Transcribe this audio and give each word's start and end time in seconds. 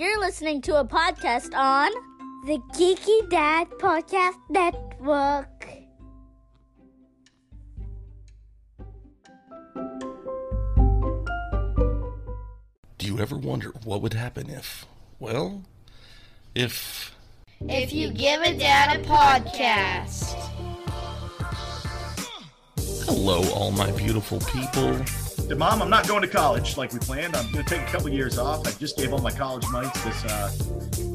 You're 0.00 0.18
listening 0.18 0.62
to 0.62 0.76
a 0.76 0.84
podcast 0.86 1.54
on 1.54 1.90
the 2.46 2.56
Geeky 2.72 3.28
Dad 3.28 3.68
Podcast 3.72 4.38
Network. 4.48 5.68
Do 12.96 13.06
you 13.06 13.18
ever 13.18 13.36
wonder 13.36 13.74
what 13.84 14.00
would 14.00 14.14
happen 14.14 14.48
if, 14.48 14.86
well, 15.18 15.64
if 16.54 17.14
If 17.68 17.92
you 17.92 18.10
give 18.10 18.40
a 18.40 18.56
dad 18.56 18.98
a 18.98 19.04
podcast. 19.04 20.32
hello, 23.04 23.42
all 23.52 23.70
my 23.70 23.90
beautiful 23.90 24.40
people. 24.40 25.04
Hey, 25.50 25.56
Mom, 25.56 25.82
I'm 25.82 25.90
not 25.90 26.06
going 26.06 26.22
to 26.22 26.28
college 26.28 26.76
like 26.76 26.92
we 26.92 27.00
planned. 27.00 27.34
I'm 27.34 27.50
going 27.50 27.64
to 27.64 27.68
take 27.68 27.82
a 27.82 27.90
couple 27.90 28.08
years 28.08 28.38
off. 28.38 28.64
I 28.68 28.70
just 28.70 28.96
gave 28.96 29.12
all 29.12 29.18
my 29.18 29.32
college 29.32 29.64
money 29.72 29.90
to 29.92 30.04
this 30.04 30.24
uh, 30.26 30.52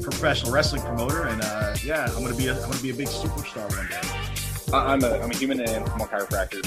professional 0.02 0.52
wrestling 0.52 0.82
promoter, 0.82 1.22
and 1.22 1.40
uh, 1.40 1.74
yeah, 1.82 2.04
I'm 2.14 2.22
going 2.22 2.32
to 2.32 2.36
be 2.36 2.48
a, 2.48 2.52
I'm 2.52 2.60
going 2.60 2.74
to 2.74 2.82
be 2.82 2.90
a 2.90 2.94
big 2.94 3.06
superstar 3.08 3.66
one 3.74 3.88
day. 3.88 4.76
I- 4.76 4.92
I'm 4.92 5.02
a 5.04 5.20
I'm 5.24 5.30
a 5.30 5.34
human 5.34 5.60
and 5.60 5.88
I'm 5.88 6.02
a 6.02 6.04
chiropractor. 6.04 6.60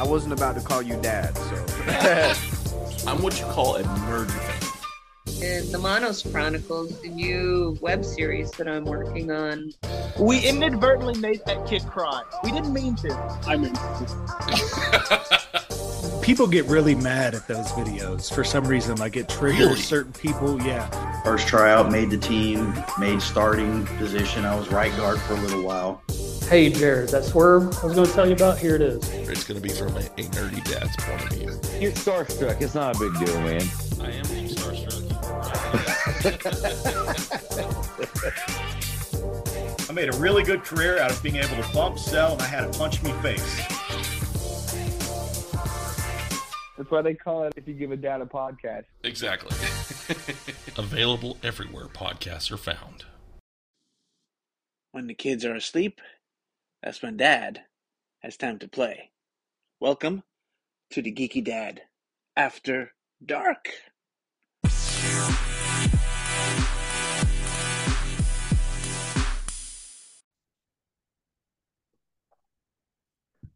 I 0.00 0.04
wasn't 0.04 0.32
about 0.32 0.54
to 0.54 0.62
call 0.62 0.80
you 0.80 0.98
dad, 1.02 1.36
so 1.36 3.06
I'm 3.10 3.22
what 3.22 3.38
you 3.38 3.44
call 3.44 3.76
a 3.76 3.82
nerd 3.82 4.30
fan. 4.30 5.42
and 5.44 5.68
the 5.68 5.78
Monos 5.78 6.22
Chronicles, 6.22 6.98
the 7.02 7.10
new 7.10 7.76
web 7.82 8.06
series 8.06 8.50
that 8.52 8.66
I'm 8.66 8.86
working 8.86 9.30
on. 9.30 9.74
We 10.18 10.48
inadvertently 10.48 11.18
made 11.18 11.42
that 11.44 11.66
kid 11.66 11.82
cry. 11.82 12.22
We 12.42 12.52
didn't 12.52 12.72
mean 12.72 12.96
to. 12.96 13.12
I 13.46 13.58
mean, 13.58 13.74
people 16.22 16.46
get 16.46 16.64
really 16.66 16.94
mad 16.94 17.34
at 17.34 17.46
those 17.48 17.66
videos 17.72 18.32
for 18.32 18.44
some 18.44 18.64
reason. 18.64 18.96
Like 18.96 19.16
it 19.16 19.28
triggers 19.28 19.58
Really? 19.60 19.80
certain 19.80 20.12
people. 20.12 20.60
Yeah. 20.62 20.88
First 21.22 21.48
tryout, 21.48 21.90
made 21.90 22.10
the 22.10 22.18
team, 22.18 22.74
made 22.98 23.20
starting 23.20 23.84
position. 23.98 24.44
I 24.44 24.54
was 24.54 24.68
right 24.70 24.94
guard 24.96 25.18
for 25.20 25.34
a 25.34 25.40
little 25.40 25.62
while. 25.62 26.02
Hey, 26.48 26.70
Jared, 26.70 27.08
that 27.10 27.24
swerve 27.24 27.76
I 27.82 27.86
was 27.86 27.94
going 27.94 28.06
to 28.06 28.12
tell 28.12 28.26
you 28.26 28.34
about, 28.34 28.58
here 28.58 28.74
it 28.76 28.82
is. 28.82 29.08
It's 29.10 29.44
going 29.44 29.60
to 29.60 29.66
be 29.66 29.72
from 29.72 29.88
a, 29.96 30.00
a 30.00 30.22
nerdy 30.32 30.62
dad's 30.64 30.94
point 30.98 31.22
of 31.22 31.28
view. 31.30 31.58
You're 31.80 31.92
starstruck. 31.92 32.60
It's 32.60 32.74
not 32.74 32.96
a 32.96 32.98
big 32.98 33.14
deal, 33.24 33.40
man. 33.40 33.62
I 34.00 34.10
am 34.12 34.26
being 34.28 34.48
starstruck. 34.48 34.98
I 39.88 39.92
made 39.92 40.12
a 40.12 40.16
really 40.18 40.42
good 40.42 40.62
career 40.62 40.98
out 40.98 41.10
of 41.10 41.22
being 41.22 41.36
able 41.36 41.56
to 41.62 41.72
bump, 41.72 41.98
sell, 41.98 42.32
and 42.32 42.42
I 42.42 42.46
had 42.46 42.64
a 42.64 42.68
punch 42.70 43.02
me 43.02 43.12
face. 43.22 43.60
That's 46.82 46.90
why 46.90 47.02
they 47.02 47.14
call 47.14 47.44
it 47.44 47.54
if 47.56 47.68
you 47.68 47.74
give 47.74 47.92
a 47.92 47.96
dad 47.96 48.22
a 48.22 48.26
podcast. 48.26 48.86
Exactly. 49.04 49.56
Available 50.76 51.38
everywhere 51.40 51.86
podcasts 51.86 52.50
are 52.50 52.56
found. 52.56 53.04
When 54.90 55.06
the 55.06 55.14
kids 55.14 55.44
are 55.44 55.54
asleep, 55.54 56.00
that's 56.82 57.00
when 57.00 57.16
dad 57.16 57.60
has 58.18 58.36
time 58.36 58.58
to 58.58 58.66
play. 58.66 59.12
Welcome 59.78 60.24
to 60.90 61.00
the 61.00 61.12
Geeky 61.12 61.44
Dad 61.44 61.82
After 62.36 62.90
Dark. 63.24 63.68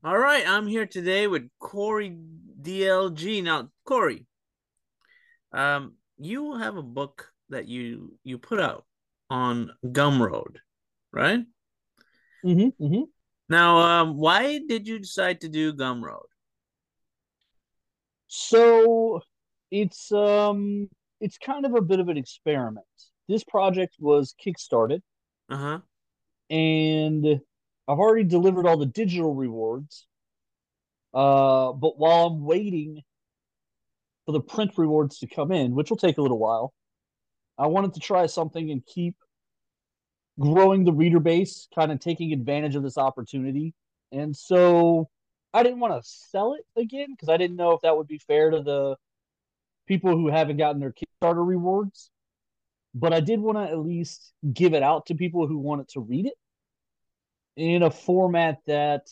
All 0.05 0.16
right, 0.16 0.46
I'm 0.46 0.68
here 0.68 0.86
today 0.86 1.27
with 1.27 1.48
Cory 1.58 2.16
DLG. 2.67 3.42
Now, 3.42 3.70
Cory, 3.84 4.27
um, 5.53 5.95
you 6.19 6.56
have 6.56 6.77
a 6.77 6.83
book 6.83 7.33
that 7.50 7.69
you 7.69 8.19
you 8.25 8.39
put 8.39 8.61
out 8.61 8.84
on 9.30 9.70
Gumroad, 9.85 10.57
right? 11.13 11.45
Mm-hmm, 12.45 12.85
mm-hmm. 12.85 13.02
Now, 13.48 13.79
um, 13.79 14.17
why 14.17 14.58
did 14.67 14.89
you 14.89 14.98
decide 14.98 15.40
to 15.42 15.48
do 15.48 15.73
Gumroad? 15.73 16.27
So 18.27 19.20
it's 19.70 20.11
um 20.13 20.89
it's 21.20 21.39
kind 21.39 21.64
of 21.64 21.74
a 21.74 21.80
bit 21.80 22.01
of 22.01 22.08
an 22.08 22.17
experiment. 22.17 22.86
This 23.29 23.45
project 23.45 23.96
was 23.98 24.35
kickstarted, 24.45 25.02
Uh 25.48 25.57
huh. 25.57 25.79
and 26.51 27.40
I've 27.89 27.98
already 27.98 28.24
delivered 28.24 28.67
all 28.67 28.77
the 28.77 28.86
digital 28.86 29.35
rewards. 29.35 30.07
Uh, 31.14 31.72
but 31.72 31.98
while 31.98 32.27
I'm 32.27 32.44
waiting 32.44 33.02
for 34.24 34.33
the 34.33 34.40
print 34.40 34.72
rewards 34.77 35.18
to 35.20 35.27
come 35.27 35.52
in, 35.52 35.74
which 35.74 35.90
will 35.90 35.96
take 35.96 36.18
a 36.18 36.22
little 36.22 36.39
while, 36.39 36.74
I 37.58 37.68
wanted 37.68 37.94
to 37.94 38.00
try 38.00 38.27
something 38.27 38.70
and 38.70 38.84
keep 38.84 39.14
growing 40.39 40.84
the 40.84 40.92
reader 40.92 41.20
base, 41.20 41.68
kind 41.74 41.90
of 41.90 42.00
taking 42.00 42.33
advantage 42.33 42.77
of 42.77 42.83
this 42.83 42.98
opportunity. 42.98 43.72
And 44.12 44.36
so 44.36 45.08
I 45.55 45.62
didn't 45.62 45.80
want 45.80 45.95
to 45.95 46.08
sell 46.08 46.55
it 46.55 46.66
again 46.80 47.08
because 47.12 47.28
I 47.28 47.36
didn't 47.36 47.56
know 47.56 47.72
if 47.72 47.80
that 47.83 47.96
would 47.96 48.08
be 48.08 48.18
fair 48.18 48.50
to 48.50 48.62
the 48.62 48.96
people 49.86 50.11
who 50.11 50.28
haven't 50.28 50.58
gotten 50.58 50.80
their 50.80 50.92
Kickstarter 50.92 51.46
rewards. 51.46 52.11
But 52.95 53.12
I 53.12 53.20
did 53.20 53.40
want 53.40 53.58
to 53.58 53.64
at 53.64 53.78
least 53.78 54.33
give 54.52 54.74
it 54.74 54.83
out 54.83 55.06
to 55.06 55.14
people 55.14 55.46
who 55.46 55.58
wanted 55.58 55.89
to 55.89 56.00
read 56.00 56.27
it 56.27 56.34
in 57.56 57.83
a 57.83 57.90
format 57.90 58.58
that 58.66 59.08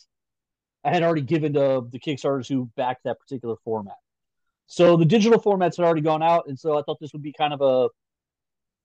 I 0.84 0.90
had 0.90 1.02
already 1.02 1.22
given 1.22 1.54
to 1.54 1.86
the 1.90 1.98
Kickstarters 1.98 2.48
who 2.48 2.70
backed 2.76 3.04
that 3.04 3.18
particular 3.18 3.56
format. 3.64 3.96
So 4.66 4.96
the 4.96 5.04
digital 5.04 5.40
formats 5.40 5.76
had 5.76 5.84
already 5.84 6.00
gone 6.00 6.22
out, 6.22 6.46
and 6.46 6.58
so 6.58 6.78
I 6.78 6.82
thought 6.82 6.98
this 7.00 7.12
would 7.12 7.22
be 7.22 7.32
kind 7.32 7.52
of 7.52 7.60
a 7.60 7.88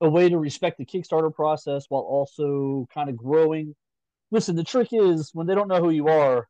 a 0.01 0.09
way 0.09 0.29
to 0.29 0.37
respect 0.37 0.77
the 0.77 0.85
Kickstarter 0.85 1.33
process 1.33 1.85
while 1.89 2.01
also 2.01 2.87
kind 2.93 3.09
of 3.09 3.17
growing. 3.17 3.75
Listen, 4.31 4.55
the 4.55 4.63
trick 4.63 4.89
is 4.91 5.31
when 5.33 5.45
they 5.47 5.55
don't 5.55 5.67
know 5.67 5.81
who 5.81 5.89
you 5.89 6.07
are, 6.07 6.47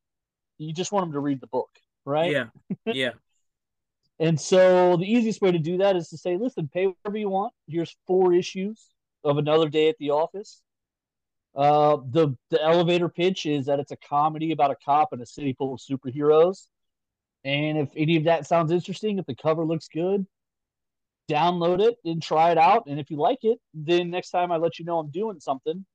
you 0.60 0.74
just 0.74 0.92
want 0.92 1.06
them 1.06 1.14
to 1.14 1.20
read 1.20 1.42
the 1.42 1.48
book, 1.48 1.70
right? 2.06 2.32
Yeah, 2.32 2.46
yeah. 2.86 3.12
And 4.20 4.40
so 4.40 4.98
the 4.98 5.12
easiest 5.12 5.42
way 5.42 5.52
to 5.52 5.60
do 5.60 5.78
that 5.78 5.96
is 5.96 6.10
to 6.10 6.18
say, 6.18 6.38
listen, 6.38 6.70
pay 6.72 6.88
whatever 6.88 7.18
you 7.18 7.30
want. 7.30 7.54
Here's 7.68 7.96
four 8.06 8.34
issues 8.34 8.90
of 9.24 9.38
another 9.38 9.70
day 9.70 9.90
at 9.90 9.98
the 9.98 10.12
office. 10.12 10.62
Uh, 11.60 11.98
the 12.12 12.34
the 12.52 12.64
elevator 12.64 13.10
pitch 13.10 13.46
is 13.46 13.66
that 13.66 13.80
it's 13.80 13.92
a 13.92 13.98
comedy 13.98 14.54
about 14.54 14.72
a 14.72 14.76
cop 14.86 15.12
in 15.12 15.20
a 15.20 15.26
city 15.26 15.54
full 15.58 15.74
of 15.74 15.82
superheroes. 15.82 16.68
And 17.44 17.78
if 17.78 17.90
any 17.98 18.16
of 18.16 18.24
that 18.24 18.48
sounds 18.48 18.72
interesting, 18.72 19.20
if 19.20 19.26
the 19.26 19.36
cover 19.36 19.66
looks 19.66 19.90
good, 19.90 20.26
download 21.30 21.82
it 21.82 21.98
and 22.06 22.24
try 22.24 22.52
it 22.52 22.58
out. 22.58 22.84
And 22.88 22.98
if 22.98 23.10
you 23.10 23.18
like 23.18 23.40
it, 23.44 23.60
then 23.74 24.10
next 24.10 24.30
time 24.30 24.54
I 24.54 24.56
let 24.58 24.80
you 24.80 24.86
know 24.86 25.00
I'm 25.00 25.12
doing 25.12 25.42
something, 25.42 25.86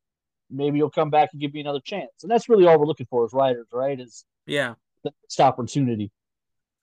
maybe 0.51 0.77
you'll 0.77 0.91
come 0.91 1.09
back 1.09 1.31
and 1.33 1.41
give 1.41 1.55
me 1.55 1.61
another 1.61 1.81
chance. 1.83 2.13
And 2.23 2.31
that's 2.31 2.49
really 2.51 2.67
all 2.67 2.79
we're 2.79 2.87
looking 2.87 3.07
for 3.09 3.25
as 3.25 3.33
writers, 3.33 3.67
right? 3.73 3.99
Is 3.99 4.27
Yeah. 4.47 4.75
the 5.03 5.13
next 5.23 5.41
opportunity. 5.41 6.11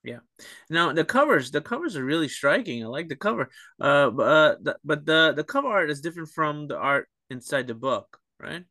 Yeah. 0.03 0.19
Now 0.71 0.91
the 0.91 1.05
covers, 1.05 1.51
the 1.51 1.61
covers 1.61 1.95
are 1.95 2.03
really 2.03 2.29
striking. 2.29 2.83
I 2.83 2.87
like 2.87 3.09
the 3.09 3.15
cover. 3.15 3.51
Uh, 3.79 4.09
but 4.09 4.23
uh, 4.27 4.55
the, 4.59 4.77
but 4.83 5.05
the 5.05 5.33
the 5.35 5.43
cover 5.43 5.67
art 5.67 5.91
is 5.91 6.01
different 6.01 6.29
from 6.29 6.67
the 6.67 6.77
art 6.77 7.07
inside 7.29 7.67
the 7.67 7.75
book, 7.75 8.19
right? 8.39 8.63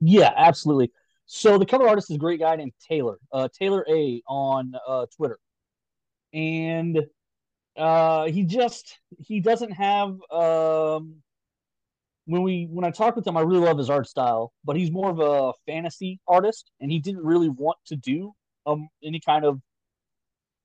Yeah, 0.00 0.32
absolutely. 0.36 0.90
So 1.26 1.58
the 1.58 1.66
cover 1.66 1.86
artist 1.86 2.10
is 2.10 2.16
a 2.16 2.18
great 2.18 2.40
guy 2.40 2.56
named 2.56 2.72
Taylor, 2.88 3.18
uh, 3.32 3.48
Taylor 3.56 3.84
A 3.88 4.22
on 4.26 4.74
uh, 4.86 5.06
Twitter, 5.16 5.38
and 6.32 6.98
uh, 7.76 8.26
he 8.26 8.44
just 8.44 8.98
he 9.18 9.40
doesn't 9.40 9.72
have 9.72 10.20
um, 10.30 11.16
when 12.26 12.42
we 12.42 12.66
when 12.70 12.84
I 12.84 12.90
talk 12.90 13.16
with 13.16 13.26
him, 13.26 13.36
I 13.36 13.42
really 13.42 13.64
love 13.64 13.78
his 13.78 13.90
art 13.90 14.08
style, 14.08 14.52
but 14.64 14.76
he's 14.76 14.90
more 14.90 15.10
of 15.10 15.20
a 15.20 15.52
fantasy 15.66 16.20
artist, 16.28 16.70
and 16.80 16.90
he 16.90 16.98
didn't 16.98 17.24
really 17.24 17.48
want 17.48 17.78
to 17.86 17.96
do 17.96 18.32
um 18.66 18.88
any 19.02 19.20
kind 19.20 19.44
of 19.44 19.60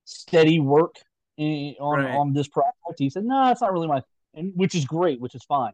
steady 0.04 0.60
work 0.60 0.96
in, 1.36 1.74
on 1.80 2.00
Right. 2.00 2.14
on 2.14 2.32
this 2.32 2.48
project. 2.48 2.74
He 2.98 3.10
said, 3.10 3.24
"No, 3.24 3.50
it's 3.50 3.60
not 3.60 3.72
really 3.72 3.88
my," 3.88 4.02
and 4.34 4.52
which 4.54 4.74
is 4.74 4.84
great, 4.84 5.20
which 5.20 5.34
is 5.34 5.44
fine. 5.44 5.72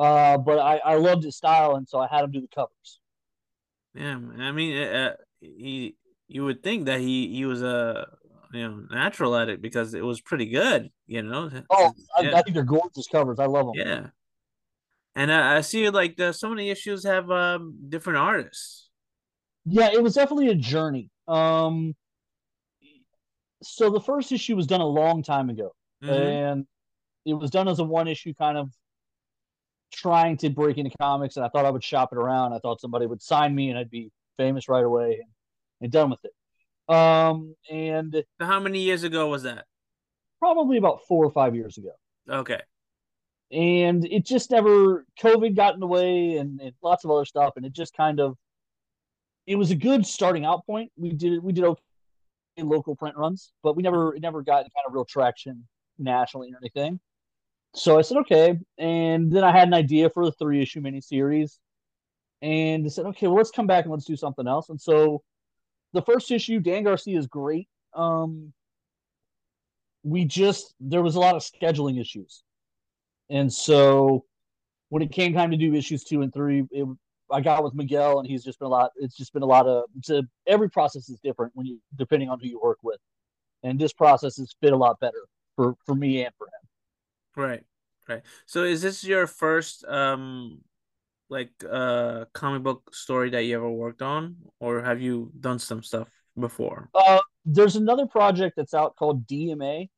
Uh, 0.00 0.38
but 0.38 0.58
I, 0.58 0.78
I 0.78 0.94
loved 0.96 1.24
his 1.24 1.36
style, 1.36 1.76
and 1.76 1.86
so 1.86 1.98
I 1.98 2.08
had 2.08 2.24
him 2.24 2.30
do 2.30 2.40
the 2.40 2.48
covers. 2.48 3.00
Yeah. 3.94 4.18
I 4.38 4.50
mean, 4.50 4.82
uh, 4.82 5.16
he 5.40 5.96
you 6.26 6.44
would 6.44 6.62
think 6.62 6.86
that 6.86 7.00
he 7.00 7.28
he 7.28 7.44
was 7.44 7.62
a 7.62 8.06
you 8.52 8.66
know 8.66 8.86
natural 8.90 9.36
at 9.36 9.50
it 9.50 9.60
because 9.60 9.92
it 9.92 10.02
was 10.02 10.22
pretty 10.22 10.46
good, 10.46 10.90
you 11.06 11.22
know. 11.22 11.50
Oh, 11.68 11.92
I, 12.16 12.22
Yeah. 12.22 12.38
I 12.38 12.42
think 12.42 12.54
they're 12.54 12.64
gorgeous 12.64 13.08
covers. 13.08 13.38
I 13.38 13.44
love 13.46 13.66
them. 13.66 13.74
Yeah, 13.76 14.06
and 15.14 15.30
I, 15.30 15.58
I 15.58 15.60
see 15.60 15.90
like 15.90 16.16
the 16.16 16.32
so 16.32 16.48
many 16.48 16.70
issues 16.70 17.04
have 17.04 17.30
um 17.30 17.76
different 17.88 18.18
artists. 18.20 18.88
Yeah, 19.66 19.90
it 19.92 20.02
was 20.02 20.14
definitely 20.14 20.48
a 20.48 20.54
journey. 20.54 21.10
Um, 21.28 21.94
so 23.62 23.90
the 23.90 24.00
first 24.00 24.32
issue 24.32 24.56
was 24.56 24.66
done 24.66 24.80
a 24.80 24.86
long 24.86 25.22
time 25.22 25.50
ago, 25.50 25.74
Mhm. 26.02 26.10
and 26.10 26.66
it 27.26 27.34
was 27.34 27.50
done 27.50 27.68
as 27.68 27.78
a 27.78 27.84
one 27.84 28.08
issue 28.08 28.32
kind 28.34 28.56
of 28.56 28.72
trying 29.92 30.36
to 30.38 30.50
break 30.50 30.78
into 30.78 30.96
comics. 30.98 31.36
And 31.36 31.44
I 31.44 31.48
thought 31.48 31.64
I 31.66 31.70
would 31.70 31.84
shop 31.84 32.10
it 32.12 32.18
around. 32.18 32.52
I 32.52 32.58
thought 32.58 32.80
somebody 32.80 33.06
would 33.06 33.22
sign 33.22 33.54
me, 33.54 33.70
and 33.70 33.78
I'd 33.78 33.90
be 33.90 34.10
famous 34.36 34.68
right 34.68 34.84
away 34.84 35.20
and, 35.22 35.28
and 35.80 35.92
done 35.92 36.10
with 36.10 36.20
it. 36.24 36.94
Um, 36.94 37.54
and 37.70 38.24
So 38.40 38.46
how 38.46 38.60
many 38.60 38.80
years 38.80 39.04
ago 39.04 39.28
was 39.28 39.42
that? 39.44 39.66
probably 40.38 40.78
about 40.78 41.00
four 41.06 41.24
or 41.24 41.30
five 41.30 41.54
years 41.54 41.76
ago. 41.78 41.90
Okay. 42.28 42.60
and 43.52 44.04
it 44.06 44.24
just 44.24 44.50
never 44.50 45.04
COVID 45.20 45.54
got 45.54 45.74
in 45.74 45.80
the 45.80 45.86
way 45.86 46.36
and, 46.36 46.60
and 46.60 46.72
lots 46.82 47.04
of 47.04 47.10
other 47.10 47.24
stuff, 47.24 47.54
and 47.56 47.66
it 47.66 47.72
just 47.72 47.94
kind 47.94 48.20
of 48.20 48.36
it 49.46 49.56
was 49.56 49.70
a 49.70 49.74
good 49.74 50.06
starting 50.06 50.44
out 50.44 50.64
point. 50.66 50.90
We 50.96 51.10
did 51.12 51.42
we 51.42 51.52
did 51.52 51.64
okay 51.64 51.82
local 52.58 52.94
print 52.96 53.16
runs, 53.16 53.52
but 53.62 53.74
we 53.76 53.82
never 53.82 54.14
it 54.14 54.20
never 54.22 54.42
got 54.42 54.60
any 54.60 54.70
kind 54.74 54.86
of 54.86 54.92
real 54.94 55.04
traction 55.04 55.66
nationally 55.98 56.52
or 56.52 56.58
anything. 56.58 57.00
So 57.74 57.98
I 57.98 58.02
said 58.02 58.18
okay, 58.18 58.58
and 58.78 59.30
then 59.30 59.44
I 59.44 59.52
had 59.52 59.68
an 59.68 59.74
idea 59.74 60.10
for 60.10 60.24
the 60.24 60.32
three 60.32 60.60
issue 60.60 60.80
miniseries, 60.80 61.58
and 62.42 62.84
I 62.84 62.88
said 62.88 63.06
okay, 63.06 63.26
well 63.26 63.36
let's 63.36 63.50
come 63.50 63.66
back 63.66 63.84
and 63.84 63.92
let's 63.92 64.04
do 64.04 64.16
something 64.16 64.46
else. 64.46 64.70
And 64.70 64.80
so 64.80 65.22
the 65.92 66.02
first 66.02 66.30
issue, 66.30 66.60
Dan 66.60 66.84
Garcia 66.84 67.18
is 67.18 67.26
great. 67.26 67.68
Um, 67.94 68.52
we 70.02 70.24
just 70.24 70.74
there 70.80 71.02
was 71.02 71.14
a 71.14 71.20
lot 71.20 71.36
of 71.36 71.42
scheduling 71.42 72.00
issues, 72.00 72.42
and 73.28 73.52
so 73.52 74.24
when 74.88 75.02
it 75.02 75.12
came 75.12 75.32
time 75.32 75.52
to 75.52 75.56
do 75.56 75.74
issues 75.74 76.02
two 76.02 76.22
and 76.22 76.32
three, 76.34 76.64
it, 76.72 76.86
I 77.30 77.40
got 77.40 77.62
with 77.62 77.74
Miguel, 77.74 78.18
and 78.18 78.28
he's 78.28 78.42
just 78.42 78.58
been 78.58 78.66
a 78.66 78.70
lot. 78.70 78.90
It's 78.96 79.16
just 79.16 79.32
been 79.32 79.42
a 79.42 79.46
lot 79.46 79.66
of. 79.66 79.84
A, 80.10 80.22
every 80.48 80.68
process 80.68 81.08
is 81.08 81.20
different 81.22 81.52
when 81.54 81.66
you 81.66 81.80
depending 81.96 82.28
on 82.28 82.40
who 82.40 82.48
you 82.48 82.60
work 82.60 82.78
with, 82.82 82.98
and 83.62 83.78
this 83.78 83.92
process 83.92 84.36
has 84.38 84.54
fit 84.60 84.72
a 84.72 84.76
lot 84.76 84.98
better 85.00 85.22
for 85.54 85.76
for 85.86 85.94
me 85.94 86.24
and 86.24 86.34
for 86.36 86.48
him. 86.48 86.59
Right, 87.40 87.62
right. 88.06 88.22
So 88.44 88.64
is 88.64 88.82
this 88.82 89.02
your 89.02 89.26
first 89.26 89.84
um 89.86 90.60
like 91.30 91.52
uh 91.68 92.26
comic 92.34 92.62
book 92.62 92.94
story 92.94 93.30
that 93.30 93.44
you 93.44 93.56
ever 93.56 93.70
worked 93.70 94.02
on, 94.02 94.36
or 94.58 94.82
have 94.82 95.00
you 95.00 95.32
done 95.40 95.58
some 95.58 95.82
stuff 95.82 96.08
before? 96.38 96.90
Uh, 96.94 97.20
there's 97.46 97.76
another 97.76 98.06
project 98.06 98.56
that's 98.56 98.74
out 98.74 98.94
called 98.96 99.26
DMA, 99.26 99.88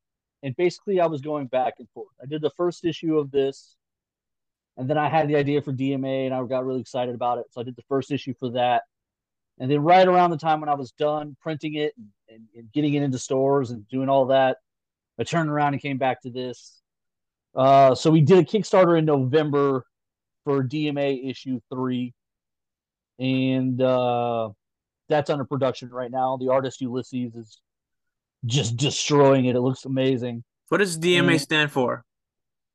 and 0.45 0.55
basically 0.57 1.01
I 1.01 1.07
was 1.07 1.21
going 1.21 1.49
back 1.49 1.75
and 1.81 1.89
forth. 1.91 2.15
I 2.23 2.27
did 2.27 2.43
the 2.43 2.51
first 2.57 2.85
issue 2.85 3.19
of 3.19 3.33
this, 3.33 3.77
and 4.77 4.89
then 4.89 4.99
I 4.99 5.09
had 5.09 5.27
the 5.27 5.35
idea 5.35 5.63
for 5.63 5.73
DMA, 5.73 6.27
and 6.27 6.35
I 6.35 6.45
got 6.45 6.65
really 6.65 6.81
excited 6.81 7.15
about 7.17 7.39
it. 7.39 7.47
So 7.51 7.61
I 7.61 7.65
did 7.65 7.75
the 7.75 7.89
first 7.89 8.13
issue 8.13 8.35
for 8.39 8.51
that, 8.51 8.83
and 9.59 9.69
then 9.69 9.81
right 9.81 10.07
around 10.07 10.31
the 10.31 10.39
time 10.39 10.61
when 10.61 10.69
I 10.69 10.75
was 10.75 10.93
done 10.93 11.37
printing 11.41 11.75
it 11.75 11.93
and, 11.97 12.07
and, 12.29 12.47
and 12.55 12.73
getting 12.73 12.95
it 12.95 13.03
into 13.03 13.19
stores 13.19 13.73
and 13.73 13.89
doing 13.89 14.09
all 14.09 14.27
that, 14.27 14.59
I 15.19 15.25
turned 15.25 15.51
around 15.51 15.73
and 15.73 15.83
came 15.83 15.99
back 15.99 16.23
to 16.23 16.31
this. 16.31 16.82
Uh, 17.55 17.95
so 17.95 18.11
we 18.11 18.21
did 18.21 18.39
a 18.39 18.45
Kickstarter 18.45 18.99
in 18.99 19.05
November 19.05 19.85
for 20.45 20.63
DMA 20.65 21.29
issue 21.29 21.61
three, 21.73 22.15
and 23.19 23.81
uh, 23.81 24.51
that's 25.09 25.31
under 25.31 25.45
production 25.45 25.91
right 25.91 26.11
now. 26.11 26.37
The 26.39 26.49
artist 26.49 26.81
Ulysses 26.81 27.35
is 27.35 27.61
just 28.47 28.77
destroying 28.77 29.45
it. 29.47 29.55
It 29.57 29.61
looks 29.61 29.85
amazing. 29.85 30.43
What 30.69 30.79
does 30.79 30.99
DMA 30.99 31.33
And 31.33 31.41
stand 31.41 31.71
for? 31.71 32.05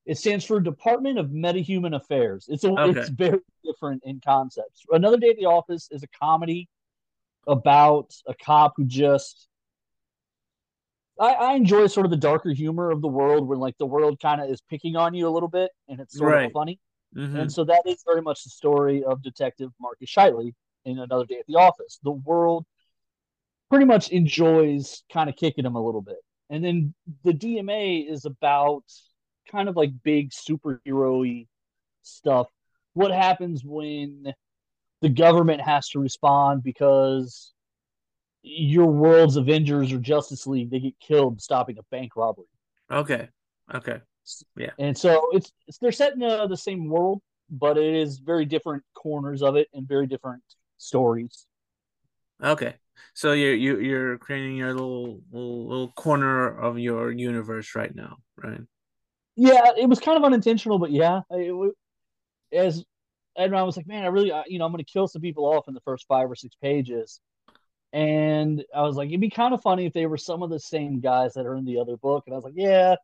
It 0.06 0.18
stands 0.18 0.46
for 0.46 0.60
Department 0.62 1.20
of 1.20 1.28
Metahuman 1.28 1.96
Affairs. 1.96 2.46
It's 2.48 2.64
a, 2.64 2.70
Okay. 2.70 3.00
it's 3.00 3.10
very 3.10 3.40
different 3.66 4.04
in 4.06 4.22
concepts. 4.24 4.86
Another 4.92 5.18
Day 5.18 5.30
at 5.32 5.36
the 5.38 5.46
Office 5.48 5.90
is 5.92 6.04
a 6.04 6.08
comedy 6.08 6.70
about 7.48 8.14
a 8.28 8.34
cop 8.36 8.74
who 8.78 8.86
just 8.86 9.50
I, 11.20 11.34
I 11.34 11.54
enjoy 11.56 11.88
sort 11.88 12.06
of 12.06 12.12
the 12.12 12.18
darker 12.18 12.52
humor 12.52 12.92
of 12.92 13.02
the 13.02 13.08
world 13.08 13.48
when 13.48 13.60
like 13.60 13.78
the 13.78 13.86
world 13.86 14.20
kind 14.22 14.42
of 14.42 14.50
is 14.50 14.62
picking 14.70 14.96
on 14.96 15.14
you 15.14 15.28
a 15.28 15.32
little 15.32 15.50
bit 15.50 15.72
and 15.88 16.00
it's 16.00 16.18
sort 16.18 16.32
Right. 16.32 16.46
of 16.46 16.52
funny. 16.52 16.80
Mhm. 17.16 17.36
And 17.36 17.52
so 17.52 17.64
that 17.66 17.84
is 17.86 18.04
very 18.06 18.22
much 18.22 18.44
the 18.44 18.50
story 18.50 19.04
of 19.04 19.22
Detective 19.24 19.72
Marcus 19.80 20.10
Shiley 20.10 20.54
in 20.86 21.00
Another 21.00 21.26
Day 21.26 21.40
at 21.40 21.46
the 21.48 21.56
Office. 21.56 22.00
The 22.04 22.12
world 22.12 22.66
pretty 23.70 23.86
much 23.86 24.10
enjoys 24.10 25.04
kind 25.12 25.30
of 25.30 25.36
kicking 25.36 25.66
him 25.66 25.76
a 25.76 25.84
little 25.84 26.02
bit. 26.02 26.18
And 26.50 26.64
then 26.64 26.94
the 27.24 27.34
DMA 27.34 28.10
is 28.10 28.26
about 28.26 28.84
kind 29.52 29.68
of 29.70 29.76
like 29.76 29.92
big 30.04 30.32
superhero 30.32 31.48
stuff. 32.04 32.48
What 32.94 33.12
happens 33.12 33.64
when 33.66 34.34
the 35.02 35.10
government 35.10 35.62
has 35.62 35.90
to 35.90 36.00
respond 36.00 36.64
because 36.64 37.54
your 38.48 38.88
world's 38.88 39.36
Avengers 39.36 39.92
or 39.92 40.00
Justice 40.00 40.48
League 40.48 40.70
they 40.70 40.80
get 40.80 41.00
killed 41.00 41.42
stopping 41.42 41.78
a 41.78 41.84
bank 41.92 42.16
robbery. 42.16 42.46
Okay. 42.92 43.30
Okay. 43.74 44.00
Yeah. 44.56 44.72
And 44.80 44.98
so 44.98 45.28
it's, 45.32 45.52
it's 45.68 45.78
they're 45.78 45.92
set 45.92 46.14
in 46.14 46.24
uh, 46.24 46.48
the 46.48 46.58
same 46.58 46.90
world, 46.90 47.22
but 47.50 47.78
it 47.78 47.96
is 47.96 48.20
very 48.20 48.46
different 48.46 48.84
corners 48.94 49.42
of 49.42 49.56
it 49.56 49.68
and 49.74 49.88
very 49.88 50.08
different 50.08 50.44
stories. 50.78 51.46
Okay. 52.44 52.76
So 53.14 53.34
you're 53.34 53.56
you 53.56 53.80
you're 53.80 54.18
creating 54.18 54.58
your 54.58 54.74
little 54.74 55.22
little, 55.32 55.68
little 55.68 55.92
corner 55.94 56.48
of 56.48 56.78
your 56.80 57.12
universe 57.12 57.76
right 57.76 57.94
now, 57.94 58.18
right? 58.44 58.62
Yeah, 59.36 59.72
it 59.78 59.88
was 59.88 60.00
kind 60.00 60.18
of 60.18 60.24
unintentional, 60.24 60.80
but 60.80 60.92
yeah, 60.92 61.22
it, 61.30 61.74
as 62.52 62.84
I 63.38 63.48
was 63.64 63.78
like, 63.78 63.88
man, 63.88 64.04
I 64.04 64.08
really, 64.08 64.32
I- 64.32 64.46
you 64.48 64.58
know, 64.60 64.66
I'm 64.66 64.72
going 64.72 64.84
to 64.84 64.92
kill 64.92 65.08
some 65.08 65.22
people 65.22 65.46
off 65.46 65.68
in 65.68 65.74
the 65.74 65.82
first 65.82 66.06
five 66.08 66.30
or 66.30 66.36
six 66.36 66.56
pages, 66.62 67.22
and 67.94 68.64
I 68.76 68.82
was 68.84 68.96
like, 68.96 69.10
it'd 69.10 69.22
be 69.22 69.30
kind 69.30 69.54
of 69.54 69.62
funny 69.62 69.86
if 69.86 69.94
they 69.94 70.06
were 70.06 70.18
some 70.18 70.44
of 70.44 70.50
the 70.50 70.60
same 70.60 71.00
guys 71.00 71.34
that 71.34 71.46
are 71.46 71.56
in 71.56 71.66
the 71.66 71.80
other 71.80 71.98
book, 71.98 72.24
and 72.26 72.34
I 72.34 72.38
was 72.38 72.44
like, 72.46 72.54
yeah, 72.56 72.96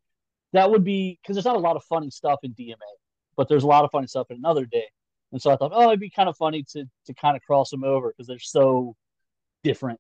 that 0.54 0.70
would 0.70 0.84
be 0.84 1.20
because 1.22 1.36
there's 1.36 1.46
not 1.46 1.56
a 1.56 1.60
lot 1.60 1.76
of 1.76 1.84
funny 1.86 2.10
stuff 2.10 2.40
in 2.44 2.54
DMA, 2.54 2.76
but 3.38 3.48
there's 3.50 3.64
a 3.64 3.68
lot 3.68 3.84
of 3.86 3.92
funny 3.92 4.08
stuff 4.08 4.28
in 4.30 4.38
Another 4.38 4.66
Day, 4.66 4.86
and 5.32 5.42
so 5.42 5.52
I 5.52 5.56
thought, 5.58 5.72
oh, 5.74 5.88
it'd 5.88 6.00
be 6.00 6.10
kind 6.10 6.30
of 6.30 6.38
funny 6.38 6.64
to 6.74 6.86
to 7.06 7.14
kind 7.14 7.36
of 7.36 7.42
cross 7.44 7.70
them 7.70 7.84
over 7.84 8.10
because 8.10 8.28
they're 8.28 8.40
so 8.40 8.96
different. 9.64 10.00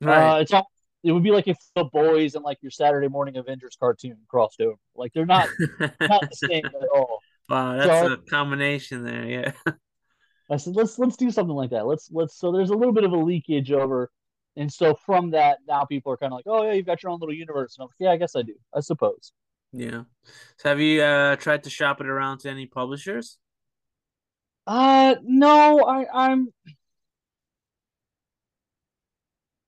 Right. 0.00 0.36
Uh, 0.36 0.40
it's 0.40 0.52
all, 0.52 0.66
it 1.02 1.12
would 1.12 1.22
be 1.22 1.30
like 1.30 1.48
if 1.48 1.58
the 1.74 1.84
boys 1.84 2.34
and 2.34 2.44
like 2.44 2.58
your 2.62 2.70
Saturday 2.70 3.08
morning 3.08 3.36
Avengers 3.36 3.76
cartoon 3.78 4.16
crossed 4.28 4.60
over. 4.60 4.76
Like 4.94 5.12
they're 5.12 5.26
not 5.26 5.48
not 6.00 6.30
the 6.30 6.34
same 6.34 6.64
at 6.64 6.88
all. 6.94 7.18
Wow, 7.48 7.80
So 7.80 7.86
that's 7.86 8.08
I- 8.10 8.14
a 8.14 8.16
combination 8.16 9.04
there. 9.04 9.24
Yeah. 9.26 9.52
I 10.50 10.56
said 10.56 10.74
let's 10.74 10.98
let's 10.98 11.16
do 11.16 11.30
something 11.30 11.54
like 11.54 11.70
that. 11.70 11.86
Let's 11.86 12.08
let's 12.10 12.36
so 12.38 12.50
there's 12.50 12.70
a 12.70 12.74
little 12.74 12.92
bit 12.94 13.04
of 13.04 13.12
a 13.12 13.16
leakage 13.16 13.70
over, 13.72 14.10
and 14.56 14.72
so 14.72 14.94
from 15.06 15.30
that 15.30 15.58
now 15.66 15.84
people 15.84 16.12
are 16.12 16.16
kind 16.16 16.32
of 16.32 16.38
like, 16.38 16.46
oh 16.46 16.64
yeah, 16.64 16.72
you've 16.72 16.86
got 16.86 17.02
your 17.02 17.10
own 17.10 17.20
little 17.20 17.34
universe. 17.34 17.76
And 17.76 17.84
I'm 17.84 17.88
like, 17.88 17.96
yeah, 17.98 18.12
I 18.12 18.16
guess 18.16 18.36
I 18.36 18.42
do. 18.42 18.54
I 18.74 18.80
suppose. 18.80 19.32
Yeah. 19.72 20.02
So 20.58 20.68
have 20.68 20.80
you 20.80 21.02
uh 21.02 21.36
tried 21.36 21.64
to 21.64 21.70
shop 21.70 22.00
it 22.00 22.06
around 22.06 22.38
to 22.38 22.50
any 22.50 22.66
publishers? 22.66 23.38
Uh 24.66 25.16
no, 25.22 25.84
I 25.84 26.06
I'm 26.12 26.48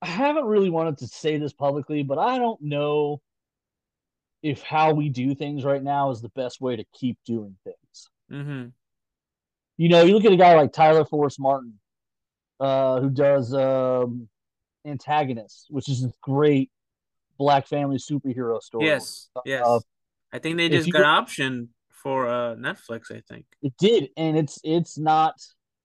I 0.03 0.07
haven't 0.07 0.47
really 0.47 0.71
wanted 0.71 0.99
to 0.99 1.07
say 1.07 1.39
this 1.39 1.53
publicly, 1.53 2.03
but 2.03 2.19
I 2.19 2.39
don't 2.39 2.61
know 2.61 3.21
if 4.43 4.61
how 4.63 4.93
we 4.93 5.09
do 5.09 5.35
things 5.37 5.65
right 5.65 5.83
now 5.83 6.11
is 6.11 6.21
the 6.21 6.29
best 6.31 6.61
way 6.61 6.75
to 6.75 6.85
keep 6.93 7.19
doing 7.25 7.57
things. 7.63 8.11
Mm-hmm. 8.31 8.69
You 9.77 9.89
know, 9.89 10.03
you 10.03 10.15
look 10.15 10.25
at 10.25 10.33
a 10.33 10.37
guy 10.37 10.55
like 10.55 10.73
Tyler 10.73 11.05
Forrest 11.05 11.39
Martin, 11.39 11.79
uh, 12.59 13.01
who 13.01 13.11
does 13.11 13.55
um, 13.55 14.29
Antagonist, 14.85 15.67
which 15.71 15.89
is 15.89 16.05
a 16.05 16.13
great 16.23 16.71
black 17.39 17.67
family 17.67 17.97
superhero 17.99 18.61
story. 18.63 18.87
Yes. 18.87 19.29
Yes. 19.45 19.63
Uh, 19.65 19.81
I 20.33 20.39
think 20.39 20.57
they 20.57 20.69
just 20.69 20.91
got 20.93 21.01
go- 21.01 21.05
option 21.05 21.69
for 21.91 22.29
uh 22.29 22.55
Netflix, 22.57 23.11
I 23.15 23.21
think. 23.29 23.45
It 23.63 23.75
did, 23.79 24.11
and 24.17 24.37
it's 24.37 24.59
it's 24.65 24.99
not 24.99 25.35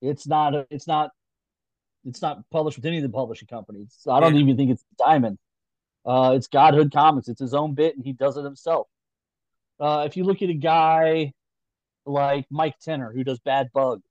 it's 0.01 0.27
not 0.27 0.53
it's 0.71 0.87
not 0.87 1.11
it's 2.05 2.21
not 2.21 2.39
published 2.51 2.77
with 2.77 2.85
any 2.85 2.97
of 2.97 3.03
the 3.03 3.09
publishing 3.09 3.47
companies. 3.47 3.93
So 3.97 4.11
I 4.11 4.19
don't 4.19 4.35
Yeah. 4.35 4.41
even 4.41 4.57
think 4.57 4.71
it's 4.71 4.85
Diamond. 4.97 5.37
Uh, 6.05 6.33
it's 6.35 6.47
Godhood 6.47 6.91
Comics. 6.93 7.27
It's 7.27 7.41
his 7.41 7.53
own 7.53 7.73
bit, 7.73 7.95
and 7.97 8.05
he 8.05 8.13
does 8.13 8.37
it 8.37 8.43
himself. 8.45 8.87
Uh, 9.79 10.03
if 10.07 10.15
you 10.15 10.23
look 10.23 10.41
at 10.41 10.49
a 10.49 10.53
guy 10.53 11.33
like 12.05 12.45
Mike 12.49 12.79
Tenner 12.79 13.11
who 13.11 13.23
does 13.25 13.39
Bad 13.39 13.69
Bug, 13.73 14.01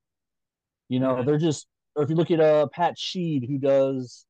you 0.89 1.01
know 1.01 1.17
Mhm. 1.17 1.25
they're 1.27 1.39
just. 1.39 1.67
Or 1.95 2.03
if 2.03 2.11
you 2.11 2.17
look 2.17 2.31
at 2.31 2.41
uh, 2.41 2.67
Pat 2.69 2.97
Sheed 2.99 3.49
who 3.49 3.57
does 3.57 4.27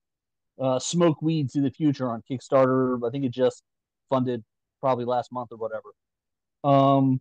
uh, 0.61 0.79
Smoke 0.79 1.21
Weed 1.23 1.51
to 1.51 1.61
the 1.61 1.71
Future 1.71 2.09
on 2.11 2.23
Kickstarter, 2.31 3.07
I 3.07 3.11
think 3.11 3.25
it 3.25 3.31
just 3.31 3.63
funded 4.09 4.45
probably 4.81 5.05
last 5.05 5.33
month 5.33 5.51
or 5.53 5.57
whatever. 5.57 5.91
Um, 6.65 7.21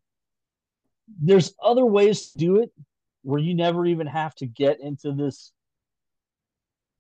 there's 1.22 1.54
other 1.62 1.86
ways 1.86 2.32
to 2.32 2.38
do 2.38 2.62
it 2.62 2.72
where 3.24 3.40
you 3.40 3.54
never 3.54 3.86
even 3.86 4.08
have 4.08 4.36
to 4.36 4.46
get 4.46 4.80
into 4.80 5.12
this 5.12 5.52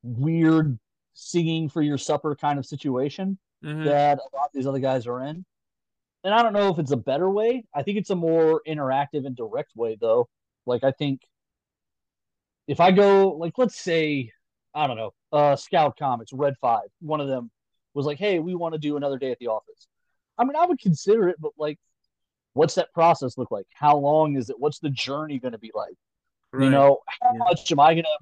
weird 0.03 0.77
singing 1.13 1.69
for 1.69 1.81
your 1.81 1.97
supper 1.97 2.35
kind 2.35 2.59
of 2.59 2.65
situation 2.65 3.37
Mhm. 3.63 3.85
that 3.85 4.19
a 4.19 4.35
lot 4.35 4.45
of 4.47 4.51
these 4.53 4.67
other 4.67 4.79
guys 4.79 5.07
are 5.07 5.23
in. 5.23 5.45
And 6.23 6.33
I 6.33 6.41
don't 6.41 6.53
know 6.53 6.69
if 6.69 6.79
it's 6.79 6.91
a 6.91 6.97
better 6.97 7.29
way. 7.29 7.65
I 7.73 7.83
think 7.83 7.97
it's 7.97 8.09
a 8.09 8.15
more 8.15 8.61
interactive 8.67 9.25
and 9.25 9.35
direct 9.35 9.75
way, 9.75 9.95
though. 9.99 10.27
Like, 10.65 10.83
I 10.83 10.91
think 10.91 11.21
if 12.67 12.79
I 12.79 12.91
go, 12.91 13.29
like, 13.29 13.57
let's 13.57 13.79
say, 13.79 14.31
I 14.73 14.87
don't 14.87 14.97
know, 14.97 15.13
uh, 15.35 15.55
Scout 15.55 15.97
Comics, 15.97 16.33
Red 16.33 16.55
Five, 16.61 16.87
one 17.01 17.21
of 17.21 17.27
them 17.27 17.51
was 17.93 18.05
like, 18.05 18.17
hey, 18.17 18.39
we 18.39 18.55
want 18.55 18.73
to 18.73 18.79
do 18.79 18.97
another 18.97 19.17
day 19.17 19.31
at 19.31 19.39
the 19.39 19.47
office. 19.47 19.87
I 20.37 20.43
mean, 20.43 20.55
I 20.55 20.65
would 20.65 20.79
consider 20.79 21.29
it, 21.29 21.37
but 21.39 21.51
like, 21.57 21.77
what's 22.53 22.75
that 22.75 22.93
process 22.93 23.37
look 23.37 23.51
like? 23.51 23.65
How 23.73 23.97
long 23.97 24.35
is 24.35 24.49
it? 24.49 24.59
What's 24.59 24.79
the 24.79 24.89
journey 24.89 25.39
going 25.39 25.51
to 25.53 25.57
be 25.57 25.71
like? 25.75 25.95
You 26.57 26.69
know, 26.69 26.99
how 27.21 27.33
Yeah. 27.33 27.39
much 27.39 27.71
am 27.71 27.79
I 27.79 27.93
going 27.93 28.03
to? 28.03 28.17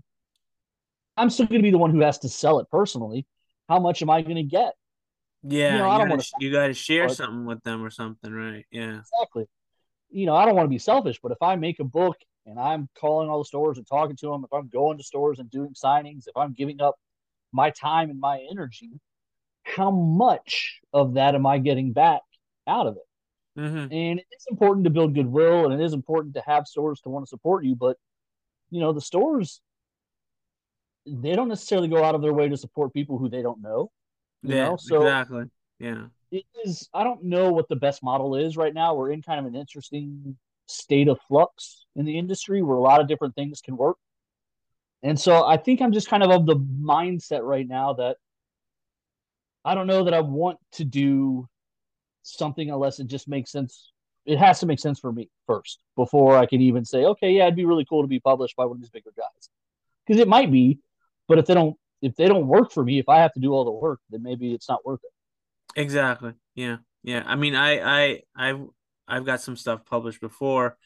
I'm 1.18 1.30
still 1.30 1.46
going 1.46 1.62
to 1.62 1.64
be 1.64 1.72
the 1.72 1.78
one 1.78 1.92
who 1.92 2.02
has 2.02 2.20
to 2.20 2.30
sell 2.30 2.60
it 2.60 2.68
personally. 2.72 3.26
How 3.70 3.80
much 3.80 4.02
am 4.02 4.10
I 4.10 4.22
going 4.22 4.36
to 4.36 4.44
get? 4.44 4.74
Yeah, 5.44 5.74
you 5.74 5.78
know, 5.80 5.86
you, 5.86 5.92
I 5.92 5.98
don't 5.98 6.10
gotta, 6.10 6.26
you 6.40 6.52
gotta 6.52 6.74
share 6.74 7.10
something 7.10 7.46
with 7.46 7.62
them 7.64 7.84
or 7.84 7.90
something, 7.90 8.32
right? 8.32 8.66
Yeah. 8.72 9.00
Exactly. 9.00 9.46
you 10.10 10.26
know, 10.26 10.36
I 10.36 10.46
don't 10.46 10.56
want 10.56 10.66
to 10.66 10.70
be 10.70 10.78
selfish, 10.80 11.20
but 11.22 11.32
if 11.32 11.42
I 11.42 11.56
make 11.58 11.80
a 11.80 11.84
book 11.84 12.16
and 12.46 12.60
I'm 12.60 12.90
calling 12.96 13.30
all 13.30 13.40
the 13.40 13.46
stores 13.46 13.78
and 13.78 13.88
talking 13.88 14.16
to 14.18 14.28
them, 14.28 14.44
if 14.44 14.54
I'm 14.54 14.68
going 14.68 14.98
to 14.98 15.04
stores 15.04 15.40
and 15.40 15.50
doing 15.50 15.74
signings, 15.74 16.28
if 16.28 16.36
I'm 16.36 16.54
giving 16.54 16.82
up 16.82 16.96
my 17.52 17.70
time 17.70 18.10
and 18.10 18.20
my 18.20 18.46
energy, 18.52 19.00
how 19.64 19.92
much 19.92 20.80
of 20.92 21.14
that 21.14 21.36
am 21.36 21.46
I 21.46 21.58
getting 21.58 21.94
back 21.94 22.22
out 22.68 22.88
of 22.88 22.98
it? 22.98 23.60
Mm-hmm. 23.60 23.94
And 23.94 24.22
it's 24.32 24.48
important 24.50 24.84
to 24.86 24.90
build 24.90 25.14
goodwill 25.14 25.66
and 25.66 25.80
it 25.80 25.84
is 25.84 25.94
important 25.94 26.34
to 26.36 26.44
have 26.46 26.68
stores 26.68 27.00
to 27.02 27.10
want 27.10 27.26
to 27.26 27.30
support 27.30 27.64
you, 27.64 27.76
but 27.76 27.98
you 28.72 28.80
know, 28.80 28.92
the 28.92 29.02
stores 29.02 29.62
they 31.06 31.36
don't 31.36 31.50
necessarily 31.50 31.90
go 31.90 32.04
out 32.04 32.16
of 32.16 32.22
their 32.22 32.34
way 32.34 32.48
to 32.48 32.58
support 32.58 32.94
people 32.94 33.18
who 33.18 33.30
they 33.30 33.42
don't 33.42 33.62
know. 33.62 33.92
You 34.42 34.56
yeah, 34.56 34.70
know? 34.70 34.78
So 34.78 35.02
exactly. 35.02 35.46
Yeah. 35.80 36.06
it 36.32 36.46
is 36.66 36.90
I 36.94 37.04
don't 37.04 37.24
know 37.24 37.52
what 37.52 37.70
the 37.70 37.76
best 37.76 38.04
model 38.04 38.36
is 38.36 38.58
right 38.58 38.74
now. 38.74 38.96
We're 38.96 39.12
in 39.12 39.22
kind 39.22 39.40
of 39.40 39.46
an 39.46 39.56
interesting 39.56 40.38
state 40.68 41.08
of 41.08 41.20
flux 41.28 41.86
in 41.96 42.06
the 42.06 42.18
industry 42.18 42.62
where 42.62 42.78
a 42.78 42.82
lot 42.82 43.02
of 43.02 43.08
different 43.08 43.36
things 43.36 43.62
can 43.62 43.78
work. 43.78 43.98
And 45.02 45.20
so 45.20 45.46
I 45.46 45.58
think 45.58 45.82
I'm 45.82 45.92
just 45.92 46.08
kind 46.08 46.24
of 46.24 46.32
of 46.32 46.46
the 46.46 46.56
mindset 46.56 47.42
right 47.42 47.68
now 47.68 47.94
that 47.94 48.18
I 49.66 49.76
don't 49.76 49.88
know 49.88 50.06
that 50.06 50.14
I 50.14 50.22
want 50.22 50.60
to 50.74 50.86
do 50.86 51.48
something 52.24 52.70
unless 52.70 53.00
it 53.00 53.08
just 53.08 53.28
makes 53.28 53.52
sense. 53.52 53.92
It 54.26 54.38
has 54.40 54.62
to 54.62 54.66
make 54.66 54.80
sense 54.80 55.00
for 55.00 55.12
me 55.12 55.30
first 55.46 55.80
before 55.98 56.38
I 56.38 56.46
can 56.46 56.62
even 56.62 56.86
say, 56.86 57.04
okay, 57.04 57.32
yeah, 57.32 57.44
it'd 57.44 57.58
be 57.58 57.66
really 57.66 57.86
cool 57.86 58.02
to 58.02 58.08
be 58.08 58.22
published 58.22 58.56
by 58.56 58.66
one 58.66 58.78
of 58.78 58.82
these 58.82 58.90
bigger 58.90 59.12
guys. 59.16 59.50
Because 60.08 60.22
it 60.22 60.28
might 60.30 60.52
be, 60.52 60.80
but 61.28 61.38
if 61.38 61.46
they 61.46 61.54
don't 61.54 61.76
if 62.02 62.16
they 62.18 62.28
don't 62.28 62.48
work 62.48 62.72
for 62.72 62.84
me, 62.84 63.00
if 63.00 63.08
I 63.08 63.20
have 63.20 63.34
to 63.34 63.40
do 63.40 63.54
all 63.54 63.64
the 63.64 63.72
work, 63.72 64.02
then 64.10 64.24
maybe 64.24 64.54
it's 64.54 64.68
not 64.68 64.86
worth 64.86 65.00
it. 65.04 65.80
Exactly. 65.82 66.34
Yeah. 66.54 66.78
Yeah. 67.02 67.24
I 67.26 67.36
mean, 67.36 67.56
I, 67.56 67.80
I, 67.80 68.22
I've, 68.36 68.60
I've 69.08 69.26
got 69.26 69.42
some 69.42 69.56
stuff 69.56 69.86
published 69.86 70.22
before, 70.22 70.78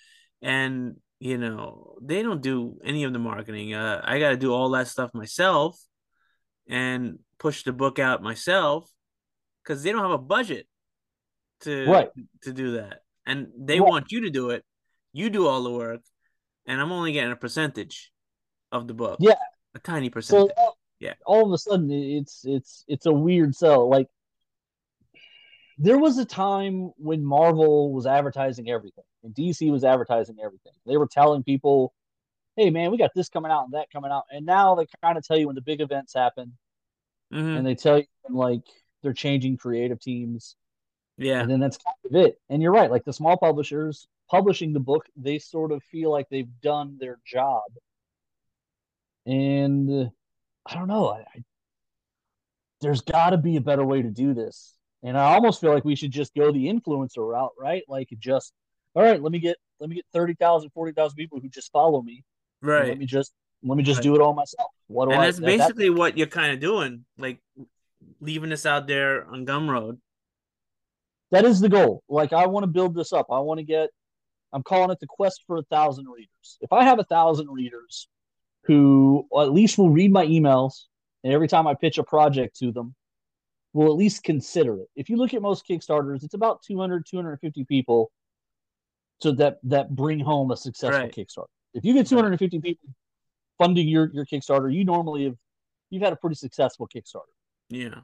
and 0.42 0.96
you 1.20 1.38
know, 1.38 1.98
they 2.02 2.22
don't 2.22 2.42
do 2.42 2.78
any 2.84 3.04
of 3.04 3.12
the 3.14 3.20
marketing. 3.20 3.74
Uh, 3.74 4.02
I 4.04 4.20
got 4.20 4.30
to 4.30 4.38
do 4.38 4.54
all 4.54 4.70
that 4.72 4.88
stuff 4.88 5.12
myself, 5.14 5.80
and 6.68 7.20
push 7.40 7.64
the 7.64 7.74
book 7.74 7.98
out 8.00 8.22
myself, 8.22 8.92
because 9.64 9.84
they 9.84 9.92
don't 9.92 10.02
have 10.02 10.12
a 10.12 10.18
budget 10.18 10.68
to 11.62 11.86
Right. 11.90 12.10
to 12.44 12.54
do 12.54 12.74
that, 12.74 13.02
and 13.26 13.48
they 13.58 13.80
Right. 13.80 13.90
want 13.90 14.12
you 14.12 14.22
to 14.22 14.30
do 14.30 14.52
it. 14.52 14.64
You 15.14 15.30
do 15.30 15.48
all 15.48 15.64
the 15.64 15.72
work, 15.72 16.02
and 16.68 16.80
I'm 16.80 16.92
only 16.92 17.14
getting 17.14 17.32
a 17.32 17.36
percentage 17.36 18.12
of 18.72 18.88
the 18.88 18.94
book. 18.94 19.18
Yeah. 19.20 19.36
a 19.76 19.80
tiny 19.80 20.08
So 20.08 20.12
percentage. 20.12 20.56
Yeah. 21.00 21.14
all 21.26 21.46
of 21.46 21.52
a 21.52 21.58
sudden 21.58 21.92
it's 21.92 22.44
it's 22.46 22.84
it's 22.88 23.06
a 23.06 23.12
weird 23.12 23.54
sell. 23.56 23.88
Like 23.90 24.08
there 25.78 25.98
was 25.98 26.18
a 26.18 26.26
time 26.26 26.92
when 26.98 27.24
Marvel 27.24 27.92
was 27.94 28.06
advertising 28.08 28.70
everything 28.70 29.04
and 29.24 29.34
DC 29.36 29.72
was 29.72 29.84
advertising 29.84 30.38
everything. 30.44 30.74
They 30.86 30.98
were 30.98 31.08
telling 31.08 31.44
people, 31.44 31.94
"Hey 32.56 32.70
man, 32.72 32.92
we 32.92 32.98
got 32.98 33.14
this 33.16 33.30
coming 33.30 33.52
out 33.52 33.66
and 33.66 33.74
that 33.74 33.90
coming 33.92 34.12
out." 34.12 34.24
And 34.32 34.46
now 34.46 34.76
they 34.76 34.88
kind 35.04 35.18
of 35.18 35.26
tell 35.26 35.38
you 35.38 35.48
when 35.48 35.56
the 35.56 35.62
big 35.62 35.82
events 35.82 36.14
happen 36.14 36.58
Mhm. 37.34 37.58
and 37.58 37.66
they 37.68 37.76
tell 37.76 38.00
you 38.00 38.06
like 38.30 38.64
they're 39.02 39.14
changing 39.14 39.58
creative 39.58 40.00
teams 40.00 40.56
Yeah. 41.18 41.42
and 41.42 41.50
then 41.52 41.60
that's 41.60 41.78
kind 41.78 41.96
of 42.06 42.16
it. 42.16 42.42
And 42.50 42.62
you're 42.62 42.72
right, 42.72 42.90
like 42.92 43.04
the 43.06 43.14
small 43.14 43.38
publishers 43.38 44.08
publishing 44.30 44.74
the 44.74 44.80
book, 44.80 45.08
they 45.16 45.40
sort 45.40 45.72
of 45.72 45.84
feel 45.84 46.12
like 46.12 46.30
they've 46.30 46.62
done 46.62 46.98
their 47.00 47.20
job. 47.26 47.64
And 49.26 49.90
uh, 49.90 50.10
I 50.66 50.76
don't 50.76 50.88
know, 50.88 51.10
I, 51.10 51.20
I 51.20 51.44
there's 52.82 53.02
got 53.02 53.32
to 53.32 53.38
be 53.38 53.56
a 53.58 53.62
better 53.62 53.86
way 53.86 54.02
to 54.02 54.10
do 54.10 54.34
this. 54.34 54.77
And 55.04 55.18
I 55.18 55.34
almost 55.36 55.62
feel 55.62 55.74
like 55.74 55.86
we 55.86 55.96
should 55.96 56.12
just 56.12 56.34
go 56.36 56.52
the 56.52 56.66
influencer 56.66 57.18
route, 57.30 57.52
right? 57.60 57.84
Like 57.88 58.10
just 58.20 58.54
all 58.96 59.04
right, 59.04 59.22
let 59.22 59.32
me 59.32 59.40
get 59.40 59.58
let 59.80 59.90
me 59.90 59.96
get 59.96 60.06
30,000, 60.12 60.72
40,000 60.72 61.16
people 61.16 61.40
who 61.40 61.50
just 61.50 61.72
follow 61.72 62.02
me. 62.02 62.24
Right. 62.62 62.88
Let 62.90 62.98
me 62.98 63.06
just 63.06 63.32
let 63.64 63.78
me 63.78 63.84
just 63.84 64.00
Right. 64.00 64.04
do 64.04 64.16
it 64.16 64.22
all 64.22 64.34
myself. 64.34 64.72
What 64.88 65.06
do 65.06 65.12
and 65.12 65.22
I 65.22 65.26
that's 65.26 65.38
at 65.38 65.42
that- 65.42 65.46
basically 65.58 65.90
what 65.92 66.18
you're 66.18 66.28
kind 66.28 66.52
of 66.54 66.60
doing, 66.60 67.06
like 67.18 67.40
leaving 68.22 68.52
us 68.52 68.66
out 68.66 68.88
there 68.88 69.26
on 69.28 69.46
Gumroad. 69.46 70.00
that 71.32 71.46
is 71.46 71.60
the 71.60 71.70
goal. 71.70 72.04
Like 72.10 72.34
I 72.34 72.48
want 72.48 72.64
to 72.64 72.68
build 72.68 72.96
this 72.96 73.14
up. 73.14 73.28
I 73.32 73.40
want 73.40 73.60
to 73.60 73.64
get. 73.64 73.90
I'm 74.54 74.64
calling 74.64 74.90
it 74.92 75.00
the 75.02 75.08
quest 75.08 75.44
for 75.46 75.58
a 75.58 75.64
thousand 75.64 76.08
readers. 76.08 76.58
If 76.62 76.72
I 76.72 76.84
have 76.86 77.00
a 77.00 77.04
thousand 77.04 77.50
readers 77.50 78.08
who 78.64 79.28
at 79.38 79.52
least 79.52 79.78
will 79.78 79.90
read 79.90 80.12
my 80.12 80.26
emails, 80.26 80.86
and 81.24 81.34
every 81.34 81.48
time 81.50 81.68
I 81.68 81.74
pitch 81.74 81.98
a 81.98 82.04
project 82.04 82.58
to 82.60 82.72
them, 82.72 82.96
will 83.78 83.92
at 83.92 83.98
least 83.98 84.24
consider 84.24 84.80
it. 84.80 84.90
If 84.96 85.08
you 85.10 85.18
look 85.18 85.34
at 85.34 85.42
most 85.42 85.68
Kickstarters, 85.68 86.24
it's 86.24 86.34
about 86.34 86.64
200, 86.64 87.06
250 87.06 87.64
people, 87.66 88.12
so 89.22 89.32
that 89.34 89.60
that 89.64 89.96
bring 89.96 90.20
home 90.20 90.52
a 90.52 90.58
successful 90.58 91.02
Right. 91.02 91.14
Kickstarter. 91.14 91.46
If 91.74 91.86
you 91.86 91.94
get 91.94 92.08
250 92.08 92.60
people 92.60 92.90
funding 93.60 93.88
your 93.88 94.10
your 94.14 94.26
Kickstarter, 94.26 94.74
you 94.74 94.84
normally 94.84 95.26
have 95.26 95.36
you've 95.92 96.02
had 96.02 96.12
a 96.12 96.16
pretty 96.16 96.36
successful 96.36 96.88
Kickstarter. 96.88 97.34
Yeah. 97.70 98.00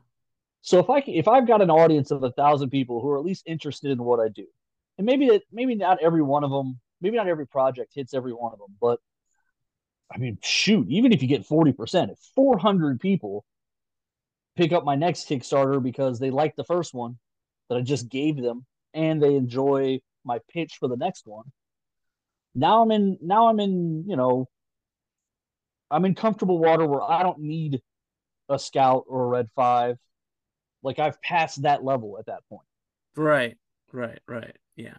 So 0.62 0.80
if 0.80 0.90
I 0.90 1.04
if 1.08 1.28
I've 1.28 1.48
got 1.48 1.62
an 1.62 1.72
audience 1.72 2.12
of 2.12 2.24
a 2.24 2.32
thousand 2.32 2.70
people 2.70 3.02
who 3.02 3.10
are 3.10 3.18
at 3.18 3.26
least 3.26 3.44
interested 3.48 3.90
in 3.90 4.04
what 4.04 4.20
I 4.20 4.30
do, 4.30 4.46
and 4.98 5.06
maybe 5.06 5.28
that 5.30 5.42
maybe 5.52 5.76
not 5.76 6.02
every 6.02 6.22
one 6.22 6.44
of 6.44 6.52
them, 6.52 6.80
maybe 7.02 7.18
not 7.18 7.28
every 7.28 7.48
project 7.48 7.94
hits 7.96 8.14
every 8.14 8.34
one 8.34 8.54
of 8.54 8.60
them, 8.60 8.76
but 8.80 9.00
I 10.14 10.20
mean, 10.20 10.38
shoot, 10.44 10.88
even 10.90 11.12
if 11.12 11.24
you 11.24 11.28
get 11.28 11.46
forty 11.46 11.72
percent, 11.72 12.12
if 12.12 12.20
four 12.36 12.60
hundred 12.60 13.00
people 13.00 13.44
pick 14.56 14.72
up 14.72 14.86
my 14.86 14.96
next 14.96 15.28
Kickstarter 15.28 15.82
because 15.82 16.20
they 16.20 16.30
like 16.30 16.56
the 16.56 16.64
first 16.64 16.94
one 16.94 17.18
that 17.70 17.78
I 17.78 17.82
just 17.82 18.10
gave 18.10 18.42
them, 18.42 18.66
and 18.94 19.22
they 19.22 19.36
enjoy 19.36 20.00
my 20.26 20.40
pitch 20.52 20.78
for 20.80 20.88
the 20.88 20.98
next 20.98 21.28
one, 21.28 21.52
now 22.56 22.84
I'm 22.84 22.92
in 22.92 23.18
now 23.22 23.48
I'm 23.48 23.60
in 23.60 24.06
you 24.08 24.16
know 24.16 24.48
I'm 25.90 26.06
in 26.06 26.16
comfortable 26.16 26.60
water 26.60 26.86
where 26.86 27.02
I 27.02 27.24
don't 27.24 27.40
need 27.40 27.82
a 28.50 28.60
scout 28.60 29.06
or 29.08 29.26
a 29.26 29.28
red 29.28 29.50
five. 29.56 29.98
Like 30.82 31.00
I've 31.00 31.22
passed 31.22 31.64
that 31.64 31.84
level 31.84 32.18
at 32.20 32.26
that 32.28 32.48
point. 32.50 32.68
Right. 33.16 33.58
Right. 33.92 34.20
Right. 34.28 34.58
Yeah. 34.76 34.98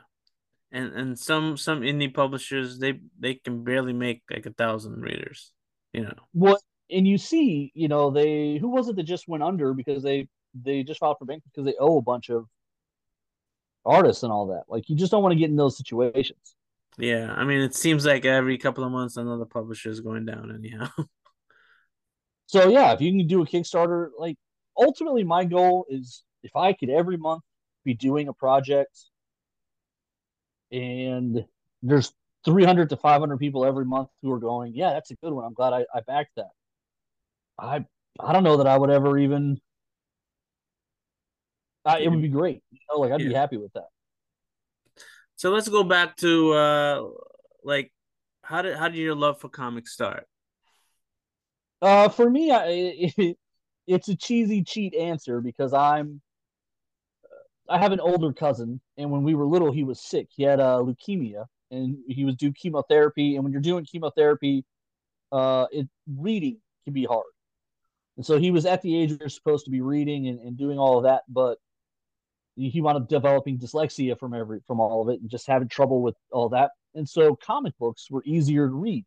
And 0.73 0.92
and 0.92 1.18
some 1.18 1.56
some 1.56 1.80
indie 1.80 2.12
publishers 2.12 2.78
they 2.78 3.00
they 3.18 3.34
can 3.34 3.64
barely 3.64 3.92
make 3.92 4.23
like 4.30 4.46
a 4.46 4.52
thousand 4.52 5.00
readers. 5.00 5.52
You 5.92 6.02
know. 6.04 6.18
What 6.32 6.61
and 6.90 7.06
you 7.06 7.18
see, 7.18 7.72
you 7.74 7.88
know, 7.88 8.10
they 8.10 8.58
who 8.58 8.68
was 8.68 8.88
it 8.88 8.96
that 8.96 9.04
just 9.04 9.28
went 9.28 9.42
under 9.42 9.74
because 9.74 10.02
they 10.02 10.28
they 10.54 10.82
just 10.82 11.00
filed 11.00 11.16
for 11.18 11.24
bankruptcy 11.24 11.50
because 11.54 11.66
they 11.66 11.78
owe 11.80 11.98
a 11.98 12.02
bunch 12.02 12.30
of 12.30 12.46
artists 13.84 14.22
and 14.22 14.32
all 14.32 14.46
that. 14.48 14.64
Like 14.68 14.88
you 14.88 14.96
just 14.96 15.10
don't 15.10 15.22
want 15.22 15.32
to 15.32 15.38
get 15.38 15.50
in 15.50 15.56
those 15.56 15.76
situations. 15.76 16.56
Yeah. 16.98 17.32
I 17.32 17.44
mean, 17.44 17.60
it 17.60 17.74
seems 17.74 18.06
like 18.06 18.24
every 18.24 18.56
couple 18.58 18.84
of 18.84 18.92
months 18.92 19.16
another 19.16 19.44
publisher 19.44 19.90
is 19.90 20.00
going 20.00 20.26
down. 20.26 20.54
Anyhow. 20.54 20.88
So 22.46 22.68
yeah, 22.68 22.92
if 22.92 23.00
you 23.00 23.10
can 23.10 23.26
do 23.26 23.42
a 23.42 23.46
Kickstarter, 23.46 24.10
like 24.18 24.36
ultimately 24.76 25.24
my 25.24 25.44
goal 25.44 25.86
is 25.88 26.22
if 26.42 26.54
I 26.54 26.74
could 26.74 26.90
every 26.90 27.16
month 27.16 27.42
be 27.84 27.94
doing 27.94 28.28
a 28.28 28.32
project 28.32 28.96
and 30.70 31.44
there's 31.82 32.12
300 32.44 32.90
to 32.90 32.96
500 32.96 33.38
people 33.38 33.64
every 33.64 33.86
month 33.86 34.10
who 34.22 34.30
are 34.30 34.38
going, 34.38 34.74
yeah, 34.74 34.92
that's 34.92 35.10
a 35.10 35.16
good 35.16 35.32
one. 35.32 35.44
I'm 35.44 35.54
glad 35.54 35.72
I, 35.72 35.86
I 35.94 36.00
backed 36.06 36.36
that. 36.36 36.50
I 37.58 37.84
I 38.20 38.32
don't 38.32 38.44
know 38.44 38.58
that 38.58 38.66
I 38.66 38.76
would 38.76 38.90
ever 38.90 39.18
even. 39.18 39.61
I, 41.84 42.00
it 42.00 42.08
would 42.08 42.23
be 42.23 42.28
great. 42.28 42.62
You 42.70 42.78
know, 42.90 43.00
like 43.00 43.12
I'd 43.12 43.18
be 43.18 43.34
happy 43.34 43.56
with 43.56 43.73
that. 43.75 43.88
So 45.37 45.50
let's 45.50 45.68
go 45.68 45.84
back 45.84 46.16
to 46.18 46.52
uh 46.52 47.08
like 47.62 47.92
how 48.42 48.62
did 48.62 48.76
how 48.76 48.88
did 48.88 48.96
your 48.96 49.14
love 49.14 49.40
for 49.40 49.49
comics 49.49 49.92
start? 49.92 50.26
Uh, 51.82 52.08
for 52.08 52.30
me, 52.30 52.50
I, 52.50 52.66
it, 52.68 53.37
it's 53.87 54.08
a 54.08 54.16
cheesy 54.16 54.62
cheat 54.62 54.94
answer 54.94 55.40
because 55.40 55.73
I'm. 55.73 56.20
I 57.66 57.78
have 57.78 57.92
an 57.92 58.00
older 58.00 58.32
cousin, 58.32 58.80
and 58.99 59.11
when 59.11 59.23
we 59.23 59.34
were 59.34 59.46
little, 59.46 59.73
he 59.73 59.84
was 59.84 59.99
sick. 59.99 60.28
He 60.30 60.42
had 60.42 60.61
uh, 60.61 60.82
leukemia, 60.82 61.46
and 61.70 61.96
he 62.06 62.25
was 62.26 62.37
due 62.37 62.52
chemotherapy. 62.52 63.37
And 63.37 63.44
when 63.44 63.52
you're 63.52 63.62
doing 63.62 63.87
chemotherapy, 63.87 64.66
uh, 65.32 65.66
it 65.73 65.88
reading 66.06 66.58
can 66.84 66.92
be 66.92 67.04
hard. 67.04 67.25
And 68.16 68.25
so 68.25 68.38
he 68.38 68.50
was 68.50 68.66
at 68.66 68.83
the 68.83 68.97
age 68.97 69.11
where 69.11 69.18
you're 69.21 69.28
supposed 69.28 69.64
to 69.64 69.71
be 69.71 69.80
reading 69.80 70.28
and, 70.28 70.38
and 70.40 70.56
doing 70.56 70.78
all 70.78 70.99
of 70.99 71.04
that, 71.04 71.23
but 71.28 71.59
he 72.56 72.80
wound 72.80 72.97
up 72.97 73.09
developing 73.09 73.59
dyslexia 73.59 74.18
from 74.18 74.33
every 74.33 74.61
from 74.66 74.78
all 74.78 75.02
of 75.02 75.09
it 75.09 75.21
and 75.21 75.28
just 75.28 75.47
having 75.47 75.68
trouble 75.68 76.02
with 76.02 76.14
all 76.30 76.49
that. 76.50 76.71
And 76.94 77.09
so 77.09 77.35
comic 77.35 77.76
books 77.78 78.09
were 78.11 78.23
easier 78.25 78.68
to 78.68 78.75
read. 78.75 79.04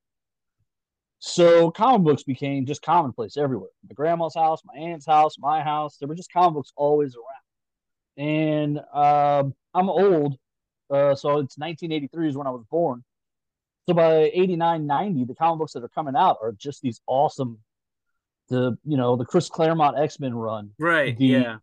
So 1.19 1.71
comic 1.71 2.03
books 2.03 2.23
became 2.23 2.65
just 2.65 2.81
commonplace 2.81 3.37
everywhere. 3.37 3.69
My 3.87 3.93
grandma's 3.93 4.35
house, 4.35 4.61
my 4.65 4.75
aunt's 4.75 5.05
house, 5.05 5.37
my 5.39 5.63
house. 5.63 5.97
There 5.97 6.07
were 6.07 6.15
just 6.15 6.31
comic 6.31 6.55
books 6.55 6.73
always 6.75 7.15
around. 7.15 8.27
And 8.27 8.79
um, 8.93 9.55
I'm 9.73 9.89
old, 9.89 10.37
uh, 10.89 11.15
so 11.15 11.39
it's 11.39 11.57
1983 11.57 12.29
is 12.29 12.37
when 12.37 12.47
I 12.47 12.51
was 12.51 12.65
born. 12.69 13.03
So 13.87 13.93
by 13.93 14.31
89, 14.33 14.85
90, 14.85 15.25
the 15.25 15.35
comic 15.35 15.59
books 15.59 15.73
that 15.73 15.83
are 15.83 15.89
coming 15.89 16.15
out 16.15 16.37
are 16.41 16.51
just 16.51 16.81
these 16.81 16.99
awesome, 17.07 17.59
the 18.49 18.77
you 18.85 18.97
know 18.97 19.15
the 19.15 19.25
Chris 19.25 19.49
Claremont 19.49 19.97
X 19.99 20.19
Men 20.19 20.33
run, 20.35 20.71
Right. 20.79 21.17
the 21.17 21.25
yeah. 21.25 21.57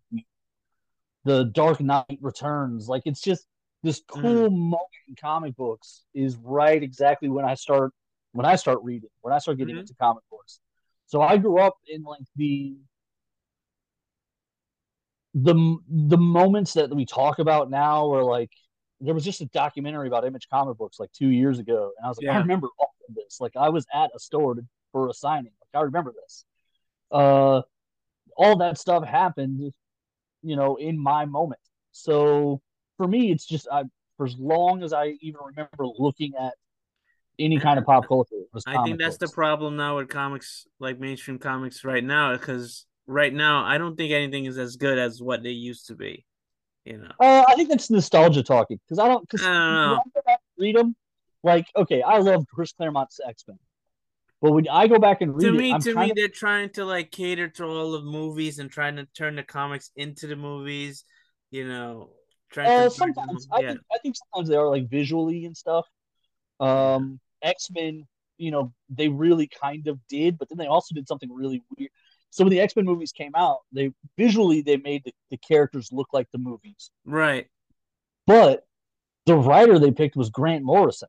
the 1.25 1.45
Dark 1.45 1.81
Knight 1.81 2.19
Returns. 2.21 2.89
Like 2.89 3.03
it's 3.07 3.21
just 3.21 3.47
this 3.83 4.03
cool 4.09 4.51
moment 4.51 4.81
in 5.09 5.15
comic 5.15 5.57
books 5.57 6.05
is 6.15 6.37
right 6.37 6.83
exactly 6.83 7.29
when 7.29 7.45
I 7.45 7.55
start 7.55 7.93
when 8.33 8.47
I 8.47 8.57
start 8.57 8.79
reading, 8.83 9.11
when 9.21 9.33
I 9.33 9.39
start 9.39 9.59
getting 9.59 9.77
Mhm. 9.77 9.81
into 9.81 9.95
comic 9.95 10.25
books. 10.31 10.61
So 11.07 11.21
I 11.23 11.37
grew 11.37 11.59
up 11.61 11.75
in 11.87 12.03
like 12.03 12.23
the 12.37 12.77
the 15.35 15.77
the 15.89 16.17
moments 16.17 16.75
that 16.75 16.95
we 16.95 17.05
talk 17.05 17.39
about 17.41 17.71
now 17.71 18.11
are 18.13 18.23
like 18.23 18.51
there 19.01 19.15
was 19.15 19.25
just 19.25 19.41
a 19.41 19.47
documentary 19.47 20.07
about 20.07 20.25
image 20.25 20.49
comic 20.49 20.79
books 20.79 21.01
like 21.01 21.11
two 21.13 21.27
years 21.29 21.59
ago 21.59 21.91
and 21.99 22.07
i 22.07 22.09
was 22.09 22.19
like 22.19 22.29
i 22.37 22.39
remember 22.39 22.69
all 22.79 22.95
of 23.09 23.15
this 23.17 23.41
like 23.41 23.51
i 23.57 23.69
was 23.69 23.85
at 23.93 24.11
a 24.15 24.19
store 24.21 24.55
to, 24.55 24.63
for 24.93 25.09
a 25.09 25.13
signing 25.13 25.51
like 25.61 25.81
i 25.81 25.85
remember 25.85 26.13
this 26.23 26.45
uh 27.11 27.63
all 28.37 28.57
that 28.59 28.79
stuff 28.79 29.05
happened 29.05 29.73
you 30.43 30.57
know 30.57 30.77
in 30.77 30.99
my 30.99 31.25
moment 31.25 31.61
so 31.93 32.61
for 32.97 33.07
me 33.07 33.31
it's 33.31 33.47
just 33.47 33.69
i 33.71 33.83
for 34.17 34.27
as 34.27 34.37
long 34.39 34.83
as 34.83 34.93
i 34.93 35.15
even 35.21 35.41
remember 35.45 35.87
looking 35.99 36.33
at 36.39 36.55
any 37.39 37.59
kind 37.59 37.79
of 37.79 37.85
pop 37.85 38.07
culture 38.09 38.37
I 38.67 38.83
think 38.83 38.99
that's 38.99 39.19
books. 39.19 39.31
the 39.31 39.35
problem 39.35 39.77
now 39.77 39.97
with 39.97 40.09
comics, 40.09 40.67
like 40.79 40.99
mainstream 40.99 41.39
comics 41.39 41.85
right 41.85 42.05
now, 42.05 42.37
because 42.37 42.87
right 43.07 43.33
now 43.33 43.65
I 43.65 43.79
don't 43.79 43.97
think 43.97 44.13
anything 44.13 44.47
is 44.47 44.59
as 44.59 44.77
good 44.77 44.99
as 44.99 45.21
what 45.21 45.43
they 45.43 45.51
used 45.51 45.89
to 45.89 45.95
be. 45.95 46.25
You 46.85 46.99
know, 46.99 47.11
Uh, 47.19 47.45
I 47.49 47.55
think 47.55 47.71
that's 47.71 47.91
nostalgia 47.91 48.43
talking 48.43 48.79
because 48.85 48.99
I 48.99 49.09
don't. 49.09 49.29
Cause 49.29 49.43
I 49.43 49.53
don't 49.53 49.75
know. 49.75 49.91
when 49.91 49.99
I 49.99 50.03
go 50.15 50.21
back 50.27 50.41
and 50.57 50.65
read 50.65 50.77
them, 50.77 50.95
like 51.43 51.67
okay, 51.77 52.03
I 52.03 52.19
love 52.19 52.45
Chris 52.53 52.73
Claremont's 52.73 53.21
X 53.27 53.45
Men, 53.49 53.59
but 54.45 54.53
when 54.53 54.69
I 54.69 54.89
go 54.89 54.99
back 54.99 55.23
and 55.23 55.35
read 55.35 55.47
to 55.47 55.53
me, 55.53 55.73
I'm 55.73 55.81
to 55.81 55.95
me, 55.95 56.11
of 56.11 56.17
they're 56.17 56.29
trying 56.29 56.69
to 56.73 56.85
like 56.85 57.11
cater 57.11 57.49
to 57.49 57.65
all 57.65 57.93
the 57.93 58.03
movies 58.03 58.59
and 58.59 58.71
trying 58.71 58.97
to 58.97 59.07
turn 59.17 59.37
the 59.37 59.43
comics 59.43 59.91
into 59.97 60.27
the 60.27 60.37
movies. 60.37 61.07
You 61.51 61.67
know, 61.67 62.11
uh, 62.55 62.91
sometimes 62.91 63.49
I 63.51 63.61
yeah, 63.61 63.69
think 63.69 63.81
I 63.91 63.99
think 64.03 64.17
sometimes 64.17 64.51
they 64.51 64.57
are 64.57 64.69
like 64.69 64.91
visually 64.91 65.47
and 65.47 65.57
stuff. 65.57 65.87
Um, 66.61 67.21
X 67.41 67.71
Men, 67.75 68.07
you 68.37 68.51
know, 68.51 68.75
they 68.91 69.09
really 69.09 69.49
kind 69.49 69.89
of 69.89 69.99
did, 70.11 70.37
but 70.37 70.51
then 70.51 70.59
they 70.59 70.67
also 70.67 70.95
did 70.95 71.09
something 71.09 71.33
really 71.33 71.63
weird. 71.79 71.91
So 72.29 72.45
when 72.45 72.51
the 72.51 72.61
X 72.61 72.77
Men 72.77 72.85
movies 72.85 73.13
came 73.13 73.33
out, 73.35 73.61
they 73.73 73.93
visually 74.19 74.61
they 74.61 74.77
made 74.77 75.05
the, 75.07 75.15
the 75.31 75.39
characters 75.39 75.89
look 75.91 76.09
like 76.13 76.29
the 76.33 76.39
movies, 76.39 76.91
right. 77.07 77.47
but 78.27 78.67
the 79.25 79.37
writer 79.37 79.79
they 79.79 79.91
picked 79.91 80.17
was 80.17 80.29
Grant 80.29 80.65
Morrison. 80.65 81.09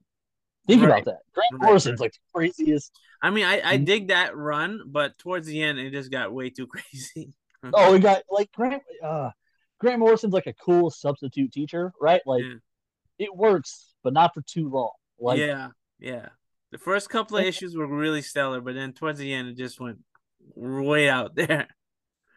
Think 0.68 0.82
Right. 0.82 0.88
about 0.90 1.06
that. 1.06 1.20
Grant 1.34 1.50
Right, 1.54 1.62
Morrison's 1.68 2.00
like 2.00 2.14
the 2.14 2.20
craziest 2.34 2.92
I 3.22 3.30
mean, 3.30 3.46
I 3.46 3.62
I 3.74 3.78
Mhm. 3.78 3.86
dig 3.86 4.08
that 4.10 4.36
run, 4.36 4.82
but 4.88 5.18
towards 5.18 5.48
the 5.48 5.62
end, 5.62 5.80
it 5.80 5.92
just 5.92 6.12
got 6.12 6.34
way 6.34 6.50
too 6.50 6.68
crazy. 6.68 7.34
Oh, 7.74 7.94
we 7.94 8.00
got 8.00 8.24
like 8.30 8.52
Grant. 8.52 8.84
Uh, 9.04 9.32
Grant 9.80 10.00
Morrison's 10.00 10.34
like 10.34 10.48
a 10.48 10.54
cool 10.54 10.90
substitute 10.92 11.52
teacher, 11.52 11.92
right? 12.00 12.22
Like 12.26 12.44
Yeah. 12.44 12.56
it 13.20 13.36
works, 13.36 13.94
but 14.04 14.14
not 14.14 14.34
for 14.34 14.42
too 14.42 14.70
long. 14.70 14.92
Like 15.20 15.40
yeah, 15.40 15.70
yeah. 16.00 16.30
The 16.72 16.78
first 16.78 17.10
couple 17.10 17.38
of 17.38 17.46
issues 17.46 17.76
were 17.76 17.88
really 17.88 18.22
stellar, 18.22 18.60
but 18.62 18.76
then 18.76 18.92
towards 18.94 19.18
the 19.20 19.34
end, 19.34 19.48
it 19.48 19.58
just 19.58 19.80
went 19.80 20.00
way 20.56 21.10
out 21.10 21.36
there. 21.36 21.68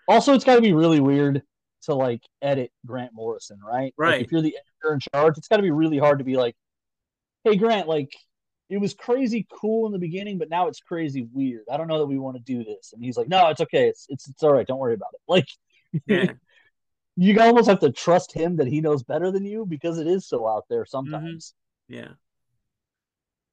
also, 0.07 0.33
it's 0.33 0.45
got 0.45 0.55
to 0.57 0.63
be 0.63 0.73
really 0.73 1.01
weird 1.01 1.43
to 1.83 1.95
like 1.95 2.23
edit 2.41 2.73
Grant 2.87 3.13
Morrison, 3.13 3.59
right? 3.61 3.93
Like, 3.99 4.13
Right. 4.13 4.23
if 4.23 4.33
you're 4.33 4.41
the 4.43 4.57
editor 4.57 4.95
in 4.95 5.01
charge, 5.13 5.37
it's 5.39 5.49
got 5.49 5.57
to 5.57 5.63
be 5.63 5.71
really 5.71 5.99
hard 5.99 6.19
to 6.19 6.25
be 6.25 6.37
like, 6.37 6.57
"Hey, 7.45 7.57
Grant, 7.57 7.89
like 7.89 8.13
it 8.71 8.79
was 8.79 8.95
crazy 8.95 9.47
cool 9.51 9.87
in 9.87 9.93
the 9.93 9.99
beginning, 9.99 10.39
but 10.39 10.51
now 10.51 10.69
it's 10.69 10.81
crazy 10.81 11.27
weird. 11.33 11.65
I 11.71 11.77
don't 11.77 11.89
know 11.89 11.99
that 11.99 12.07
we 12.07 12.19
want 12.19 12.37
to 12.37 12.43
do 12.43 12.65
this." 12.65 12.93
And 12.93 13.03
he's 13.05 13.17
like, 13.17 13.29
"No, 13.29 13.49
it's 13.49 13.61
okay. 13.61 13.89
It's 13.89 14.07
it's 14.09 14.29
it's 14.29 14.43
all 14.43 14.53
right. 14.53 14.67
Don't 14.67 14.79
worry 14.79 14.95
about 14.95 15.15
it." 15.15 15.21
Like. 15.29 15.49
Yeah. 16.07 16.33
You 17.21 17.41
almost 17.41 17.69
have 17.69 17.81
to 17.81 17.91
trust 17.91 18.33
him 18.33 18.59
that 18.59 18.69
he 18.69 18.81
knows 18.81 19.03
better 19.03 19.33
than 19.33 19.45
you 19.45 19.67
because 19.67 19.99
it 19.99 20.07
is 20.07 20.29
so 20.29 20.47
out 20.47 20.67
there 20.71 20.87
sometimes. 20.87 21.53
Yeah. 21.89 22.11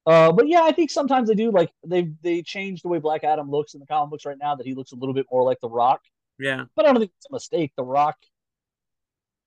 Uh, 0.05 0.31
but 0.31 0.47
yeah, 0.47 0.61
I 0.61 0.71
think 0.71 0.91
sometimes 0.91 1.29
they 1.29 1.33
do 1.33 1.49
like 1.51 1.71
they 1.83 2.11
they 2.21 2.43
changed 2.43 2.83
the 2.83 2.89
way 2.89 2.99
Black 2.99 3.23
Adam 3.23 3.49
looks 3.49 3.73
in 3.73 3.79
the 3.79 3.87
comic 3.87 4.11
books 4.11 4.25
right 4.25 4.37
now 4.39 4.53
that 4.55 4.67
he 4.67 4.75
looks 4.75 4.91
a 4.91 4.95
little 4.95 5.15
bit 5.15 5.25
more 5.31 5.41
like 5.41 5.59
The 5.61 5.69
Rock. 5.69 6.01
Yeah. 6.37 6.65
But 6.75 6.85
I 6.85 6.89
don't 6.89 6.99
think 6.99 7.11
it's 7.17 7.25
a 7.27 7.33
mistake. 7.33 7.71
The 7.75 7.83
Rock, 7.83 8.17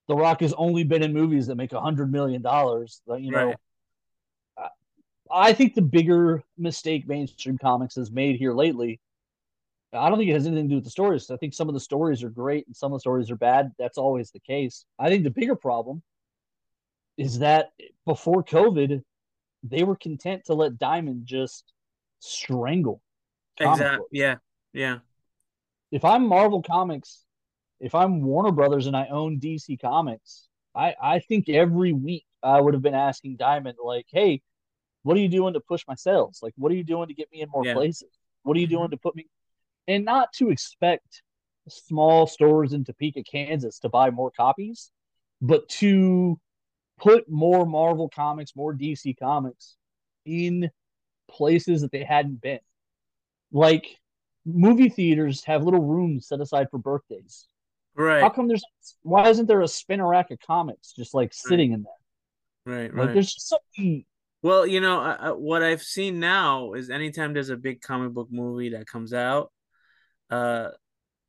The 0.09 0.15
Rock 0.17 0.41
has 0.41 0.51
only 0.57 0.83
been 0.83 1.01
in 1.01 1.13
movies 1.13 1.47
that 1.47 1.55
make 1.55 1.71
a 1.71 1.79
hundred 1.79 2.11
million 2.11 2.41
dollars. 2.41 3.01
You 3.07 3.31
know, 3.31 3.45
Right. 3.45 3.55
I 5.31 5.53
think 5.53 5.75
the 5.75 5.81
bigger 5.81 6.43
mistake 6.57 7.07
mainstream 7.07 7.57
comics 7.57 7.95
has 7.95 8.11
made 8.11 8.37
here 8.37 8.53
lately. 8.53 8.99
I 9.93 10.09
don't 10.09 10.17
think 10.17 10.29
it 10.29 10.33
has 10.33 10.45
anything 10.45 10.65
to 10.65 10.69
do 10.69 10.75
with 10.75 10.83
the 10.83 10.91
stories. 10.91 11.31
I 11.31 11.37
think 11.37 11.53
some 11.53 11.67
of 11.67 11.73
the 11.73 11.79
stories 11.79 12.23
are 12.23 12.29
great 12.29 12.67
and 12.67 12.75
some 12.75 12.91
of 12.91 12.97
the 12.97 13.01
stories 13.01 13.31
are 13.31 13.35
bad. 13.35 13.71
That's 13.79 13.97
always 13.97 14.31
the 14.31 14.39
case. 14.39 14.85
I 14.99 15.09
think 15.09 15.23
the 15.23 15.31
bigger 15.31 15.55
problem 15.55 16.03
is 17.17 17.39
that 17.39 17.71
before 18.05 18.43
COVID, 18.43 19.03
they 19.63 19.83
were 19.83 19.95
content 19.95 20.45
to 20.45 20.53
let 20.53 20.77
Diamond 20.77 21.25
just 21.25 21.73
strangle. 22.19 23.01
Exactly. 23.59 24.05
Yeah. 24.11 24.35
Yeah. 24.73 24.99
If 25.91 26.05
I'm 26.05 26.27
Marvel 26.27 26.61
Comics, 26.61 27.25
if 27.79 27.95
I'm 27.95 28.21
Warner 28.21 28.51
Brothers 28.51 28.87
and 28.87 28.95
I 28.95 29.07
own 29.07 29.39
DC 29.39 29.81
Comics, 29.81 30.47
I, 30.75 30.95
I 31.01 31.19
think 31.19 31.49
every 31.49 31.93
week 31.93 32.25
I 32.43 32.61
would 32.61 32.73
have 32.73 32.83
been 32.83 32.93
asking 32.93 33.37
Diamond, 33.37 33.77
like, 33.83 34.05
hey, 34.09 34.41
what 35.03 35.17
are 35.17 35.19
you 35.19 35.29
doing 35.29 35.53
to 35.53 35.59
push 35.59 35.83
my 35.87 35.95
sales? 35.95 36.39
Like, 36.41 36.53
what 36.57 36.71
are 36.71 36.75
you 36.75 36.83
doing 36.83 37.07
to 37.07 37.13
get 37.13 37.31
me 37.31 37.41
in 37.41 37.49
more 37.49 37.65
Yeah. 37.65 37.73
places? 37.73 38.09
What 38.43 38.57
are 38.57 38.59
you 38.59 38.67
mm-hmm. 38.67 38.75
doing 38.75 38.89
to 38.91 38.97
put 38.97 39.15
me? 39.15 39.27
And 39.87 40.05
not 40.05 40.33
to 40.33 40.49
expect 40.49 41.23
small 41.67 42.27
stores 42.27 42.73
in 42.73 42.83
Topeka, 42.83 43.23
Kansas 43.23 43.79
to 43.79 43.89
buy 43.89 44.09
more 44.09 44.31
copies, 44.31 44.91
but 45.41 45.67
to 45.69 46.39
put 46.97 47.29
more 47.29 47.65
Marvel 47.65 48.09
comics, 48.09 48.55
more 48.55 48.73
DC 48.73 49.17
comics 49.17 49.77
in 50.25 50.69
places 51.29 51.81
that 51.81 51.91
they 51.91 52.03
hadn't 52.03 52.41
been. 52.41 52.59
Like 53.51 53.99
movie 54.45 54.89
theaters 54.89 55.43
have 55.45 55.63
little 55.63 55.83
rooms 55.83 56.27
set 56.27 56.41
aside 56.41 56.69
for 56.69 56.77
birthdays. 56.77 57.47
Right. 57.95 58.21
How 58.21 58.29
come 58.29 58.47
there's 58.47 58.63
why 59.01 59.29
isn't 59.29 59.45
there 59.47 59.61
a 59.61 59.67
spinner 59.67 60.07
rack 60.07 60.31
of 60.31 60.39
comics 60.39 60.93
just 60.93 61.13
like 61.13 61.33
sitting 61.33 61.71
in 61.71 61.83
there? 61.83 62.75
Right. 62.75 62.93
Like 62.93 63.07
Right. 63.07 63.13
there's 63.13 63.33
just 63.33 63.49
something 63.49 64.05
Well, 64.41 64.65
you 64.65 64.79
know, 64.79 65.01
uh, 65.01 65.31
what 65.33 65.63
I've 65.63 65.81
seen 65.83 66.19
now 66.19 66.73
is 66.73 66.89
anytime 66.89 67.33
there's 67.33 67.49
a 67.49 67.57
big 67.57 67.81
comic 67.81 68.13
book 68.13 68.29
movie 68.31 68.69
that 68.69 68.87
comes 68.87 69.13
out, 69.13 69.51
uh, 70.29 70.69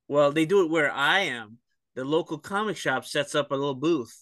well, 0.09 0.31
they 0.33 0.47
do 0.47 0.65
it 0.65 0.71
where 0.71 0.93
I 0.93 1.21
am. 1.21 1.59
The 1.97 2.05
local 2.05 2.39
comic 2.39 2.77
shop 2.77 3.05
sets 3.05 3.35
up 3.35 3.51
a 3.51 3.55
little 3.55 3.75
booth 3.75 4.17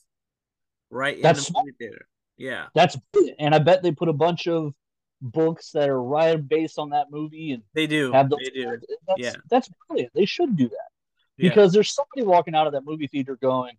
right 0.91 1.17
in 1.17 1.23
the 1.23 1.35
smart. 1.35 1.67
movie 1.67 1.77
theater. 1.79 2.09
Yeah. 2.39 2.67
that's 2.75 2.97
and 3.39 3.55
I 3.55 3.59
bet 3.59 3.83
they 3.83 3.91
put 3.93 4.09
a 4.09 4.13
bunch 4.13 4.47
of 4.47 4.73
books 5.21 5.73
that 5.73 5.89
are 5.89 6.01
right 6.03 6.37
based 6.49 6.79
on 6.79 6.91
that 6.91 7.07
movie 7.11 7.51
and 7.51 7.63
They 7.75 7.87
do. 7.89 8.13
have 8.13 8.31
those 8.31 8.39
They 8.45 8.51
do. 8.63 8.79
That's, 9.09 9.21
Yeah. 9.21 9.33
that's 9.51 9.69
brilliant. 9.89 10.13
They 10.15 10.25
should 10.25 10.57
do 10.57 10.69
that. 10.69 10.89
Yeah. 11.37 11.51
because 11.51 11.73
there's 11.73 11.93
somebody 11.93 12.23
walking 12.23 12.55
out 12.55 12.67
of 12.69 12.73
that 12.73 12.85
movie 12.85 13.07
theater 13.09 13.37
going, 13.37 13.77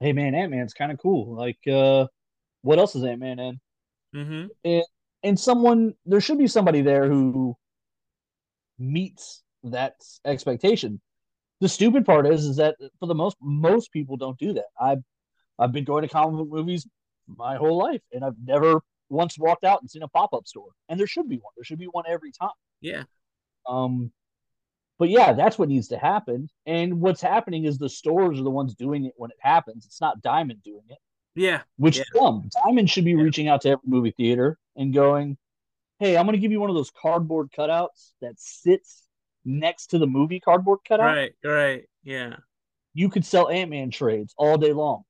"Hey 0.00 0.12
man, 0.12 0.34
Ant 0.34 0.50
Man's 0.52 0.74
kind 0.74 0.92
of 0.92 0.98
cool. 0.98 1.34
Like, 1.34 1.58
uh, 1.66 2.06
what 2.62 2.78
else 2.78 2.94
is 2.94 3.02
Ant 3.04 3.18
Man 3.20 3.38
in?" 3.38 3.60
Mm-hmm. 4.16 4.46
And 4.64 4.84
and 5.22 5.38
someone 5.38 5.94
there 6.04 6.20
should 6.20 6.38
be 6.38 6.46
somebody 6.46 6.82
there 6.82 7.08
who 7.08 7.56
meets 8.78 9.42
that 9.64 9.94
expectation. 10.24 11.00
The 11.60 11.68
stupid 11.68 12.04
part 12.04 12.26
is 12.26 12.44
is 12.44 12.56
that 12.56 12.76
for 12.98 13.06
the 13.06 13.14
most 13.14 13.36
most 13.40 13.92
people 13.92 14.16
don't 14.16 14.38
do 14.38 14.54
that. 14.54 14.66
I've 14.80 15.02
I've 15.58 15.72
been 15.72 15.84
going 15.84 16.02
to 16.02 16.08
comic 16.08 16.36
book 16.36 16.48
movies 16.48 16.86
my 17.26 17.56
whole 17.56 17.78
life, 17.78 18.02
and 18.12 18.24
I've 18.24 18.36
never 18.42 18.80
once 19.08 19.38
walked 19.38 19.64
out 19.64 19.80
and 19.80 19.90
seen 19.90 20.02
a 20.02 20.08
pop 20.08 20.32
up 20.32 20.46
store. 20.46 20.70
And 20.88 20.98
there 20.98 21.06
should 21.06 21.28
be 21.28 21.36
one. 21.36 21.52
There 21.56 21.64
should 21.64 21.78
be 21.78 21.86
one 21.86 22.04
every 22.08 22.32
time. 22.32 22.50
Yeah. 22.80 23.04
Um, 23.68 24.12
but 24.98 25.10
yeah, 25.10 25.32
that's 25.32 25.58
what 25.58 25.68
needs 25.68 25.88
to 25.88 25.98
happen. 25.98 26.48
And 26.64 27.00
what's 27.00 27.20
happening 27.20 27.64
is 27.64 27.78
the 27.78 27.88
stores 27.88 28.40
are 28.40 28.44
the 28.44 28.50
ones 28.50 28.74
doing 28.74 29.04
it 29.04 29.12
when 29.16 29.30
it 29.30 29.36
happens. 29.40 29.84
It's 29.86 30.00
not 30.00 30.22
Diamond 30.22 30.62
doing 30.64 30.84
it, 30.88 30.98
Yeah. 31.36 31.62
which 31.76 31.96
Yeah. 31.98 32.02
is 32.02 32.08
dumb. 32.14 32.50
Diamond 32.64 32.90
should 32.90 33.04
be 33.04 33.14
reaching 33.14 33.46
out 33.48 33.60
to 33.62 33.70
every 33.70 33.82
movie 33.86 34.10
theater 34.16 34.58
and 34.74 34.92
going, 34.92 35.36
"Hey, 36.00 36.16
I'm 36.16 36.26
going 36.26 36.34
to 36.34 36.40
give 36.40 36.50
you 36.52 36.60
one 36.60 36.70
of 36.70 36.76
those 36.76 36.90
cardboard 36.90 37.50
cutouts 37.52 38.12
that 38.20 38.40
sits 38.40 39.02
next 39.44 39.88
to 39.88 39.98
the 39.98 40.06
movie 40.06 40.40
cardboard 40.40 40.80
cutout. 40.86 41.04
Right. 41.04 41.32
Right. 41.44 41.84
Yeah. 42.02 42.36
You 42.94 43.08
could 43.08 43.24
sell 43.24 43.48
Ant 43.48 43.70
Man 43.70 43.90
trades 43.90 44.34
all 44.36 44.58
day 44.58 44.72
long. 44.72 45.04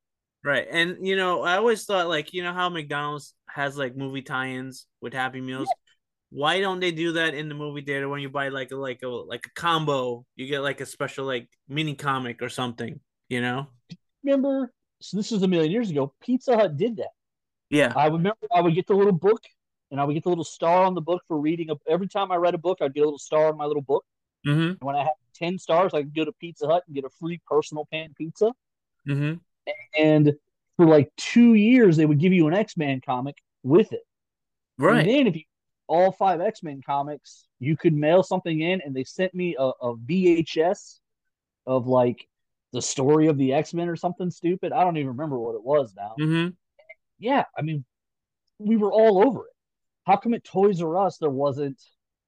Right. 0.44 0.66
And 0.70 1.06
you 1.06 1.16
know, 1.16 1.42
I 1.42 1.56
always 1.56 1.84
thought 1.84 2.08
like, 2.08 2.32
you 2.34 2.42
know 2.42 2.52
how 2.52 2.68
McDonald's 2.68 3.34
has 3.48 3.76
like 3.78 3.96
movie 3.96 4.22
tie-ins 4.22 4.86
with 5.00 5.14
Happy 5.14 5.40
Meals? 5.40 5.68
Why 6.30 6.60
don't 6.60 6.80
they 6.80 6.90
do 6.90 7.12
that 7.12 7.34
in 7.34 7.48
the 7.48 7.54
movie 7.54 7.80
theater 7.82 8.08
when 8.08 8.20
you 8.20 8.28
buy 8.28 8.48
like 8.48 8.72
a 8.72 8.76
like 8.76 9.02
a 9.02 9.08
like 9.08 9.46
a 9.46 9.50
combo, 9.60 10.24
you 10.34 10.46
get 10.46 10.60
like 10.60 10.80
a 10.80 10.86
special 10.86 11.24
like 11.24 11.48
mini 11.68 11.94
comic 11.94 12.42
or 12.42 12.48
something, 12.48 13.00
you 13.28 13.40
know? 13.40 13.68
Remember? 14.22 14.72
So 15.00 15.16
this 15.16 15.30
was 15.30 15.42
a 15.42 15.48
million 15.48 15.72
years 15.72 15.90
ago. 15.90 16.12
Pizza 16.22 16.56
Hut 16.56 16.76
did 16.76 16.96
that. 16.96 17.10
Yeah. 17.70 17.92
I 17.94 18.06
remember 18.06 18.36
I 18.54 18.60
would 18.60 18.74
get 18.74 18.86
the 18.86 18.94
little 18.94 19.12
book 19.12 19.42
and 19.90 20.00
I 20.00 20.04
would 20.04 20.14
get 20.14 20.22
the 20.22 20.28
little 20.28 20.44
star 20.44 20.84
on 20.84 20.94
the 20.94 21.00
book 21.00 21.22
for 21.28 21.38
reading. 21.38 21.70
A, 21.70 21.74
every 21.88 22.08
time 22.08 22.32
I 22.32 22.36
read 22.36 22.54
a 22.54 22.58
book, 22.58 22.78
I'd 22.80 22.94
get 22.94 23.02
a 23.02 23.04
little 23.04 23.18
star 23.18 23.48
on 23.48 23.56
my 23.56 23.66
little 23.66 23.82
book. 23.82 24.04
Mm-hmm. 24.46 24.60
And 24.60 24.80
when 24.80 24.96
I 24.96 25.02
had 25.02 25.12
10 25.34 25.58
stars, 25.58 25.92
I 25.94 26.02
could 26.02 26.14
go 26.14 26.24
to 26.24 26.32
Pizza 26.32 26.66
Hut 26.66 26.84
and 26.86 26.94
get 26.94 27.04
a 27.04 27.10
free 27.20 27.40
personal 27.46 27.86
pan 27.92 28.14
pizza. 28.16 28.52
Mm-hmm. 29.08 29.34
And 29.98 30.34
for 30.76 30.86
like 30.86 31.10
two 31.16 31.54
years 31.54 31.96
they 31.96 32.06
would 32.06 32.18
give 32.18 32.32
you 32.32 32.46
an 32.46 32.54
X-Men 32.54 33.00
comic 33.04 33.36
with 33.62 33.92
it. 33.92 34.02
Right. 34.78 35.00
And 35.00 35.08
then 35.08 35.26
if 35.26 35.36
you 35.36 35.42
all 35.88 36.12
five 36.12 36.40
X-Men 36.40 36.82
comics, 36.84 37.46
you 37.58 37.76
could 37.76 37.94
mail 37.94 38.22
something 38.22 38.60
in 38.60 38.80
and 38.80 38.94
they 38.94 39.04
sent 39.04 39.34
me 39.34 39.56
a, 39.58 39.70
a 39.80 39.96
VHS 39.96 40.98
of 41.66 41.86
like 41.86 42.28
the 42.72 42.82
story 42.82 43.28
of 43.28 43.38
the 43.38 43.52
X-Men 43.52 43.88
or 43.88 43.96
something 43.96 44.30
stupid. 44.30 44.72
I 44.72 44.84
don't 44.84 44.96
even 44.96 45.08
remember 45.08 45.38
what 45.38 45.54
it 45.54 45.64
was 45.64 45.94
now. 45.96 46.14
Mm-hmm. 46.20 46.48
Yeah, 47.18 47.44
I 47.56 47.62
mean, 47.62 47.84
we 48.58 48.76
were 48.76 48.92
all 48.92 49.26
over 49.26 49.40
it. 49.40 49.54
How 50.04 50.16
come 50.16 50.34
at 50.34 50.44
Toys 50.44 50.82
R 50.82 50.96
Us 50.96 51.18
there 51.18 51.30
wasn't, 51.30 51.80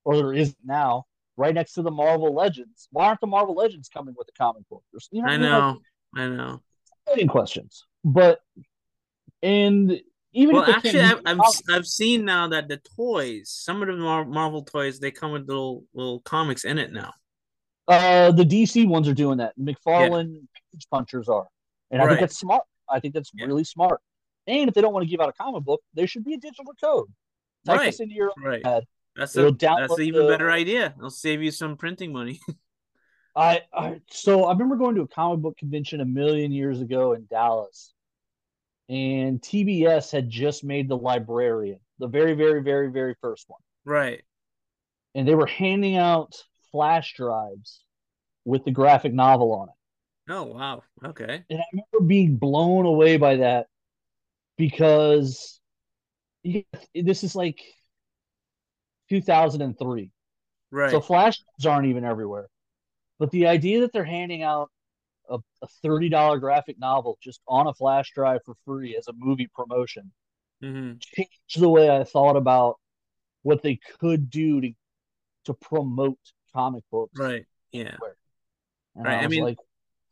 or 0.04 0.16
there 0.16 0.32
isn't 0.32 0.56
now, 0.64 1.04
right 1.36 1.54
next 1.54 1.74
to 1.74 1.82
the 1.82 1.90
Marvel 1.90 2.34
Legends? 2.34 2.88
Why 2.90 3.06
aren't 3.06 3.20
the 3.20 3.26
Marvel 3.26 3.54
Legends 3.54 3.88
coming 3.88 4.14
with 4.16 4.26
the 4.26 4.32
comic 4.32 4.68
book? 4.68 4.82
You 5.10 5.22
know, 5.22 5.28
I 5.28 5.36
know. 5.36 5.80
Like, 6.14 6.22
I 6.22 6.28
know. 6.28 6.62
million 7.06 7.28
questions. 7.28 7.84
But 8.04 8.40
and 9.42 10.00
even 10.32 10.56
Well, 10.56 10.64
if 10.64 10.76
actually, 10.76 11.00
I've, 11.00 11.20
I've 11.24 11.40
I've 11.70 11.86
seen 11.86 12.24
now 12.24 12.48
that 12.48 12.68
the 12.68 12.80
toys, 12.96 13.50
some 13.50 13.82
of 13.82 13.88
the 13.88 13.94
Mar- 13.94 14.24
Marvel 14.24 14.62
toys, 14.62 14.98
they 14.98 15.10
come 15.10 15.32
with 15.32 15.48
little 15.48 15.84
little 15.94 16.20
comics 16.20 16.64
in 16.64 16.78
it 16.78 16.92
now. 16.92 17.12
Uh, 17.88 18.30
the 18.32 18.44
DC 18.44 18.86
ones 18.86 19.08
are 19.08 19.14
doing 19.14 19.38
that. 19.38 19.58
McFarlane 19.58 20.40
page 20.72 20.86
punchers 20.90 21.28
are, 21.28 21.48
and 21.90 22.02
I 22.02 22.06
think 22.06 22.20
that's 22.20 22.38
smart. 22.38 22.64
I 22.88 23.00
think 23.00 23.14
that's 23.14 23.30
really 23.34 23.64
smart. 23.64 24.00
And 24.46 24.68
if 24.68 24.74
they 24.74 24.80
don't 24.80 24.92
want 24.92 25.04
to 25.04 25.10
give 25.10 25.20
out 25.20 25.28
a 25.28 25.32
comic 25.32 25.64
book, 25.64 25.80
there 25.94 26.06
should 26.06 26.24
be 26.24 26.34
a 26.34 26.38
digital 26.38 26.72
code. 26.82 27.06
Type 27.66 27.78
Right. 27.78 27.86
this 27.86 28.00
into 28.00 28.14
your 28.14 28.32
Right. 28.36 28.62
That's 28.62 29.36
a 29.36 29.50
that's 29.50 29.92
an 29.98 30.02
even 30.02 30.26
the- 30.26 30.28
better 30.28 30.50
idea. 30.50 30.94
It'll 30.96 31.10
save 31.10 31.42
you 31.42 31.50
some 31.50 31.76
printing 31.76 32.12
money. 32.12 32.40
I, 33.36 33.62
I 33.72 34.00
so 34.10 34.44
I 34.44 34.52
remember 34.52 34.76
going 34.76 34.94
to 34.96 35.02
a 35.02 35.08
comic 35.08 35.40
book 35.40 35.56
convention 35.58 36.00
a 36.00 36.04
million 36.04 36.52
years 36.52 36.80
ago 36.80 37.12
in 37.14 37.26
Dallas, 37.30 37.92
and 38.88 39.40
TBS 39.40 40.12
had 40.12 40.28
just 40.28 40.64
made 40.64 40.88
the 40.88 40.96
Librarian, 40.96 41.80
the 41.98 42.06
very, 42.06 42.34
very, 42.34 42.62
very, 42.62 42.90
very 42.90 43.14
first 43.20 43.44
one, 43.48 43.60
right. 43.84 44.22
and 45.14 45.26
they 45.26 45.34
were 45.34 45.46
handing 45.46 45.96
out 45.96 46.42
flash 46.70 47.14
drives 47.14 47.84
with 48.44 48.64
the 48.64 48.70
graphic 48.70 49.12
novel 49.12 49.52
on 49.52 49.68
it. 49.68 50.32
Oh 50.32 50.44
wow. 50.44 50.82
Okay. 51.04 51.44
And 51.48 51.60
I 51.60 51.64
remember 51.72 52.06
being 52.06 52.36
blown 52.36 52.86
away 52.86 53.16
by 53.16 53.36
that 53.36 53.66
because 54.56 55.60
this 56.44 57.24
is 57.24 57.34
like 57.34 57.60
2003. 59.10 60.10
Right. 60.70 60.90
So 60.90 61.00
flash 61.00 61.40
drives 61.60 61.66
aren't 61.66 61.88
even 61.88 62.04
everywhere. 62.04 62.48
But 63.18 63.30
the 63.30 63.46
idea 63.46 63.80
that 63.80 63.92
they're 63.92 64.04
handing 64.04 64.42
out 64.42 64.70
a, 65.28 65.38
a 65.62 65.68
$30 65.84 66.40
graphic 66.40 66.78
novel 66.78 67.18
just 67.22 67.40
on 67.48 67.66
a 67.66 67.74
flash 67.74 68.12
drive 68.14 68.40
for 68.44 68.54
free 68.64 68.96
as 68.96 69.08
a 69.08 69.12
movie 69.16 69.48
promotion 69.54 70.12
mm-hmm. 70.62 70.92
changed 71.00 71.58
the 71.58 71.68
way 71.68 71.90
I 71.90 72.04
thought 72.04 72.36
about 72.36 72.76
what 73.42 73.62
they 73.62 73.78
could 73.98 74.30
do 74.30 74.60
to 74.60 74.72
to 75.48 75.54
promote 75.54 76.18
comic 76.58 76.84
books. 76.90 77.12
Right. 77.16 77.44
Yeah. 77.72 77.94
Right. 78.96 79.20
I 79.20 79.24
I, 79.24 79.26
mean, 79.28 79.44
like, 79.44 79.58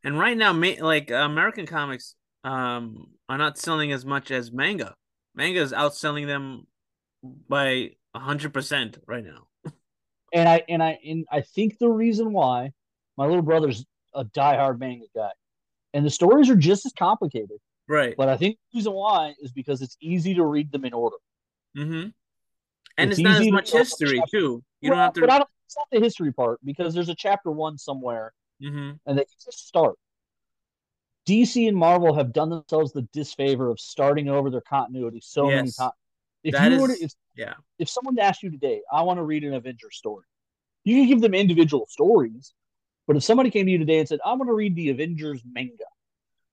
and 0.05 0.19
right 0.19 0.37
now, 0.37 0.53
like 0.53 1.11
American 1.11 1.67
comics, 1.67 2.15
um, 2.45 3.09
are 3.29 3.39
not 3.39 3.59
selling 3.59 3.91
as 3.91 4.05
much 4.05 4.31
as 4.31 4.53
manga. 4.53 4.95
Manga 5.35 5.61
is 5.61 5.73
outselling 5.73 6.27
them 6.27 6.67
by 7.49 7.91
a 8.15 8.19
hundred 8.21 8.55
percent 8.55 8.99
right 9.07 9.25
now. 9.25 9.73
and 10.33 10.49
I 10.49 10.63
and 10.69 10.83
I 10.83 10.99
and 11.05 11.27
I 11.31 11.41
think 11.41 11.79
the 11.79 11.89
reason 11.89 12.33
why 12.33 12.71
my 13.17 13.27
little 13.27 13.43
brother's 13.43 13.85
a 14.15 14.25
diehard 14.25 14.79
manga 14.79 15.07
guy, 15.15 15.33
and 15.93 16.07
the 16.07 16.11
stories 16.11 16.49
are 16.49 16.57
just 16.57 16.87
as 16.87 16.93
complicated. 16.93 17.59
Right. 17.89 18.15
But 18.17 18.29
I 18.29 18.37
think 18.37 18.59
the 18.73 18.79
reason 18.79 18.93
why 18.93 19.35
is 19.41 19.51
because 19.53 19.83
it's 19.83 19.97
easy 20.01 20.35
to 20.35 20.45
read 20.45 20.71
them 20.71 20.85
in 20.85 20.93
order. 20.93 21.17
Mm-hmm. 21.77 22.09
And 22.99 23.11
It's 23.11 23.19
it's, 23.19 23.25
not 23.25 23.41
as 23.43 23.51
much 23.51 23.73
history 23.73 24.23
too. 24.31 24.63
You 24.81 24.91
Well, 24.91 24.97
don't 24.97 24.99
have 24.99 25.13
to. 25.15 25.21
But 25.21 25.31
I. 25.31 25.45
It's 25.67 25.77
not 25.77 25.89
the 25.91 26.01
history 26.01 26.33
part 26.33 26.61
because 26.65 26.95
there's 26.95 27.09
a 27.09 27.15
chapter 27.15 27.51
one 27.51 27.77
somewhere, 27.79 28.33
hmm 28.61 28.93
and 29.05 29.19
they 29.19 29.25
just 29.45 29.67
start. 29.67 29.97
DC 31.27 31.67
and 31.67 31.77
Marvel 31.77 32.15
have 32.15 32.33
done 32.33 32.51
themselves 32.51 32.93
the 32.93 33.03
disfavor 33.13 33.69
of 33.69 33.81
starting 33.81 34.29
over 34.29 34.49
their 34.49 34.61
continuity 34.61 35.21
so 35.21 35.51
many 35.51 35.73
times. 35.73 35.93
If 36.45 36.55
That 36.55 36.71
you 36.71 36.81
were 36.81 36.89
to, 36.89 37.03
if, 37.03 37.13
Yeah. 37.35 37.55
if 37.81 37.89
someone 37.89 38.19
asked 38.19 38.45
you 38.45 38.51
today, 38.51 38.83
I 38.93 39.03
want 39.03 39.19
to 39.19 39.25
read 39.25 39.43
an 39.43 39.55
Avengers 39.55 39.97
story, 39.97 40.25
you 40.85 40.97
can 40.97 41.09
give 41.09 41.21
them 41.21 41.35
individual 41.35 41.87
stories. 41.89 42.55
But 43.09 43.17
if 43.17 43.25
somebody 43.25 43.51
came 43.51 43.67
to 43.67 43.73
you 43.73 43.79
today 43.79 43.99
and 43.99 44.09
said, 44.09 44.21
I 44.25 44.33
want 44.35 44.49
to 44.49 44.55
read 44.55 44.77
the 44.77 44.91
Avengers 44.91 45.43
manga, 45.45 45.85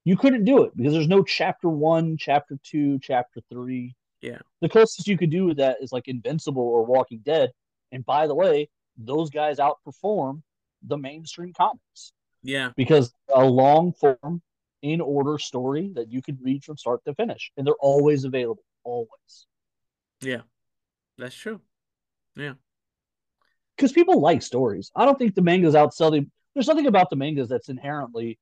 you 0.04 0.16
couldn't 0.16 0.44
do 0.44 0.64
it 0.64 0.76
because 0.76 0.92
there's 0.92 1.08
no 1.08 1.22
chapter 1.22 1.68
one, 1.68 2.16
chapter 2.16 2.58
two, 2.64 2.98
chapter 2.98 3.40
three. 3.48 3.94
Yeah. 4.20 4.38
The 4.60 4.68
closest 4.68 5.06
you 5.06 5.16
could 5.16 5.30
do 5.30 5.46
with 5.46 5.58
that 5.58 5.78
is 5.80 5.92
like 5.92 6.08
Invincible 6.08 6.62
or 6.62 6.84
Walking 6.84 7.20
Dead. 7.24 7.52
And 7.92 8.04
by 8.04 8.26
the 8.26 8.34
way, 8.34 8.68
those 8.96 9.30
guys 9.30 9.58
outperform 9.58 10.42
the 10.86 10.96
mainstream 10.98 11.52
comics 11.52 12.12
Yeah. 12.42 12.70
because 12.76 13.12
a 13.34 13.44
long 13.44 13.92
form, 13.92 14.42
in 14.82 15.00
order 15.00 15.38
story 15.38 15.90
that 15.94 16.10
you 16.12 16.20
could 16.20 16.38
read 16.42 16.62
from 16.62 16.76
start 16.76 17.02
to 17.06 17.14
finish. 17.14 17.50
And 17.56 17.66
they're 17.66 17.74
always 17.80 18.24
available, 18.24 18.62
always. 18.84 19.46
Yeah. 20.20 20.42
That's 21.16 21.34
true. 21.34 21.60
Yeah. 22.36 22.54
because 23.76 23.92
people 23.92 24.20
like 24.20 24.42
stories. 24.42 24.90
I 24.94 25.04
don't 25.04 25.18
think 25.18 25.34
the 25.34 25.42
mangas 25.42 25.74
outsell 25.74 26.10
the. 26.12 26.26
There's 26.54 26.66
something 26.66 26.86
about 26.86 27.08
the 27.10 27.16
mangas 27.16 27.48
that's 27.48 27.68
inherently 27.68 28.38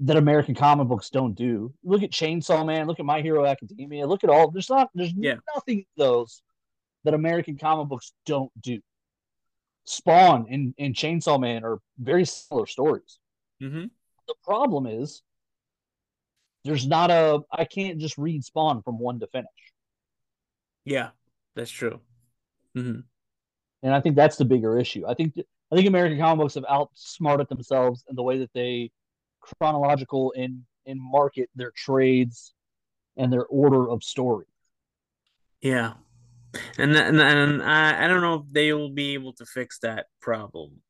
that 0.00 0.16
American 0.16 0.54
comic 0.54 0.88
books 0.88 1.08
don't 1.08 1.34
do. 1.34 1.72
Look 1.84 2.02
at 2.02 2.10
Chainsaw 2.10 2.66
Man. 2.66 2.86
Look 2.86 2.98
at 3.00 3.06
My 3.06 3.22
Hero 3.22 3.46
Academia. 3.46 4.06
Look 4.06 4.24
at 4.24 4.30
all. 4.30 4.50
There's 4.50 4.68
not. 4.68 4.90
There's 4.94 5.12
Yeah. 5.16 5.36
nothing 5.54 5.86
those 5.96 6.42
that 7.04 7.14
American 7.14 7.56
comic 7.56 7.88
books 7.88 8.12
don't 8.26 8.50
do. 8.60 8.80
Spawn 9.86 10.46
and, 10.50 10.74
and 10.78 10.94
Chainsaw 10.94 11.40
Man 11.40 11.64
are 11.64 11.78
very 11.98 12.24
similar 12.26 12.66
stories. 12.66 13.18
Mm-hmm. 13.62 13.84
The 14.28 14.34
problem 14.44 14.86
is 14.86 15.22
there's 16.64 16.86
not 16.86 17.10
a. 17.10 17.40
I 17.52 17.64
can't 17.64 17.98
just 17.98 18.18
read 18.18 18.44
Spawn 18.44 18.82
from 18.82 18.98
one 18.98 19.20
to 19.20 19.26
finish. 19.28 19.48
Yeah. 20.84 21.10
That's 21.54 21.70
true. 21.70 22.00
Mm-hmm. 22.76 23.00
and 23.82 23.94
I 23.94 24.02
think 24.02 24.16
that's 24.16 24.36
the 24.36 24.44
bigger 24.44 24.78
issue. 24.78 25.06
I 25.08 25.14
think 25.14 25.32
I 25.72 25.76
think 25.76 25.88
American 25.88 26.18
comic 26.18 26.42
books 26.42 26.54
have 26.56 26.66
outsmarted 26.68 27.48
themselves 27.48 28.04
in 28.10 28.16
the 28.16 28.22
way 28.22 28.38
that 28.38 28.52
they 28.52 28.90
chronological 29.40 30.34
and 30.36 30.62
and 30.84 31.00
market 31.00 31.48
their 31.54 31.72
trades 31.74 32.52
and 33.16 33.32
their 33.32 33.46
order 33.46 33.88
of 33.88 34.04
story. 34.04 34.44
Yeah. 35.62 35.94
And 36.78 36.96
and 36.96 37.20
and 37.20 37.62
I 37.62 38.04
I 38.04 38.08
don't 38.08 38.20
know 38.20 38.34
if 38.34 38.42
they 38.50 38.72
will 38.72 38.90
be 38.90 39.14
able 39.14 39.32
to 39.34 39.46
fix 39.46 39.78
that 39.80 40.06
problem. 40.20 40.80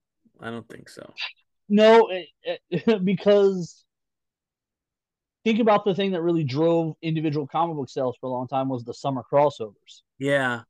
I 0.40 0.50
don't 0.50 0.68
think 0.68 0.88
so. 0.88 1.12
No, 1.68 2.06
eh, 2.06 2.56
eh, 2.70 2.98
because 3.04 3.84
think 5.44 5.60
about 5.60 5.84
the 5.84 5.94
thing 5.94 6.12
that 6.12 6.22
really 6.22 6.44
drove 6.44 6.94
individual 7.02 7.46
comic 7.46 7.76
book 7.76 7.88
sales 7.88 8.16
for 8.20 8.26
a 8.26 8.30
long 8.30 8.48
time 8.48 8.68
was 8.68 8.84
the 8.84 8.94
summer 8.94 9.22
crossovers. 9.30 10.02
Yeah. 10.18 10.62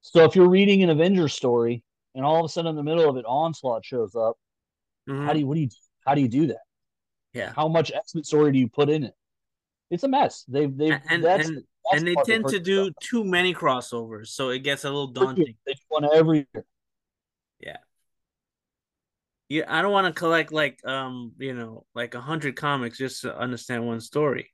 So 0.00 0.24
if 0.24 0.36
you're 0.36 0.48
reading 0.48 0.82
an 0.82 0.90
Avengers 0.90 1.32
story 1.32 1.82
and 2.14 2.24
all 2.24 2.38
of 2.38 2.44
a 2.44 2.48
sudden 2.48 2.70
in 2.70 2.76
the 2.76 2.82
middle 2.82 3.08
of 3.08 3.16
it 3.16 3.24
Onslaught 3.26 3.84
shows 3.84 4.14
up, 4.14 4.36
Mhm. 5.08 5.26
how 5.26 5.32
do 5.32 5.40
you 5.40 5.46
what 5.46 5.54
do 5.54 5.60
you 5.60 5.68
how 6.06 6.14
do 6.14 6.20
you 6.20 6.28
do 6.28 6.46
that? 6.48 6.62
Yeah. 7.32 7.52
How 7.54 7.68
much 7.68 7.92
X 7.92 8.14
Men 8.14 8.24
story 8.24 8.52
do 8.52 8.58
you 8.58 8.68
put 8.68 8.88
in 8.88 9.04
it? 9.04 9.14
It's 9.90 10.02
a 10.02 10.08
mess. 10.08 10.44
They've 10.48 10.74
they've 10.74 11.00
and 11.08 11.24
that's, 11.24 11.48
and, 11.48 11.56
that's 11.58 11.66
and 11.92 12.06
they 12.06 12.14
tend 12.24 12.48
to 12.48 12.58
do 12.58 12.90
too 13.00 13.24
many 13.24 13.54
crossovers, 13.54 14.28
so 14.28 14.50
it 14.50 14.60
gets 14.60 14.84
a 14.84 14.88
little 14.88 15.08
daunting. 15.08 15.54
They 15.66 15.74
do 15.74 15.80
one 15.88 16.04
every 16.12 16.46
year. 16.54 16.64
Yeah. 17.60 17.76
Yeah, 19.48 19.64
I 19.68 19.82
don't 19.82 19.92
want 19.92 20.06
to 20.06 20.18
collect 20.18 20.52
like 20.52 20.84
um, 20.86 21.32
you 21.38 21.54
know, 21.54 21.84
like 21.94 22.14
a 22.14 22.20
hundred 22.20 22.56
comics 22.56 22.98
just 22.98 23.22
to 23.22 23.36
understand 23.36 23.86
one 23.86 24.00
story. 24.00 24.52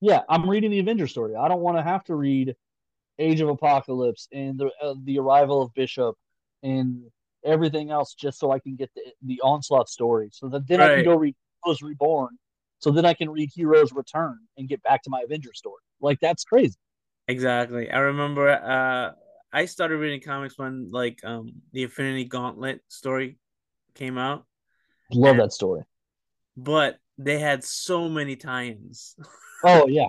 Yeah, 0.00 0.22
I'm 0.28 0.48
reading 0.48 0.70
the 0.70 0.78
Avengers 0.78 1.10
story. 1.10 1.36
I 1.36 1.46
don't 1.48 1.60
want 1.60 1.76
to 1.76 1.82
have 1.82 2.04
to 2.04 2.14
read 2.14 2.56
Age 3.18 3.42
of 3.42 3.50
Apocalypse 3.50 4.28
and 4.32 4.58
the 4.58 4.70
uh, 4.82 4.94
the 5.04 5.18
arrival 5.18 5.62
of 5.62 5.74
Bishop 5.74 6.16
and 6.62 7.02
everything 7.44 7.90
else 7.90 8.14
just 8.14 8.38
so 8.38 8.50
I 8.50 8.58
can 8.58 8.76
get 8.76 8.90
the 8.94 9.02
the 9.22 9.40
Onslaught 9.42 9.90
story. 9.90 10.30
So 10.32 10.48
that 10.48 10.66
then 10.66 10.80
I 10.80 10.94
can 10.94 11.04
go 11.04 11.16
read 11.16 11.36
Heroes 11.64 11.82
Reborn. 11.82 12.38
So 12.80 12.90
then 12.90 13.04
I 13.06 13.14
can 13.14 13.30
read 13.30 13.50
Heroes 13.54 13.92
Return 13.92 14.38
and 14.56 14.68
get 14.68 14.82
back 14.82 15.02
to 15.04 15.10
my 15.10 15.20
Avengers 15.24 15.58
story. 15.58 15.80
Like 16.00 16.18
that's 16.20 16.44
crazy. 16.44 16.76
Exactly. 17.28 17.90
I 17.90 17.98
remember 17.98 18.48
uh 18.50 19.12
I 19.52 19.64
started 19.66 19.96
reading 19.98 20.20
comics 20.20 20.58
when 20.58 20.90
like 20.90 21.20
um 21.24 21.52
the 21.72 21.82
Infinity 21.84 22.24
Gauntlet 22.24 22.80
story 22.88 23.38
came 23.94 24.18
out, 24.18 24.44
Love 25.12 25.36
that 25.38 25.52
story. 25.52 25.82
but 26.56 26.98
they 27.18 27.38
had 27.38 27.62
so 27.64 28.08
many 28.08 28.36
tie-ins. 28.36 29.14
Oh 29.62 29.86
yeah. 29.88 30.08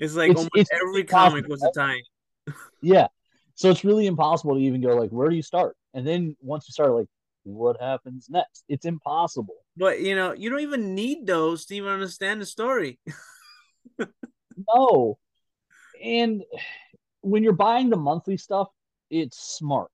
It's 0.00 0.14
like 0.16 0.30
It's- 0.30 0.38
almost 0.38 0.50
it's 0.56 0.70
every 0.72 1.04
comic 1.04 1.46
was 1.46 1.62
a 1.62 1.70
tie-in. 1.72 2.02
Yeah. 2.82 3.06
So 3.54 3.70
it's 3.70 3.84
really 3.84 4.06
impossible 4.06 4.56
to 4.56 4.60
even 4.60 4.80
go 4.82 4.96
like, 4.96 5.10
where 5.10 5.28
do 5.30 5.36
you 5.36 5.42
start? 5.42 5.76
And 5.94 6.06
then 6.06 6.36
once 6.42 6.66
you 6.68 6.72
start, 6.72 6.90
like, 6.92 7.06
what 7.46 7.80
happens 7.80 8.26
next? 8.28 8.64
It's 8.68 8.84
impossible. 8.84 9.54
But 9.76 10.00
you 10.00 10.16
know, 10.16 10.32
you 10.32 10.50
don't 10.50 10.60
even 10.60 10.94
need 10.94 11.26
those 11.26 11.64
to 11.66 11.76
even 11.76 11.90
understand 11.90 12.40
the 12.40 12.46
story. 12.46 12.98
no. 14.76 15.18
And 16.02 16.42
when 17.20 17.42
you're 17.42 17.52
buying 17.52 17.88
the 17.88 17.96
monthly 17.96 18.36
stuff, 18.36 18.68
it's 19.10 19.56
smart. 19.56 19.90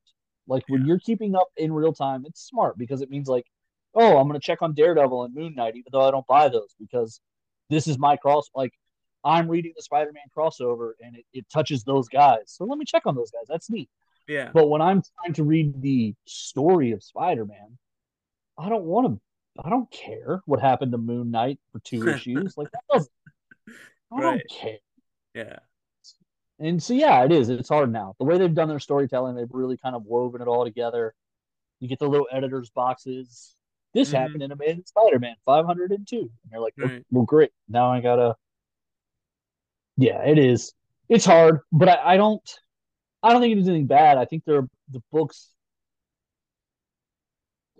Like 0.48 0.64
when 0.68 0.86
you're 0.86 0.98
keeping 0.98 1.36
up 1.36 1.48
in 1.56 1.72
real 1.72 1.92
time, 1.92 2.24
it's 2.26 2.42
smart 2.42 2.78
because 2.78 3.02
it 3.02 3.10
means 3.10 3.28
like, 3.28 3.46
oh, 3.94 4.16
I'm 4.16 4.26
gonna 4.26 4.40
check 4.40 4.62
on 4.62 4.74
Daredevil 4.74 5.24
and 5.24 5.34
Moon 5.34 5.54
Knight, 5.54 5.76
even 5.76 5.90
though 5.92 6.06
I 6.06 6.10
don't 6.10 6.26
buy 6.26 6.48
those 6.48 6.74
because 6.80 7.20
this 7.68 7.86
is 7.86 7.98
my 7.98 8.16
cross. 8.16 8.48
Like 8.54 8.72
I'm 9.24 9.48
reading 9.48 9.72
the 9.76 9.82
Spider-Man 9.82 10.24
crossover 10.36 10.92
and 11.04 11.16
it, 11.16 11.24
it 11.32 11.46
touches 11.52 11.84
those 11.84 12.08
guys, 12.08 12.44
so 12.46 12.64
let 12.64 12.78
me 12.78 12.84
check 12.86 13.02
on 13.06 13.14
those 13.14 13.30
guys. 13.30 13.44
That's 13.46 13.70
neat. 13.70 13.90
Yeah. 14.28 14.50
But 14.52 14.68
when 14.68 14.80
I'm 14.80 15.02
trying 15.20 15.34
to 15.34 15.44
read 15.44 15.80
the 15.82 16.14
story 16.26 16.92
of 16.92 17.02
Spider-Man, 17.02 17.78
I 18.58 18.68
don't 18.68 18.84
want 18.84 19.06
to. 19.08 19.20
I 19.62 19.68
don't 19.68 19.90
care 19.90 20.40
what 20.46 20.60
happened 20.60 20.92
to 20.92 20.98
Moon 20.98 21.30
Knight 21.30 21.58
for 21.72 21.80
two 21.80 22.08
issues. 22.08 22.56
Like 22.56 22.70
that 22.72 22.84
doesn't. 22.90 23.12
I 24.12 24.20
Right. 24.20 24.42
don't 24.48 24.60
care. 24.60 24.78
Yeah. 25.34 25.58
And 26.58 26.82
so 26.82 26.94
yeah, 26.94 27.24
it 27.24 27.32
is. 27.32 27.48
It's 27.48 27.68
hard 27.68 27.92
now. 27.92 28.14
The 28.18 28.24
way 28.24 28.38
they've 28.38 28.54
done 28.54 28.68
their 28.68 28.78
storytelling, 28.78 29.34
they've 29.34 29.46
really 29.50 29.76
kind 29.76 29.96
of 29.96 30.04
woven 30.04 30.40
it 30.40 30.48
all 30.48 30.64
together. 30.64 31.14
You 31.80 31.88
get 31.88 31.98
the 31.98 32.08
little 32.08 32.28
editors 32.30 32.70
boxes. 32.70 33.56
This 33.94 34.10
Mhm. 34.10 34.18
happened 34.18 34.42
in 34.42 34.52
Amazing 34.52 34.84
Spider-Man 34.86 35.34
502. 35.44 36.16
And 36.18 36.30
you're 36.50 36.60
like, 36.60 36.74
well, 36.78 36.88
Right. 36.88 37.06
well, 37.10 37.24
great. 37.24 37.50
Now 37.68 37.92
I 37.92 38.00
gotta. 38.00 38.36
Yeah, 39.96 40.22
it 40.22 40.38
is. 40.38 40.72
It's 41.08 41.24
hard, 41.24 41.60
but 41.72 41.88
I, 41.88 42.14
I 42.14 42.16
don't. 42.16 42.48
I 43.22 43.32
don't 43.32 43.40
think 43.40 43.54
it 43.54 43.58
it's 43.58 43.68
anything 43.68 43.86
bad. 43.86 44.18
I 44.18 44.24
think 44.24 44.44
they're 44.44 44.68
the 44.90 45.02
books. 45.12 45.50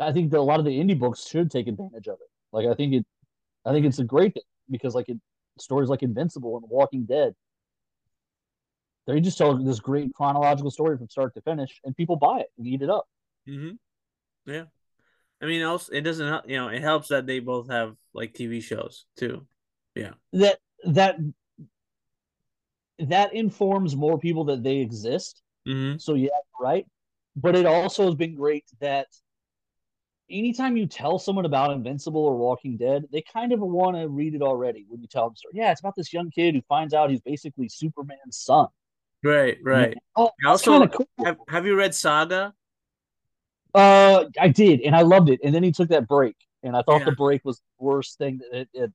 I 0.00 0.12
think 0.12 0.31
that 0.31 0.38
a 0.38 0.42
lot 0.42 0.59
of 0.59 0.64
the 0.64 0.78
indie 0.78 0.98
books 0.98 1.26
should 1.26 1.50
take 1.50 1.66
advantage 1.66 2.09
of 2.09 2.14
it. 2.14 2.28
Like 2.52 2.66
I 2.66 2.74
think 2.74 2.94
it, 2.94 3.07
I 3.64 3.72
think 3.72 3.87
it's 3.87 3.98
a 3.98 4.05
great 4.05 4.35
thing 4.35 4.42
because 4.70 4.94
like 4.94 5.09
it, 5.09 5.18
stories 5.59 5.88
like 5.88 6.02
Invincible 6.02 6.57
and 6.57 6.64
Walking 6.68 7.05
Dead, 7.05 7.35
they 9.07 9.20
just 9.20 9.38
tell 9.38 9.57
this 9.57 9.81
great 9.81 10.14
chronological 10.14 10.70
story 10.70 10.96
from 10.96 11.09
start 11.09 11.35
to 11.35 11.40
finish, 11.42 11.81
and 11.85 11.96
people 11.96 12.16
buy 12.16 12.40
it 12.40 12.48
and 12.57 12.66
eat 12.66 12.83
it 12.83 12.90
up. 12.90 13.07
Mm-hmm. 13.48 14.50
Yeah. 14.50 14.64
I 15.40 15.46
mean, 15.46 15.62
also 15.62 15.92
it 15.92 16.02
doesn't 16.02 16.26
help. 16.26 16.48
You 16.48 16.57
know, 16.57 16.68
it 16.68 16.83
helps 16.83 17.09
that 17.09 17.26
they 17.26 17.40
both 17.40 17.68
have 17.68 17.96
like 18.14 18.33
TV 18.33 18.62
shows 18.62 19.07
too. 19.16 19.46
Yeah. 19.94 20.12
That 20.33 20.59
that 20.85 21.16
that 22.98 23.35
informs 23.35 23.96
more 23.96 24.18
people 24.18 24.44
that 24.44 24.62
they 24.62 24.76
exist. 24.76 25.42
Mm-hmm. 25.66 25.98
So 25.98 26.14
yeah, 26.14 26.31
right. 26.61 26.87
But 27.37 27.57
it 27.57 27.66
also 27.66 28.05
has 28.07 28.14
been 28.14 28.35
great 28.35 28.64
that 28.81 29.07
anytime 30.31 30.76
you 30.76 30.87
tell 30.87 31.18
someone 31.18 31.46
about 31.46 31.72
Invincible 31.72 32.24
or 32.24 32.37
Walking 32.37 32.76
Dead, 32.76 33.05
they 33.12 33.22
kind 33.22 33.52
of 33.52 33.61
want 33.61 33.96
to 33.96 34.09
read 34.09 34.35
it 34.35 34.42
already 34.42 34.85
when 34.88 35.00
you 35.00 35.09
tell 35.09 35.28
them 35.28 35.37
story. 35.37 35.55
Yeah, 35.55 35.70
it's 35.70 35.81
about 35.81 35.94
this 35.96 36.12
young 36.12 36.31
kid 36.31 36.55
who 36.55 36.62
finds 36.68 36.94
out 36.94 37.11
he's 37.11 37.20
basically 37.20 37.68
Superman's 37.68 38.37
son. 38.37 38.68
Right. 39.24 39.59
Right. 39.62 39.96
Oh, 40.16 40.31
also, 40.44 40.87
cool. 40.88 41.07
have, 41.24 41.38
have 41.48 41.66
you 41.66 41.76
read 41.76 41.94
Saga? 41.94 42.55
Uh, 43.74 44.24
I 44.38 44.48
did, 44.48 44.81
and 44.81 44.94
I 44.94 45.02
loved 45.02 45.31
it. 45.31 45.40
And 45.42 45.55
then 45.55 45.62
he 45.62 45.72
took 45.72 45.88
that 45.88 46.07
break, 46.09 46.37
and 46.62 46.76
I 46.76 46.83
thought 46.83 47.00
Yeah. 47.00 47.07
the 47.07 47.12
break 47.12 47.44
was 47.44 47.59
the 47.59 47.85
worst 47.85 48.18
thing 48.18 48.38
that 48.38 48.61
it, 48.61 48.68
it, 48.74 48.92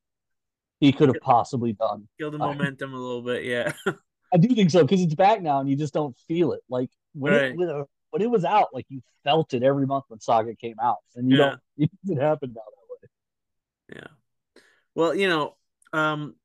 he 0.79 0.91
could 0.91 1.09
have 1.09 1.21
possibly 1.21 1.73
done. 1.73 2.07
Kill 2.19 2.31
the 2.31 2.37
momentum 2.37 2.93
a 2.93 2.97
little 2.97 3.21
bit. 3.21 3.43
Yeah. 3.45 3.73
I 4.33 4.37
do 4.37 4.53
think 4.53 4.69
so 4.71 4.83
because 4.83 5.01
it's 5.01 5.15
back 5.15 5.41
now, 5.41 5.59
and 5.59 5.69
you 5.69 5.75
just 5.75 5.93
don't 5.93 6.15
feel 6.27 6.51
it. 6.51 6.61
Like 6.69 6.89
when 7.13 7.33
Right. 7.33 7.41
it 7.51 7.57
when, 7.57 7.69
it 7.69 7.85
when 8.11 8.21
it 8.21 8.29
was 8.29 8.43
out, 8.45 8.67
like 8.73 8.85
you 8.89 9.01
felt 9.23 9.53
it 9.53 9.63
every 9.63 9.85
month 9.87 10.05
when 10.09 10.19
Saga 10.19 10.55
came 10.55 10.75
out, 10.81 10.97
and 11.15 11.29
you 11.31 11.37
Yeah. 11.37 11.45
don't. 11.49 11.61
It 11.77 11.91
doesn't 12.05 12.21
happen 12.21 12.53
now 12.55 12.61
that 12.65 13.09
way. 13.95 14.01
Yeah. 14.01 14.07
Well, 14.95 15.15
you 15.15 15.29
know, 15.29 15.55
um, 15.93 16.35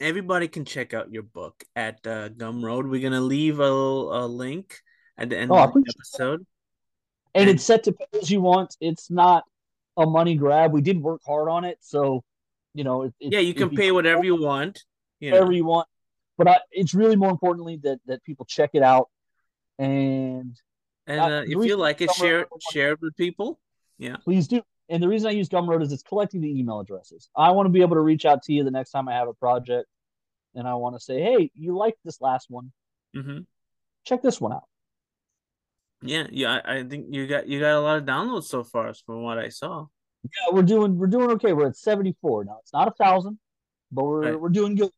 everybody 0.00 0.48
can 0.48 0.64
check 0.64 0.94
out 0.94 1.12
your 1.12 1.22
book 1.22 1.64
at 1.76 2.06
uh, 2.06 2.28
Gumroad. 2.30 2.88
We're 2.88 3.02
gonna 3.02 3.20
leave 3.20 3.60
a, 3.60 3.64
a 3.64 4.26
link 4.26 4.80
at 5.18 5.28
the 5.30 5.38
end 5.38 5.50
Oh, 5.52 5.58
of 5.58 5.72
the 5.74 5.84
episode. 5.96 6.46
and 7.34 7.48
it's 7.50 7.64
set 7.64 7.84
to 7.84 7.92
pay 7.92 8.06
as 8.20 8.30
you 8.30 8.40
want. 8.40 8.76
It's 8.80 9.10
not 9.10 9.44
a 9.96 10.06
money 10.06 10.34
grab. 10.36 10.72
We 10.72 10.80
did 10.80 11.00
work 11.00 11.20
hard 11.26 11.48
on 11.48 11.64
it, 11.64 11.78
so 11.80 12.24
you 12.74 12.84
know. 12.84 13.02
It, 13.02 13.14
it- 13.20 13.32
Yeah, 13.32 13.40
you 13.40 13.54
can 13.54 13.70
pay 13.70 13.92
whatever 13.92 14.24
you 14.24 14.40
want. 14.40 14.82
You 15.20 15.30
know. 15.30 15.36
whatever 15.36 15.52
you 15.52 15.64
want. 15.64 15.88
But 16.38 16.48
I, 16.48 16.60
it's 16.70 16.94
really 16.94 17.16
more 17.16 17.30
importantly 17.30 17.78
that 17.84 18.00
that 18.06 18.22
people 18.24 18.44
check 18.46 18.70
it 18.74 18.82
out, 18.82 19.08
and 19.78 20.56
And 21.06 21.20
uh, 21.20 21.42
if 21.44 21.64
you 21.66 21.76
like 21.76 22.00
it, 22.00 22.10
share 22.12 22.46
one- 22.48 22.60
share 22.70 22.92
it 22.92 23.00
with 23.00 23.16
people. 23.16 23.58
Yeah. 23.98 24.16
please 24.24 24.48
do. 24.48 24.62
And 24.88 25.02
the 25.02 25.08
reason 25.08 25.28
I 25.28 25.32
use 25.32 25.48
Gumroad 25.48 25.82
is 25.82 25.92
it's 25.92 26.02
collecting 26.02 26.40
the 26.40 26.58
email 26.58 26.80
addresses. 26.80 27.28
I 27.36 27.52
want 27.52 27.66
to 27.66 27.70
be 27.70 27.82
able 27.82 27.94
to 27.96 28.00
reach 28.00 28.24
out 28.24 28.42
to 28.44 28.52
you 28.52 28.64
the 28.64 28.70
next 28.70 28.90
time 28.90 29.08
I 29.08 29.12
have 29.14 29.28
a 29.28 29.32
project, 29.34 29.86
and 30.54 30.66
I 30.66 30.74
want 30.74 30.96
to 30.96 31.00
say, 31.00 31.20
hey, 31.20 31.50
you 31.54 31.76
liked 31.76 31.98
this 32.04 32.20
last 32.20 32.50
one? 32.50 32.72
Mm-hmm. 33.16 33.40
Check 34.04 34.22
this 34.22 34.40
one 34.40 34.52
out. 34.52 34.64
Yeah, 36.02 36.26
yeah. 36.32 36.60
I, 36.64 36.78
I 36.78 36.82
think 36.84 37.06
you 37.10 37.26
got 37.28 37.46
you 37.46 37.60
got 37.60 37.74
a 37.74 37.80
lot 37.80 37.98
of 37.98 38.04
downloads 38.04 38.44
so 38.44 38.64
far, 38.64 38.92
from 39.06 39.22
what 39.22 39.38
I 39.38 39.50
saw. 39.50 39.86
Yeah, 40.24 40.54
we're 40.54 40.62
doing 40.62 40.98
we're 40.98 41.08
doing 41.08 41.30
okay. 41.32 41.52
We're 41.52 41.68
at 41.68 41.76
seventy 41.76 42.16
four 42.20 42.44
now. 42.44 42.58
It's 42.62 42.72
not 42.72 42.88
a 42.88 42.92
thousand, 42.92 43.38
but 43.90 44.04
we're 44.04 44.32
Right. 44.32 44.40
we're 44.40 44.50
doing 44.50 44.76
good, 44.76 44.90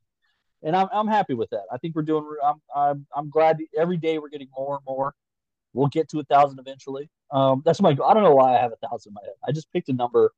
and 0.63 0.77
I'm 0.77 0.89
I'm 0.93 1.09
happy 1.09 1.35
with 1.35 1.51
that. 1.51 1.65
I 1.73 1.79
think 1.79 1.95
we're 1.95 2.03
doing. 2.03 2.27
I'm 2.45 2.61
I'm 2.75 3.07
I'm 3.17 3.31
glad 3.31 3.59
every 3.77 3.97
day 3.97 4.19
we're 4.19 4.29
getting 4.29 4.49
more 4.57 4.77
and 4.77 4.85
more. 4.87 5.15
We'll 5.73 5.89
get 5.89 6.09
to 6.11 6.21
a 6.21 6.25
thousand 6.25 6.59
eventually. 6.59 7.11
Um, 7.31 7.63
that's 7.65 7.81
my. 7.81 7.91
I 7.91 8.15
don't 8.15 8.23
know 8.23 8.35
why 8.35 8.57
I 8.57 8.61
have 8.61 8.73
a 8.73 8.89
thousand 8.89 9.11
in 9.11 9.15
my 9.15 9.21
head. 9.25 9.35
I 9.47 9.53
just 9.53 9.73
picked 9.73 9.89
a 9.89 9.93
number 9.93 10.33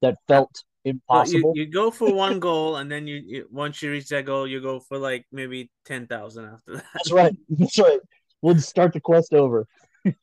that 0.00 0.16
felt 0.28 0.62
impossible. 0.84 1.52
you, 1.54 1.64
you 1.64 1.70
go 1.70 1.90
for 1.90 2.12
one 2.12 2.38
goal, 2.38 2.76
and 2.76 2.90
then 2.90 3.06
you, 3.06 3.16
you 3.16 3.48
once 3.50 3.82
you 3.82 3.90
reach 3.90 4.08
that 4.08 4.24
goal, 4.24 4.46
you 4.46 4.60
go 4.60 4.80
for 4.80 4.98
like 4.98 5.26
maybe 5.32 5.70
ten 5.84 6.06
thousand 6.06 6.46
after 6.46 6.76
that. 6.76 6.84
That's 6.94 7.12
right. 7.12 7.36
That's 7.50 7.78
right. 7.78 8.00
We'll 8.40 8.58
start 8.60 8.92
the 8.92 9.00
quest 9.00 9.34
over. 9.34 9.66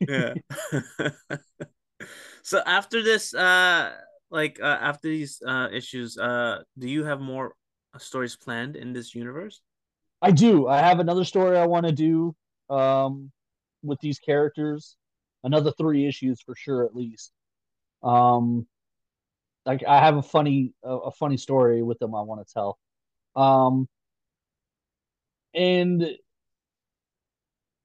yeah. 0.07 0.33
so 2.45 2.61
after 2.63 3.01
this, 3.01 3.33
uh, 3.33 3.91
like 4.29 4.59
uh, 4.61 4.77
after 4.79 5.07
these 5.07 5.41
uh 5.45 5.67
issues, 5.73 6.15
uh, 6.15 6.61
do 6.77 6.87
you 6.87 7.03
have 7.03 7.19
more 7.19 7.55
stories 7.97 8.35
planned 8.35 8.75
in 8.75 8.93
this 8.93 9.15
universe? 9.15 9.61
I 10.21 10.29
do. 10.29 10.67
I 10.67 10.77
have 10.77 10.99
another 10.99 11.23
story 11.23 11.57
I 11.57 11.65
want 11.65 11.87
to 11.87 11.91
do 11.91 12.35
um, 12.69 13.31
with 13.81 13.99
these 13.99 14.19
characters. 14.19 14.95
Another 15.43 15.71
three 15.71 16.07
issues 16.07 16.39
for 16.39 16.55
sure, 16.55 16.85
at 16.85 16.95
least. 16.95 17.31
Um, 18.03 18.67
like 19.65 19.83
I 19.83 20.05
have 20.05 20.17
a 20.17 20.21
funny 20.21 20.73
a, 20.83 20.95
a 20.95 21.11
funny 21.11 21.37
story 21.37 21.81
with 21.81 21.97
them 21.97 22.13
I 22.13 22.21
want 22.21 22.45
to 22.45 22.53
tell. 22.53 22.77
Um, 23.35 23.89
and 25.55 26.07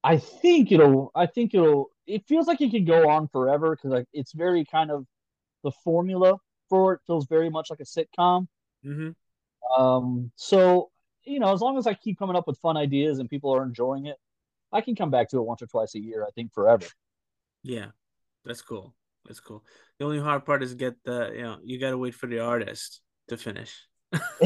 I 0.05 0.19
think 0.19 0.71
it'll. 0.71 1.13
I 1.15 1.25
think 1.25 1.55
it'll. 1.55 1.90
It 2.07 2.27
feels 2.27 2.47
like 2.47 2.61
it 2.61 2.71
could 2.71 2.87
go 2.87 3.09
on 3.09 3.29
forever 3.29 3.77
because 3.77 3.91
like 3.91 4.07
it's 4.13 4.33
very 4.33 4.65
kind 4.65 4.91
of 4.91 5.07
the 5.63 5.71
formula 5.85 6.37
for 6.69 6.95
it 6.95 7.01
feels 7.07 7.27
very 7.27 7.51
much 7.51 7.71
like 7.71 7.81
a 7.81 7.85
sitcom. 7.85 8.47
Mm-hmm. 8.85 9.11
Um, 9.81 10.33
so 10.37 10.91
you 11.25 11.39
know, 11.39 11.53
as 11.53 11.61
long 11.61 11.77
as 11.79 11.87
I 11.87 11.95
keep 11.95 12.19
coming 12.19 12.37
up 12.37 12.47
with 12.47 12.59
fun 12.59 12.77
ideas 12.77 13.19
and 13.19 13.29
people 13.29 13.55
are 13.55 13.63
enjoying 13.63 14.07
it, 14.07 14.17
I 14.73 14.81
can 14.81 14.95
come 14.97 15.11
back 15.11 15.29
to 15.31 15.39
it 15.39 15.43
once 15.43 15.63
or 15.63 15.67
twice 15.67 15.95
a 15.95 16.01
year. 16.01 16.25
I 16.25 16.31
think 16.31 16.53
forever. 16.53 16.87
Yeah, 17.63 17.87
that's 18.45 18.63
cool. 18.63 18.95
That's 19.27 19.41
cool. 19.41 19.65
The 19.99 20.07
only 20.07 20.19
hard 20.19 20.47
part 20.47 20.63
is 20.63 20.75
get 20.75 20.97
the 21.05 21.33
you 21.35 21.43
know 21.43 21.59
you 21.63 21.79
gotta 21.79 21.99
wait 21.99 22.15
for 22.15 22.27
the 22.27 22.41
artist 22.41 23.01
to 23.29 23.37
finish. 23.37 23.75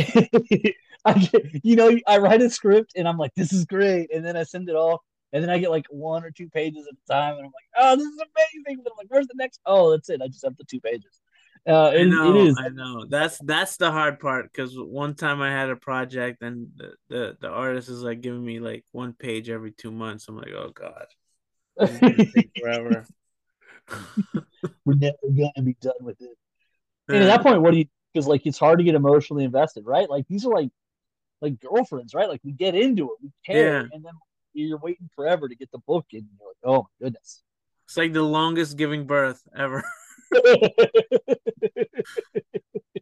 I, 1.07 1.31
you 1.63 1.77
know, 1.77 1.99
I 2.07 2.19
write 2.19 2.43
a 2.43 2.51
script 2.51 2.93
and 2.97 3.07
I'm 3.07 3.19
like, 3.19 3.33
this 3.35 3.53
is 3.53 3.65
great, 3.65 4.11
and 4.13 4.25
then 4.25 4.37
I 4.37 4.43
send 4.43 4.69
it 4.69 4.75
off, 4.75 5.01
and 5.35 5.43
then 5.43 5.51
I 5.51 5.59
get 5.59 5.71
like 5.71 5.87
one 5.91 6.25
or 6.25 6.31
two 6.31 6.49
pages 6.49 6.87
at 6.87 6.95
a 6.95 7.13
time, 7.13 7.35
and 7.37 7.41
I'm 7.47 7.53
like, 7.53 7.69
oh, 7.77 7.97
this 7.97 8.07
is 8.07 8.23
amazing. 8.65 8.83
But 8.85 8.93
I'm 8.93 8.99
like, 8.99 9.09
where's 9.09 9.27
the 9.27 9.35
next? 9.37 9.61
Oh, 9.67 9.91
that's 9.91 10.09
it. 10.09 10.23
I 10.23 10.29
just 10.29 10.45
have 10.45 10.57
the 10.57 10.65
two 10.65 10.81
pages. 10.81 11.21
Uh, 11.67 11.89
I 11.89 12.05
know, 12.05 12.31
it 12.37 12.49
is. 12.49 12.57
I 12.59 12.69
know. 12.69 13.05
That's 13.09 13.39
that's 13.39 13.77
the 13.77 13.91
hard 13.91 14.21
part 14.21 14.53
because 14.53 14.75
one 14.79 15.15
time 15.15 15.43
I 15.43 15.51
had 15.51 15.71
a 15.71 15.77
project 15.77 16.43
and 16.43 16.69
the, 16.77 16.93
the 17.09 17.37
the 17.41 17.49
artist 17.49 17.89
is 17.89 18.03
like 18.03 18.21
giving 18.21 18.45
me 18.45 18.61
like 18.61 18.85
one 18.93 19.13
page 19.13 19.51
every 19.51 19.73
two 19.73 19.91
months. 19.91 20.29
I'm 20.29 20.37
like, 20.37 20.53
oh 20.53 20.71
god, 20.75 21.07
this 21.79 21.91
is 21.91 21.99
gonna 21.99 22.27
take 22.27 22.51
forever. 22.61 23.05
We're 24.85 24.95
never 24.95 25.17
gonna 25.27 25.65
be 25.65 25.77
done 25.81 25.95
with 26.01 26.21
it. 26.21 26.37
And 27.09 27.23
at 27.23 27.27
that 27.27 27.43
point, 27.43 27.61
what 27.61 27.73
do 27.73 27.79
you? 27.79 27.87
Because 28.13 28.27
like 28.29 28.47
it's 28.47 28.59
hard 28.59 28.79
to 28.79 28.85
get 28.85 28.95
emotionally 28.95 29.45
invested, 29.45 29.85
right? 29.85 30.09
Like 30.09 30.29
these 30.29 30.47
are 30.47 30.53
like 30.55 30.71
like 31.41 31.59
girlfriends, 31.61 32.15
right? 32.15 32.29
Like 32.29 32.41
we 32.45 32.53
get 32.53 32.75
into 32.75 33.05
it, 33.07 33.17
we 33.23 33.31
care, 33.45 33.73
Yeah. 33.73 33.81
and 33.93 34.05
then 34.05 34.13
you're 34.55 34.79
waiting 34.79 35.09
forever 35.15 35.49
to 35.49 35.55
get 35.55 35.71
the 35.73 35.79
book, 35.87 36.07
and 36.13 36.27
you're 36.39 36.49
like, 36.49 36.57
oh 36.65 36.83
my 36.83 37.07
goodness. 37.07 37.43
It's 37.87 37.97
like 37.97 38.13
the 38.13 38.23
longest 38.23 38.77
giving 38.77 39.07
birth 39.07 39.43
ever. 39.57 39.85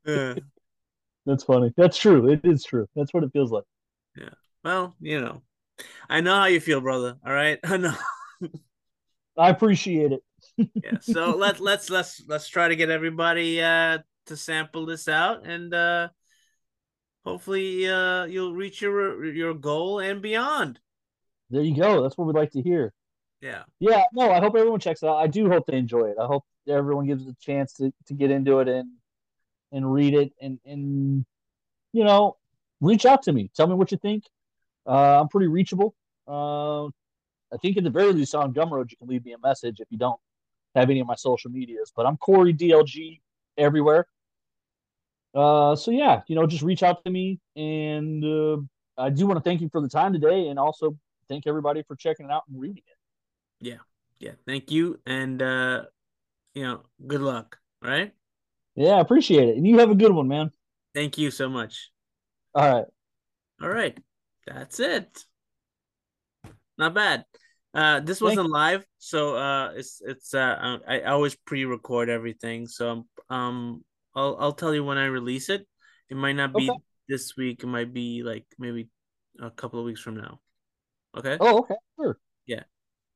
yeah. 0.06 0.34
That's 1.24 1.44
funny. 1.44 1.72
That's 1.76 1.96
true. 1.96 2.28
It 2.28 2.40
is 2.44 2.64
true. 2.64 2.88
That's 2.96 3.14
what 3.14 3.22
it 3.22 3.30
feels 3.32 3.52
like. 3.52 3.64
Yeah. 4.16 4.30
Well, 4.64 4.96
you 5.00 5.20
know, 5.20 5.42
I 6.08 6.20
know 6.20 6.34
how 6.34 6.46
you 6.46 6.60
feel, 6.60 6.80
brother. 6.80 7.16
All 7.24 7.32
right, 7.32 7.58
I 7.64 7.76
know. 7.76 7.94
I 9.38 9.50
appreciate 9.50 10.12
it. 10.12 10.22
yeah. 10.74 10.98
So 11.00 11.36
let 11.36 11.60
let's 11.60 11.88
let's 11.90 12.22
let's 12.26 12.48
try 12.48 12.68
to 12.68 12.76
get 12.76 12.90
everybody 12.90 13.62
uh 13.62 13.98
to 14.26 14.36
sample 14.36 14.86
this 14.86 15.08
out 15.08 15.46
and 15.46 15.72
uh 15.72 16.08
hopefully 17.24 17.88
uh 17.88 18.24
you'll 18.24 18.54
reach 18.54 18.82
your 18.82 19.24
your 19.24 19.54
goal 19.54 20.00
and 20.00 20.20
beyond. 20.20 20.80
There 21.52 21.62
you 21.62 21.76
go. 21.76 22.02
That's 22.02 22.16
what 22.16 22.26
we'd 22.26 22.34
like 22.34 22.50
to 22.52 22.62
hear. 22.62 22.94
Yeah. 23.42 23.64
Yeah, 23.78 24.04
no, 24.14 24.32
I 24.32 24.40
hope 24.40 24.56
everyone 24.56 24.80
checks 24.80 25.02
it 25.02 25.06
out. 25.06 25.16
I 25.16 25.26
do 25.26 25.50
hope 25.50 25.66
they 25.66 25.76
enjoy 25.76 26.06
it. 26.06 26.16
I 26.18 26.26
hope 26.26 26.44
everyone 26.66 27.06
gives 27.06 27.26
it 27.26 27.30
a 27.30 27.36
chance 27.40 27.74
to, 27.74 27.92
to 28.06 28.14
get 28.14 28.30
into 28.30 28.60
it 28.60 28.68
and 28.68 28.88
and 29.72 29.92
read 29.92 30.14
it 30.14 30.32
and 30.40 30.58
and 30.64 31.26
you 31.92 32.04
know, 32.04 32.36
reach 32.80 33.04
out 33.04 33.22
to 33.24 33.32
me. 33.32 33.50
Tell 33.54 33.66
me 33.66 33.74
what 33.74 33.92
you 33.92 33.98
think. 33.98 34.24
Uh, 34.86 35.20
I'm 35.20 35.28
pretty 35.28 35.48
reachable. 35.48 35.94
Uh, 36.26 36.86
I 36.86 37.58
think 37.60 37.76
at 37.76 37.84
the 37.84 37.90
very 37.90 38.12
least 38.14 38.34
on 38.34 38.54
Gumroad 38.54 38.90
you 38.90 38.96
can 38.96 39.08
leave 39.08 39.24
me 39.24 39.32
a 39.34 39.38
message 39.38 39.80
if 39.80 39.88
you 39.90 39.98
don't 39.98 40.18
have 40.74 40.88
any 40.88 41.00
of 41.00 41.06
my 41.06 41.16
social 41.16 41.50
medias. 41.50 41.92
But 41.94 42.06
I'm 42.06 42.16
Cory 42.16 42.54
DLG 42.54 43.20
everywhere. 43.58 44.06
Uh, 45.34 45.76
so 45.76 45.90
yeah, 45.90 46.22
you 46.28 46.34
know, 46.34 46.46
just 46.46 46.62
reach 46.62 46.82
out 46.82 47.04
to 47.04 47.10
me, 47.10 47.40
and 47.56 48.24
uh, 48.24 48.56
I 48.96 49.10
do 49.10 49.26
want 49.26 49.38
to 49.38 49.42
thank 49.42 49.60
you 49.60 49.68
for 49.70 49.80
the 49.80 49.88
time 49.88 50.12
today, 50.12 50.48
and 50.48 50.58
also 50.58 50.96
thank 51.32 51.46
everybody 51.46 51.82
for 51.82 51.96
checking 51.96 52.26
it 52.26 52.32
out 52.32 52.42
and 52.48 52.60
reading 52.60 52.82
it. 52.86 53.66
Yeah. 53.66 53.78
Yeah. 54.18 54.32
Thank 54.46 54.70
you. 54.70 55.00
And 55.06 55.40
uh, 55.40 55.84
you 56.54 56.64
know, 56.64 56.82
good 57.06 57.22
luck. 57.22 57.58
Right. 57.80 58.12
Yeah, 58.76 58.92
I 58.92 59.00
appreciate 59.00 59.48
it. 59.48 59.56
And 59.56 59.66
you 59.66 59.78
have 59.78 59.90
a 59.90 59.94
good 59.94 60.12
one, 60.12 60.28
man. 60.28 60.50
Thank 60.94 61.18
you 61.18 61.30
so 61.30 61.48
much. 61.48 61.90
All 62.54 62.68
right. 62.70 62.84
All 63.62 63.68
right. 63.68 63.98
That's 64.46 64.78
it. 64.78 65.24
Not 66.76 66.94
bad. 66.94 67.24
Uh 67.74 68.00
this 68.00 68.20
wasn't 68.20 68.50
live, 68.50 68.84
so 68.98 69.34
uh 69.36 69.72
it's 69.74 70.02
it's 70.04 70.34
uh 70.34 70.78
I, 70.86 71.00
I 71.00 71.04
always 71.04 71.34
pre-record 71.34 72.10
everything. 72.10 72.66
So 72.66 73.06
um 73.30 73.82
I'll 74.14 74.36
I'll 74.38 74.52
tell 74.52 74.74
you 74.74 74.84
when 74.84 74.98
I 74.98 75.06
release 75.06 75.48
it. 75.48 75.66
It 76.10 76.16
might 76.16 76.36
not 76.36 76.52
be 76.52 76.68
Okay. 76.68 76.78
this 77.08 77.34
week, 77.34 77.62
it 77.62 77.66
might 77.66 77.94
be 77.94 78.22
like 78.22 78.44
maybe 78.58 78.90
a 79.40 79.50
couple 79.50 79.80
of 79.80 79.86
weeks 79.86 80.00
from 80.00 80.16
now. 80.16 80.40
Okay? 81.16 81.36
Oh, 81.40 81.58
okay. 81.60 81.74
Sure. 81.96 82.18
Yeah. 82.46 82.62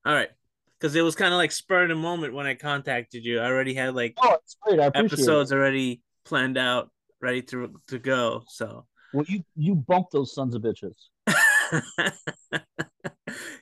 All 0.04 0.14
right. 0.14 0.30
Because 0.78 0.94
it 0.94 1.02
was 1.02 1.16
kind 1.16 1.32
of 1.32 1.38
like 1.38 1.52
spur 1.52 1.84
of 1.84 1.88
the 1.88 1.94
moment 1.94 2.34
when 2.34 2.46
I 2.46 2.54
contacted 2.54 3.24
you. 3.24 3.40
I 3.40 3.46
already 3.46 3.74
had 3.74 3.94
like 3.94 4.14
Oh, 4.22 4.34
it's 4.42 4.56
great. 4.60 4.78
I 4.78 4.86
appreciate 4.86 5.12
episodes 5.14 5.50
it. 5.52 5.54
already 5.54 6.02
planned 6.24 6.58
out, 6.58 6.90
ready 7.20 7.42
to 7.42 7.72
to 7.88 7.98
go. 7.98 8.42
So 8.48 8.86
Well, 9.14 9.24
you 9.26 9.42
you 9.56 9.74
bump 9.74 10.08
those 10.12 10.34
sons 10.34 10.54
of 10.54 10.62
bitches. 10.62 10.94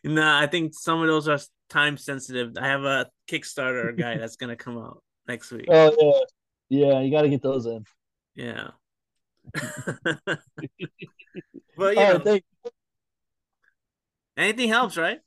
no, 0.04 0.36
I 0.36 0.46
think 0.48 0.74
some 0.74 1.00
of 1.00 1.06
those 1.06 1.28
are 1.28 1.38
time 1.70 1.96
sensitive. 1.96 2.56
I 2.60 2.66
have 2.66 2.82
a 2.82 3.08
Kickstarter 3.30 3.96
guy 3.96 4.16
that's 4.18 4.36
gonna 4.36 4.56
come 4.56 4.76
out 4.78 5.02
next 5.28 5.52
week. 5.52 5.66
Oh 5.68 6.24
yeah, 6.68 6.88
yeah. 6.88 7.00
You 7.00 7.10
got 7.12 7.22
to 7.22 7.28
get 7.28 7.42
those 7.42 7.66
in. 7.66 7.84
Yeah. 8.34 8.70
but 11.76 11.94
yeah, 11.94 12.18
thank- 12.18 12.44
anything 14.36 14.68
helps, 14.68 14.96
right? 14.96 15.20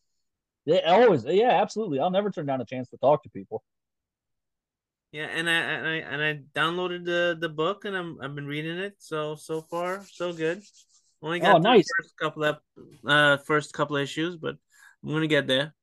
Yeah, 0.66 0.80
always. 0.92 1.24
Yeah, 1.26 1.62
absolutely. 1.62 2.00
I'll 2.00 2.10
never 2.12 2.30
turn 2.32 2.46
down 2.46 2.62
a 2.62 2.66
chance 2.66 2.90
to 2.90 2.98
talk 2.98 3.24
to 3.24 3.30
people. 3.30 3.64
Yeah, 5.12 5.28
and 5.28 5.50
I 5.50 5.54
and 5.54 5.88
I 5.88 5.96
and 6.14 6.22
I 6.22 6.60
downloaded 6.60 7.06
the 7.06 7.38
the 7.40 7.50
book 7.50 7.86
and 7.86 7.96
I'm 7.96 8.20
I've 8.22 8.36
been 8.36 8.46
reading 8.48 8.78
it. 8.78 8.96
So 9.00 9.36
so 9.36 9.62
far 9.62 10.04
so 10.12 10.34
good. 10.34 10.62
Only 11.22 11.40
got 11.40 11.56
Oh, 11.56 11.58
nice. 11.58 11.88
first 11.98 12.18
couple 12.18 12.44
of 12.44 12.58
uh 13.08 13.38
first 13.38 13.74
couple 13.74 13.96
issues, 13.96 14.36
but 14.38 14.58
I'm 15.04 15.10
gonna 15.10 15.28
get 15.28 15.48
there. 15.48 15.74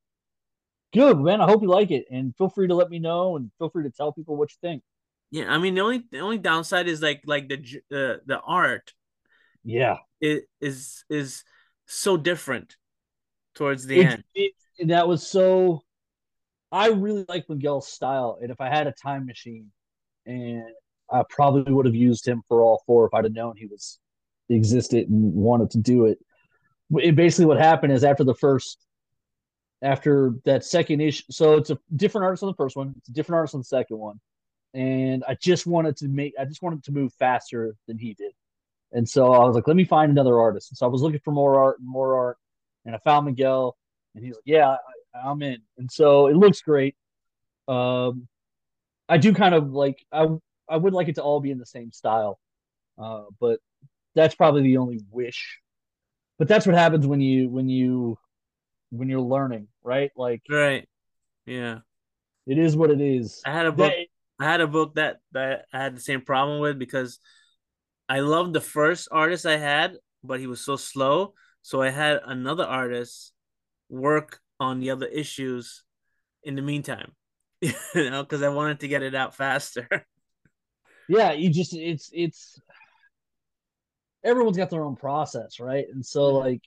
Good 0.95 1.19
man. 1.19 1.41
I 1.43 1.45
hope 1.47 1.61
you 1.63 1.69
like 1.69 1.91
it, 1.91 2.07
and 2.11 2.35
feel 2.37 2.49
free 2.49 2.69
to 2.69 2.75
let 2.75 2.89
me 2.89 2.99
know, 2.99 3.37
and 3.37 3.51
feel 3.59 3.69
free 3.69 3.83
to 3.85 3.91
tell 3.91 4.13
people 4.13 4.37
what 4.37 4.51
you 4.51 4.57
think. 4.63 4.83
Yeah, 5.31 5.53
I 5.53 5.59
mean 5.59 5.75
the 5.75 5.81
only 5.81 6.05
the 6.11 6.21
only 6.21 6.39
downside 6.39 6.87
is 6.89 7.03
like 7.03 7.23
like 7.27 7.49
the 7.49 7.57
uh, 7.93 8.21
the 8.27 8.41
art 8.47 8.93
Yeah. 9.65 9.99
it 10.21 10.45
is 10.61 11.05
is 11.09 11.45
so 11.87 12.17
different 12.17 12.77
towards 13.55 13.87
the 13.87 14.01
It- 14.01 14.07
end. 14.07 14.25
it- 14.35 14.89
that 14.89 15.07
was 15.07 15.27
so. 15.27 15.83
I 16.73 16.89
really 16.89 17.25
like 17.29 17.49
Miguel's 17.49 17.87
style, 17.87 18.39
and 18.43 18.51
if 18.51 18.61
I 18.61 18.69
had 18.69 18.89
a 18.89 18.93
time 18.93 19.27
machine, 19.27 19.71
and 20.27 20.65
I 21.09 21.23
probably 21.29 21.73
would 21.73 21.87
have 21.87 21.95
used 21.95 22.27
him 22.27 22.43
for 22.49 22.63
all 22.63 22.83
four 22.87 23.07
if 23.07 23.15
I'd 23.15 23.25
have 23.25 23.33
known 23.33 23.57
he 23.57 23.67
was 23.67 24.01
existed 24.49 25.09
and 25.09 25.35
wanted 25.35 25.71
to 25.71 25.79
do 25.79 26.07
it. 26.07 26.19
It 26.97 27.15
basically 27.15 27.47
what 27.47 27.59
happened 27.59 27.93
is 27.93 28.03
after 28.03 28.25
the 28.25 28.35
first, 28.35 28.85
after 29.83 30.35
that 30.45 30.65
second 30.65 31.01
issue, 31.01 31.23
so 31.31 31.55
it's 31.55 31.71
a 31.71 31.79
different 31.95 32.25
artist 32.25 32.43
on 32.43 32.49
the 32.49 32.57
first 32.57 32.75
one, 32.77 32.95
it's 32.99 33.09
a 33.09 33.13
different 33.13 33.37
artist 33.37 33.55
on 33.55 33.61
the 33.61 33.65
second 33.65 33.99
one, 33.99 34.21
and 34.73 35.23
I 35.29 35.35
just 35.35 35.67
wanted 35.67 35.97
to 35.99 36.09
make, 36.09 36.35
I 36.39 36.45
just 36.45 36.63
wanted 36.63 36.83
to 36.85 36.93
move 36.93 37.13
faster 37.15 37.77
than 37.87 37.99
he 37.99 38.15
did, 38.15 38.33
and 38.93 39.09
so 39.09 39.33
I 39.33 39.45
was 39.45 39.55
like, 39.55 39.69
let 39.69 39.77
me 39.77 39.85
find 39.85 40.11
another 40.11 40.41
artist. 40.41 40.71
And 40.73 40.79
so 40.79 40.87
I 40.87 40.89
was 40.89 41.03
looking 41.03 41.21
for 41.21 41.33
more 41.33 41.63
art 41.63 41.79
and 41.79 41.89
more 41.89 42.17
art, 42.17 42.39
and 42.85 42.95
I 42.95 42.99
found 42.99 43.27
Miguel, 43.27 43.77
and 44.15 44.25
he's 44.25 44.35
like, 44.35 44.43
yeah, 44.45 44.77
I, 45.15 45.29
I'm 45.29 45.43
in, 45.43 45.59
and 45.79 45.91
so 45.91 46.27
it 46.29 46.37
looks 46.37 46.61
great. 46.61 46.97
Um, 47.69 48.29
I 49.09 49.19
do 49.19 49.33
kind 49.35 49.55
of 49.55 49.73
like 49.73 50.05
I 50.13 50.27
I 50.69 50.77
would 50.77 50.93
like 50.93 51.09
it 51.09 51.17
to 51.17 51.23
all 51.23 51.41
be 51.41 51.51
in 51.51 51.59
the 51.59 51.67
same 51.67 51.93
style, 51.93 52.39
uh, 52.99 53.25
but 53.41 53.61
that's 54.15 54.35
probably 54.35 54.63
the 54.63 54.79
only 54.79 55.01
wish. 55.11 55.59
But 56.39 56.49
that's 56.49 56.67
what 56.67 56.75
happens 56.75 57.07
when 57.07 57.21
you 57.21 57.49
when 57.49 57.69
you 57.69 58.19
when 58.91 59.09
you're 59.09 59.21
learning, 59.21 59.69
right? 59.83 60.11
Like 60.17 60.43
Right. 60.49 60.89
Yeah. 61.47 61.81
it 62.47 62.59
is 62.59 62.77
what 62.77 62.91
it 62.91 63.01
is. 63.01 63.43
I 63.45 63.53
had 63.53 63.67
a 63.67 63.73
book. 63.73 63.91
That- 63.91 64.07
I 64.41 64.47
had 64.51 64.61
a 64.61 64.67
book 64.67 64.97
that 64.97 65.19
that 65.31 65.67
I 65.73 65.79
had 65.79 65.97
the 65.97 66.01
same 66.01 66.21
problem 66.21 66.59
with 66.59 66.77
because 66.77 67.21
I 68.09 68.19
loved 68.19 68.53
the 68.53 68.61
first 68.61 69.07
artist 69.13 69.47
I 69.47 69.59
had, 69.59 69.97
but 70.25 70.41
he 70.41 70.49
was 70.49 70.61
so 70.61 70.75
slow. 70.75 71.35
So 71.65 71.81
I 71.81 71.89
had 71.89 72.21
another 72.27 72.65
artist 72.65 73.33
work 73.89 74.41
on 74.61 74.81
the 74.81 74.91
other 74.91 75.07
issues 75.07 75.83
in 76.43 76.57
the 76.57 76.63
meantime, 76.63 77.13
you 77.63 77.73
know, 77.95 78.23
because 78.23 78.43
I 78.43 78.51
wanted 78.51 78.81
to 78.81 78.89
get 78.89 79.03
it 79.03 79.15
out 79.15 79.35
faster. 79.35 79.89
yeah, 81.09 81.33
you 81.33 81.51
just 81.51 81.75
it's 81.75 82.11
it's 82.13 82.61
everyone's 84.23 84.59
got 84.59 84.69
their 84.69 84.85
own 84.85 84.97
process, 84.97 85.59
right? 85.59 85.87
And 85.91 86.05
so 86.05 86.35
like 86.35 86.61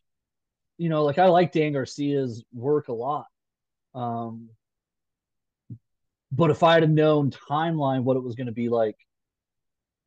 you 0.79 0.89
know, 0.89 1.03
like 1.05 1.19
I 1.19 1.27
like 1.27 1.51
Dan 1.51 1.73
Garcia's 1.73 2.43
work 2.53 2.87
a 2.87 2.93
lot. 2.93 3.27
Um 3.93 4.49
but 6.31 6.49
if 6.49 6.63
I 6.63 6.79
had 6.79 6.89
known 6.89 7.31
timeline 7.31 8.03
what 8.03 8.17
it 8.17 8.23
was 8.23 8.35
going 8.35 8.47
to 8.47 8.53
be 8.53 8.69
like 8.69 8.97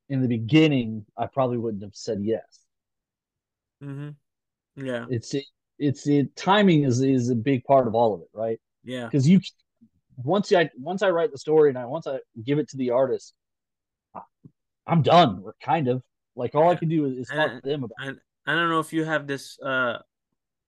in 0.09 0.21
the 0.21 0.29
beginning, 0.29 1.07
I 1.17 1.27
probably 1.27 1.59
wouldn't 1.59 1.83
have 1.83 1.95
said 1.95 2.21
yes. 2.23 2.67
hmm 3.81 4.20
Yeah. 4.83 5.07
It's 5.11 5.35
it, 5.35 5.45
it's 5.79 6.07
it 6.07 6.35
timing 6.37 6.85
is 6.85 7.01
is 7.01 7.31
a 7.31 7.35
big 7.35 7.65
part 7.65 7.87
of 7.87 7.95
all 7.95 8.15
of 8.15 8.21
it, 8.23 8.29
right? 8.33 8.59
Yeah. 8.85 9.05
Because 9.07 9.29
you 9.29 9.41
once 10.17 10.53
I 10.53 10.71
once 10.79 11.03
I 11.03 11.11
write 11.11 11.33
the 11.33 11.39
story 11.39 11.69
and 11.71 11.79
I 11.79 11.87
once 11.87 12.07
I 12.07 12.19
give 12.45 12.59
it 12.59 12.69
to 12.71 12.77
the 12.77 12.91
artist, 12.91 13.35
I'm 14.87 15.03
done. 15.03 15.43
We're 15.43 15.53
kind 15.63 15.89
of 15.89 16.03
like 16.37 16.55
all 16.55 16.69
I 16.69 16.77
can 16.77 16.89
do 16.89 17.07
is, 17.07 17.29
talk 17.29 17.51
And- 17.51 17.63
to 17.63 17.69
them 17.69 17.85
about. 17.85 17.97
I, 18.01 18.09
I 18.47 18.55
don't 18.55 18.71
know 18.71 18.81
if 18.81 18.93
you 18.93 19.05
have 19.05 19.27
this 19.27 19.59
uh 19.61 19.99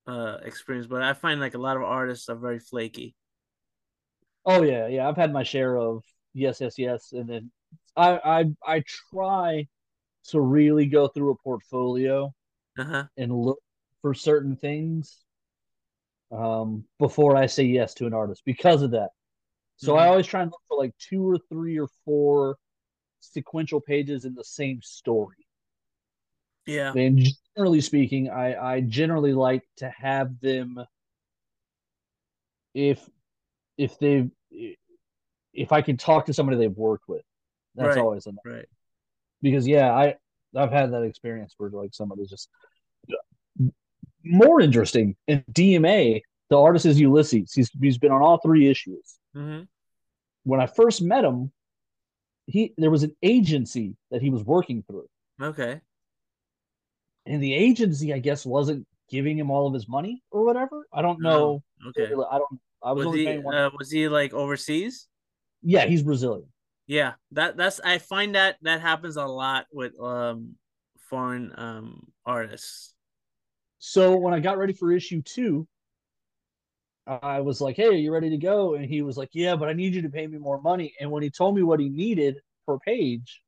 uh 0.07 0.39
experience, 0.45 0.87
but 0.87 1.03
I 1.03 1.13
find 1.15 1.41
like 1.41 1.55
a 1.55 1.59
lot 1.59 1.77
of 1.77 1.83
artists 1.83 2.29
are 2.29 2.37
very 2.37 2.59
flaky. 2.59 3.15
Oh 4.45 4.63
yeah, 4.63 4.89
yeah. 4.89 5.09
I've 5.09 5.17
had 5.17 5.33
my 5.33 5.43
share 5.43 5.77
of 5.79 6.03
yes, 6.35 6.61
yes, 6.61 6.79
yes, 6.79 7.13
and 7.13 7.29
then 7.29 7.51
I 7.97 8.19
I 8.25 8.45
I 8.77 8.85
try 9.13 9.69
to 10.29 10.41
really 10.41 10.87
go 10.87 11.09
through 11.09 11.31
a 11.31 11.37
portfolio 11.37 12.33
Uh-huh. 12.79 13.05
and 13.17 13.33
look 13.35 13.59
for 14.03 14.15
certain 14.15 14.57
things 14.57 15.25
um 16.31 16.85
before 16.99 17.37
I 17.37 17.47
say 17.47 17.65
yes 17.65 17.95
to 17.95 18.07
an 18.07 18.15
artist 18.15 18.43
because 18.45 18.83
of 18.83 18.93
that. 18.93 19.11
So 19.77 19.97
I 19.97 20.05
Mhm. 20.05 20.09
always 20.09 20.27
try 20.27 20.43
and 20.43 20.51
look 20.51 20.63
for 20.69 20.79
like 20.79 20.97
two 20.99 21.29
or 21.29 21.39
three 21.39 21.79
or 21.79 21.89
four 22.05 22.57
sequential 23.21 23.81
pages 23.81 24.25
in 24.25 24.35
the 24.35 24.45
same 24.45 24.81
story. 24.83 25.47
Yeah. 26.67 26.95
And 26.95 27.27
generally 27.57 27.81
speaking, 27.81 28.31
I 28.31 28.75
I 28.77 28.81
generally 28.81 29.33
like 29.35 29.63
to 29.79 29.91
have 29.91 30.39
them 30.41 30.79
if 32.75 33.09
if 33.77 33.99
they've 33.99 34.31
if 35.53 35.73
I 35.73 35.83
can 35.83 35.97
talk 35.97 36.27
to 36.27 36.35
somebody 36.35 36.59
they've 36.59 36.77
worked 36.77 37.09
with. 37.09 37.23
That's 37.75 37.89
Right. 37.89 37.99
always 37.99 38.27
enough. 38.27 38.45
Right. 38.45 38.69
Because 39.43 39.67
yeah, 39.67 39.93
I 39.93 40.17
I've 40.57 40.73
had 40.73 40.93
that 40.93 41.03
experience 41.03 41.55
where 41.59 41.71
like 41.71 41.95
somebody's 41.95 42.31
just 42.31 42.49
more 44.25 44.61
interesting 44.61 45.17
in 45.27 45.45
DMA. 45.53 46.23
The 46.51 46.59
artist 46.59 46.87
is 46.87 47.01
Ulysses. 47.01 47.53
He's 47.53 47.71
he's 47.81 47.99
been 47.99 48.13
on 48.13 48.23
all 48.23 48.39
three 48.39 48.69
issues. 48.69 49.19
hmm 49.35 49.63
When 50.45 50.61
I 50.61 50.67
first 50.67 51.01
met 51.03 51.25
him, 51.25 51.51
he 52.47 52.75
there 52.77 52.91
was 52.91 53.03
an 53.03 53.17
agency 53.23 53.97
that 54.11 54.21
he 54.23 54.31
was 54.31 54.45
working 54.45 54.83
through, 54.87 55.09
Okay. 55.41 55.81
and 57.27 57.43
the 57.43 57.55
agency 57.55 58.13
I 58.13 58.19
guess 58.19 58.45
wasn't 58.45 58.87
giving 59.09 59.39
him 59.39 59.51
all 59.51 59.67
of 59.67 59.75
his 59.75 59.89
money 59.89 60.23
or 60.31 60.45
whatever. 60.45 60.87
I 60.93 61.03
don't 61.03 61.21
know. 61.21 61.63
Oh, 61.85 61.89
okay. 61.91 62.13
I 62.13 62.39
don't. 62.39 62.61
I 62.83 62.93
was, 62.93 63.07
Was 63.07 63.15
only 63.15 63.27
he 63.27 63.39
uh, 63.39 63.71
was 63.79 63.91
he 63.91 64.09
like 64.09 64.35
overseas? 64.35 65.07
yeah, 65.63 65.87
he's 65.87 66.03
Brazilian. 66.03 66.49
Yeah, 66.89 67.13
that 67.31 67.57
that's 67.57 67.81
I 67.81 67.99
find 67.99 68.35
that 68.35 68.57
that 68.63 68.81
happens 68.81 69.17
a 69.17 69.25
lot 69.25 69.67
with 69.73 69.99
um 70.01 70.57
foreign 71.09 71.53
um 71.57 72.09
artists. 72.27 72.95
So 73.85 74.17
when 74.17 74.33
I 74.33 74.39
got 74.39 74.59
ready 74.59 74.75
for 74.75 74.93
issue 74.93 75.23
two, 75.23 75.67
I 77.05 77.41
was 77.41 77.61
like, 77.61 77.75
"Hey, 77.75 77.89
are 77.89 77.93
you 77.93 78.13
ready 78.13 78.31
to 78.31 78.37
go?" 78.37 78.75
And 78.75 78.85
he 78.85 79.03
was 79.03 79.17
like, 79.17 79.31
"Yeah, 79.33 79.57
but 79.57 79.69
I 79.69 79.73
need 79.73 79.93
you 79.93 80.03
to 80.03 80.09
pay 80.09 80.25
me 80.25 80.39
more 80.39 80.61
money." 80.61 80.95
And 81.01 81.11
when 81.11 81.25
he 81.25 81.31
told 81.31 81.57
me 81.57 81.65
what 81.65 81.81
he 81.81 81.89
needed 81.89 82.37
per 82.65 82.79
page, 82.79 83.43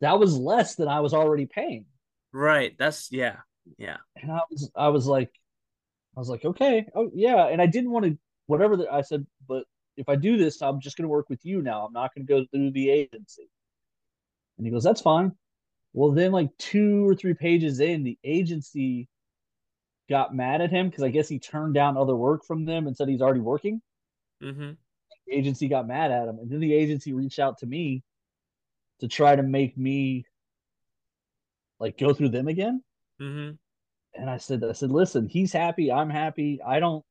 that 0.00 0.20
was 0.20 0.38
less 0.38 0.76
than 0.76 0.86
I 0.86 1.00
was 1.00 1.12
already 1.12 1.44
paying. 1.46 1.86
Right. 2.30 2.78
That's 2.78 3.10
yeah. 3.10 3.38
Yeah. 3.78 3.96
And 4.14 4.30
I 4.30 4.42
was 4.48 4.70
I 4.76 4.88
was 4.90 5.08
like 5.08 5.32
I 6.16 6.20
was 6.20 6.28
like, 6.28 6.44
"Okay. 6.44 6.86
Oh, 6.94 7.10
yeah." 7.12 7.48
And 7.48 7.60
I 7.60 7.66
didn't 7.66 7.90
want 7.90 8.04
to 8.04 8.16
whatever 8.46 8.76
that 8.76 8.92
I 8.92 9.00
said, 9.00 9.26
but 9.48 9.64
if 9.96 10.08
I 10.08 10.14
do 10.14 10.36
this, 10.36 10.62
I'm 10.62 10.80
just 10.80 10.96
going 10.96 11.02
to 11.02 11.08
work 11.08 11.28
with 11.28 11.44
you 11.44 11.62
now. 11.62 11.84
I'm 11.84 11.92
not 11.92 12.14
going 12.14 12.24
to 12.28 12.32
go 12.32 12.46
through 12.52 12.70
the 12.70 12.90
agency. 12.90 13.50
And 14.56 14.66
he 14.68 14.70
goes, 14.70 14.84
"That's 14.84 15.00
fine." 15.00 15.32
Well, 15.94 16.12
then 16.12 16.30
like 16.30 16.56
two 16.58 17.08
or 17.08 17.16
three 17.16 17.34
pages 17.34 17.80
in, 17.80 18.04
the 18.04 18.18
agency 18.22 19.08
got 20.08 20.34
mad 20.34 20.60
at 20.60 20.70
him 20.70 20.88
because 20.88 21.04
I 21.04 21.10
guess 21.10 21.28
he 21.28 21.38
turned 21.38 21.74
down 21.74 21.96
other 21.96 22.16
work 22.16 22.44
from 22.44 22.64
them 22.64 22.86
and 22.86 22.96
said 22.96 23.08
he's 23.08 23.22
already 23.22 23.40
working. 23.40 23.80
Mm-hmm. 24.42 24.72
The 25.26 25.34
agency 25.34 25.68
got 25.68 25.88
mad 25.88 26.10
at 26.10 26.28
him, 26.28 26.38
and 26.38 26.50
then 26.50 26.60
the 26.60 26.74
agency 26.74 27.12
reached 27.12 27.38
out 27.38 27.58
to 27.58 27.66
me 27.66 28.02
to 29.00 29.08
try 29.08 29.34
to 29.34 29.42
make 29.42 29.76
me 29.76 30.24
like 31.80 31.98
go 31.98 32.14
through 32.14 32.30
them 32.30 32.48
again. 32.48 32.82
Mm-hmm. 33.20 33.54
And 34.20 34.30
I 34.30 34.38
said, 34.38 34.64
I 34.64 34.72
said, 34.72 34.90
listen, 34.90 35.28
he's 35.28 35.52
happy, 35.52 35.92
I'm 35.92 36.10
happy. 36.10 36.60
I 36.66 36.80
don't 36.80 37.04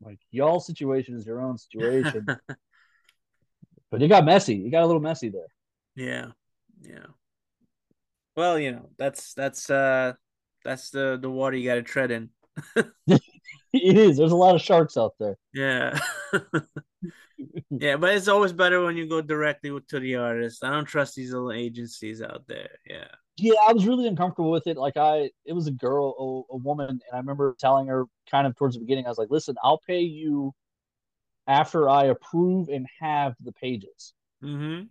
like 0.00 0.20
y'all 0.30 0.60
situation 0.60 1.16
is 1.16 1.26
your 1.26 1.40
own 1.40 1.58
situation. 1.58 2.26
but 3.90 4.02
it 4.02 4.08
got 4.08 4.24
messy. 4.24 4.66
It 4.66 4.70
got 4.70 4.84
a 4.84 4.86
little 4.86 5.02
messy 5.02 5.30
there. 5.30 5.48
Yeah. 5.96 6.26
Yeah. 6.82 7.06
Well, 8.36 8.58
you 8.58 8.70
know, 8.70 8.90
that's 8.98 9.34
that's 9.34 9.68
uh 9.68 10.12
that's 10.68 10.90
the 10.90 11.18
the 11.20 11.30
water 11.30 11.56
you 11.56 11.68
got 11.68 11.76
to 11.76 11.82
tread 11.82 12.10
in. 12.10 12.30
it 12.76 13.20
is. 13.72 14.16
There's 14.16 14.32
a 14.32 14.36
lot 14.36 14.54
of 14.54 14.60
sharks 14.60 14.96
out 14.96 15.14
there. 15.18 15.36
Yeah. 15.54 15.98
yeah, 17.70 17.96
but 17.96 18.14
it's 18.14 18.28
always 18.28 18.52
better 18.52 18.84
when 18.84 18.96
you 18.96 19.08
go 19.08 19.20
directly 19.20 19.76
to 19.88 20.00
the 20.00 20.16
artist. 20.16 20.64
I 20.64 20.70
don't 20.70 20.84
trust 20.84 21.14
these 21.14 21.32
little 21.32 21.52
agencies 21.52 22.22
out 22.22 22.44
there. 22.46 22.70
Yeah. 22.88 23.08
Yeah, 23.40 23.54
I 23.68 23.72
was 23.72 23.86
really 23.86 24.08
uncomfortable 24.08 24.50
with 24.50 24.66
it. 24.66 24.76
Like 24.76 24.96
I, 24.96 25.30
it 25.44 25.52
was 25.52 25.68
a 25.68 25.72
girl, 25.72 26.46
a, 26.50 26.54
a 26.54 26.56
woman, 26.56 26.88
and 26.88 27.00
I 27.12 27.18
remember 27.18 27.54
telling 27.60 27.86
her 27.86 28.06
kind 28.28 28.48
of 28.48 28.56
towards 28.56 28.74
the 28.74 28.80
beginning, 28.80 29.06
I 29.06 29.10
was 29.10 29.18
like, 29.18 29.30
"Listen, 29.30 29.54
I'll 29.62 29.78
pay 29.86 30.00
you 30.00 30.52
after 31.46 31.88
I 31.88 32.06
approve 32.06 32.68
and 32.68 32.86
have 33.00 33.34
the 33.40 33.52
pages. 33.52 34.12
Mm-hmm. 34.44 34.86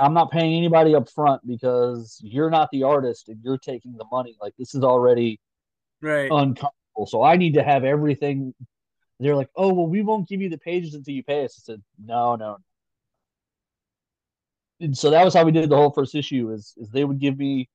I'm 0.00 0.14
not 0.14 0.30
paying 0.30 0.56
anybody 0.56 0.94
up 0.94 1.08
front 1.10 1.46
because 1.46 2.18
you're 2.22 2.50
not 2.50 2.70
the 2.70 2.84
artist 2.84 3.28
and 3.28 3.38
you're 3.42 3.58
taking 3.58 3.96
the 3.96 4.04
money. 4.10 4.36
Like 4.40 4.54
this 4.58 4.74
is 4.74 4.82
already 4.82 5.40
right 6.00 6.30
uncomfortable. 6.30 7.06
So 7.06 7.22
I 7.22 7.36
need 7.36 7.54
to 7.54 7.62
have 7.62 7.84
everything. 7.84 8.54
They're 9.20 9.36
like, 9.36 9.50
oh 9.56 9.72
well, 9.72 9.86
we 9.86 10.02
won't 10.02 10.28
give 10.28 10.40
you 10.40 10.48
the 10.48 10.58
pages 10.58 10.94
until 10.94 11.14
you 11.14 11.24
pay 11.24 11.44
us. 11.44 11.60
I 11.60 11.72
said, 11.72 11.82
no, 12.04 12.36
no. 12.36 12.58
And 14.80 14.96
so 14.96 15.10
that 15.10 15.24
was 15.24 15.34
how 15.34 15.44
we 15.44 15.52
did 15.52 15.68
the 15.68 15.76
whole 15.76 15.90
first 15.90 16.14
issue. 16.14 16.52
Is 16.52 16.74
is 16.76 16.90
they 16.90 17.04
would 17.04 17.18
give 17.18 17.36
me 17.36 17.68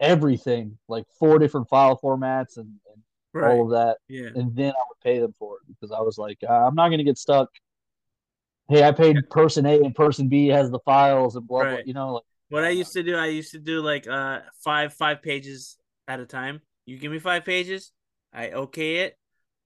everything, 0.00 0.76
like 0.88 1.04
four 1.18 1.38
different 1.38 1.68
file 1.68 1.98
formats 2.02 2.56
and, 2.56 2.66
and 2.92 3.02
right. 3.32 3.52
all 3.52 3.64
of 3.64 3.70
that, 3.70 3.98
yeah. 4.08 4.30
and 4.34 4.54
then 4.56 4.70
I 4.70 4.84
would 4.88 5.00
pay 5.02 5.20
them 5.20 5.34
for 5.38 5.56
it 5.56 5.62
because 5.68 5.92
I 5.92 6.00
was 6.00 6.18
like, 6.18 6.38
I'm 6.48 6.74
not 6.74 6.88
going 6.88 6.98
to 6.98 7.04
get 7.04 7.18
stuck 7.18 7.48
hey, 8.68 8.84
I 8.84 8.92
paid 8.92 9.16
person 9.30 9.66
A 9.66 9.80
and 9.80 9.94
person 9.94 10.28
B 10.28 10.48
has 10.48 10.70
the 10.70 10.80
files 10.80 11.36
and 11.36 11.46
blah 11.46 11.60
right. 11.60 11.70
blah. 11.70 11.82
You 11.84 11.94
know, 11.94 12.14
like, 12.14 12.24
what 12.48 12.64
I 12.64 12.70
used 12.70 12.92
to 12.92 13.02
do, 13.02 13.16
I 13.16 13.26
used 13.26 13.52
to 13.52 13.58
do 13.58 13.80
like 13.80 14.06
uh 14.06 14.40
five 14.64 14.92
five 14.94 15.22
pages 15.22 15.76
at 16.08 16.20
a 16.20 16.26
time. 16.26 16.60
You 16.84 16.98
give 16.98 17.12
me 17.12 17.18
five 17.18 17.44
pages, 17.44 17.92
I 18.32 18.50
okay 18.50 18.96
it, 18.98 19.18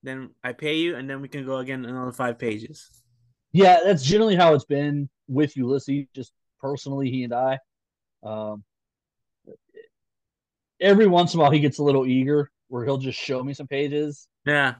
then 0.03 0.31
I 0.43 0.53
pay 0.53 0.77
you, 0.77 0.95
and 0.95 1.09
then 1.09 1.21
we 1.21 1.27
can 1.27 1.45
go 1.45 1.57
again 1.57 1.85
another 1.85 2.11
five 2.11 2.39
pages. 2.39 2.89
Yeah, 3.51 3.79
that's 3.83 4.03
generally 4.03 4.35
how 4.35 4.53
it's 4.53 4.65
been 4.65 5.09
with 5.27 5.55
Ulysses. 5.57 6.07
Just 6.15 6.31
personally, 6.59 7.11
he 7.11 7.23
and 7.23 7.33
I. 7.33 7.59
Um, 8.23 8.63
every 10.79 11.07
once 11.07 11.33
in 11.33 11.39
a 11.39 11.43
while, 11.43 11.51
he 11.51 11.59
gets 11.59 11.79
a 11.79 11.83
little 11.83 12.05
eager 12.05 12.49
where 12.69 12.85
he'll 12.85 12.97
just 12.97 13.19
show 13.19 13.43
me 13.43 13.53
some 13.53 13.67
pages. 13.67 14.27
Yeah. 14.45 14.75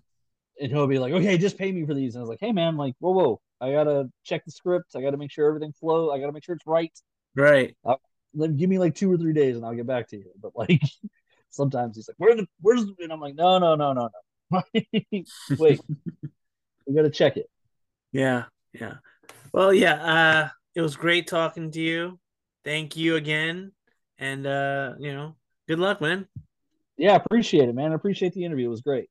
And 0.60 0.72
he'll 0.72 0.88
be 0.88 1.00
like, 1.00 1.14
"Okay, 1.14 1.38
just 1.38 1.58
pay 1.58 1.72
me 1.72 1.86
for 1.86 1.94
these." 1.94 2.16
And 2.16 2.22
I 2.22 2.24
was 2.24 2.30
like, 2.30 2.40
"Hey, 2.40 2.52
man, 2.52 2.78
like, 2.78 2.96
whoa, 3.00 3.12
whoa, 3.12 3.42
I 3.62 3.72
gotta 3.72 4.10
check 4.24 4.44
the 4.44 4.52
script. 4.52 4.96
I 4.96 5.02
gotta 5.02 5.18
make 5.18 5.32
sure 5.32 5.48
everything 5.48 5.74
flows. 5.80 6.12
I 6.14 6.20
gotta 6.20 6.32
make 6.32 6.44
sure 6.44 6.56
it's 6.56 6.66
right. 6.66 6.92
Right. 7.36 7.78
Uh, 7.86 7.96
let 8.34 8.58
give 8.58 8.70
me 8.70 8.80
like 8.80 8.96
two 8.96 9.12
or 9.12 9.18
three 9.18 9.34
days, 9.34 9.56
and 9.56 9.66
I'll 9.66 9.76
get 9.76 9.88
back 9.88 10.08
to 10.10 10.18
you. 10.18 10.32
But 10.42 10.54
like 10.56 10.82
sometimes 11.50 11.96
he's 11.96 12.08
like, 12.08 12.16
"Where's 12.18 12.38
the 12.38 12.48
where's?" 12.62 12.86
The, 12.86 12.96
and 13.04 13.14
I'm 13.14 13.20
like, 13.20 13.36
"No, 13.36 13.60
no, 13.60 13.76
no, 13.76 13.94
no, 13.94 14.10
no. 14.52 14.62
Wait, 15.60 15.82
we 16.86 16.96
gotta 16.96 17.12
check 17.12 17.38
it." 17.38 17.50
Yeah, 18.12 18.46
yeah. 18.74 18.96
Well, 19.54 19.74
yeah. 19.74 19.94
Uh, 19.94 20.50
it 20.74 20.82
was 20.82 20.96
great 20.96 21.28
talking 21.28 21.72
to 21.72 21.82
you. 21.82 22.20
Thank 22.64 22.96
you 22.98 23.16
again, 23.16 23.74
and 24.18 24.46
uh, 24.48 24.94
you 25.00 25.14
know, 25.14 25.36
good 25.68 25.80
luck, 25.80 26.02
man. 26.02 26.28
Yeah, 26.98 27.16
appreciate 27.16 27.70
it, 27.70 27.76
man. 27.76 27.92
I 27.92 27.96
appreciate 27.96 28.34
the 28.34 28.44
interview. 28.44 28.68
It 28.68 28.72
was 28.72 28.82
great. 28.82 29.10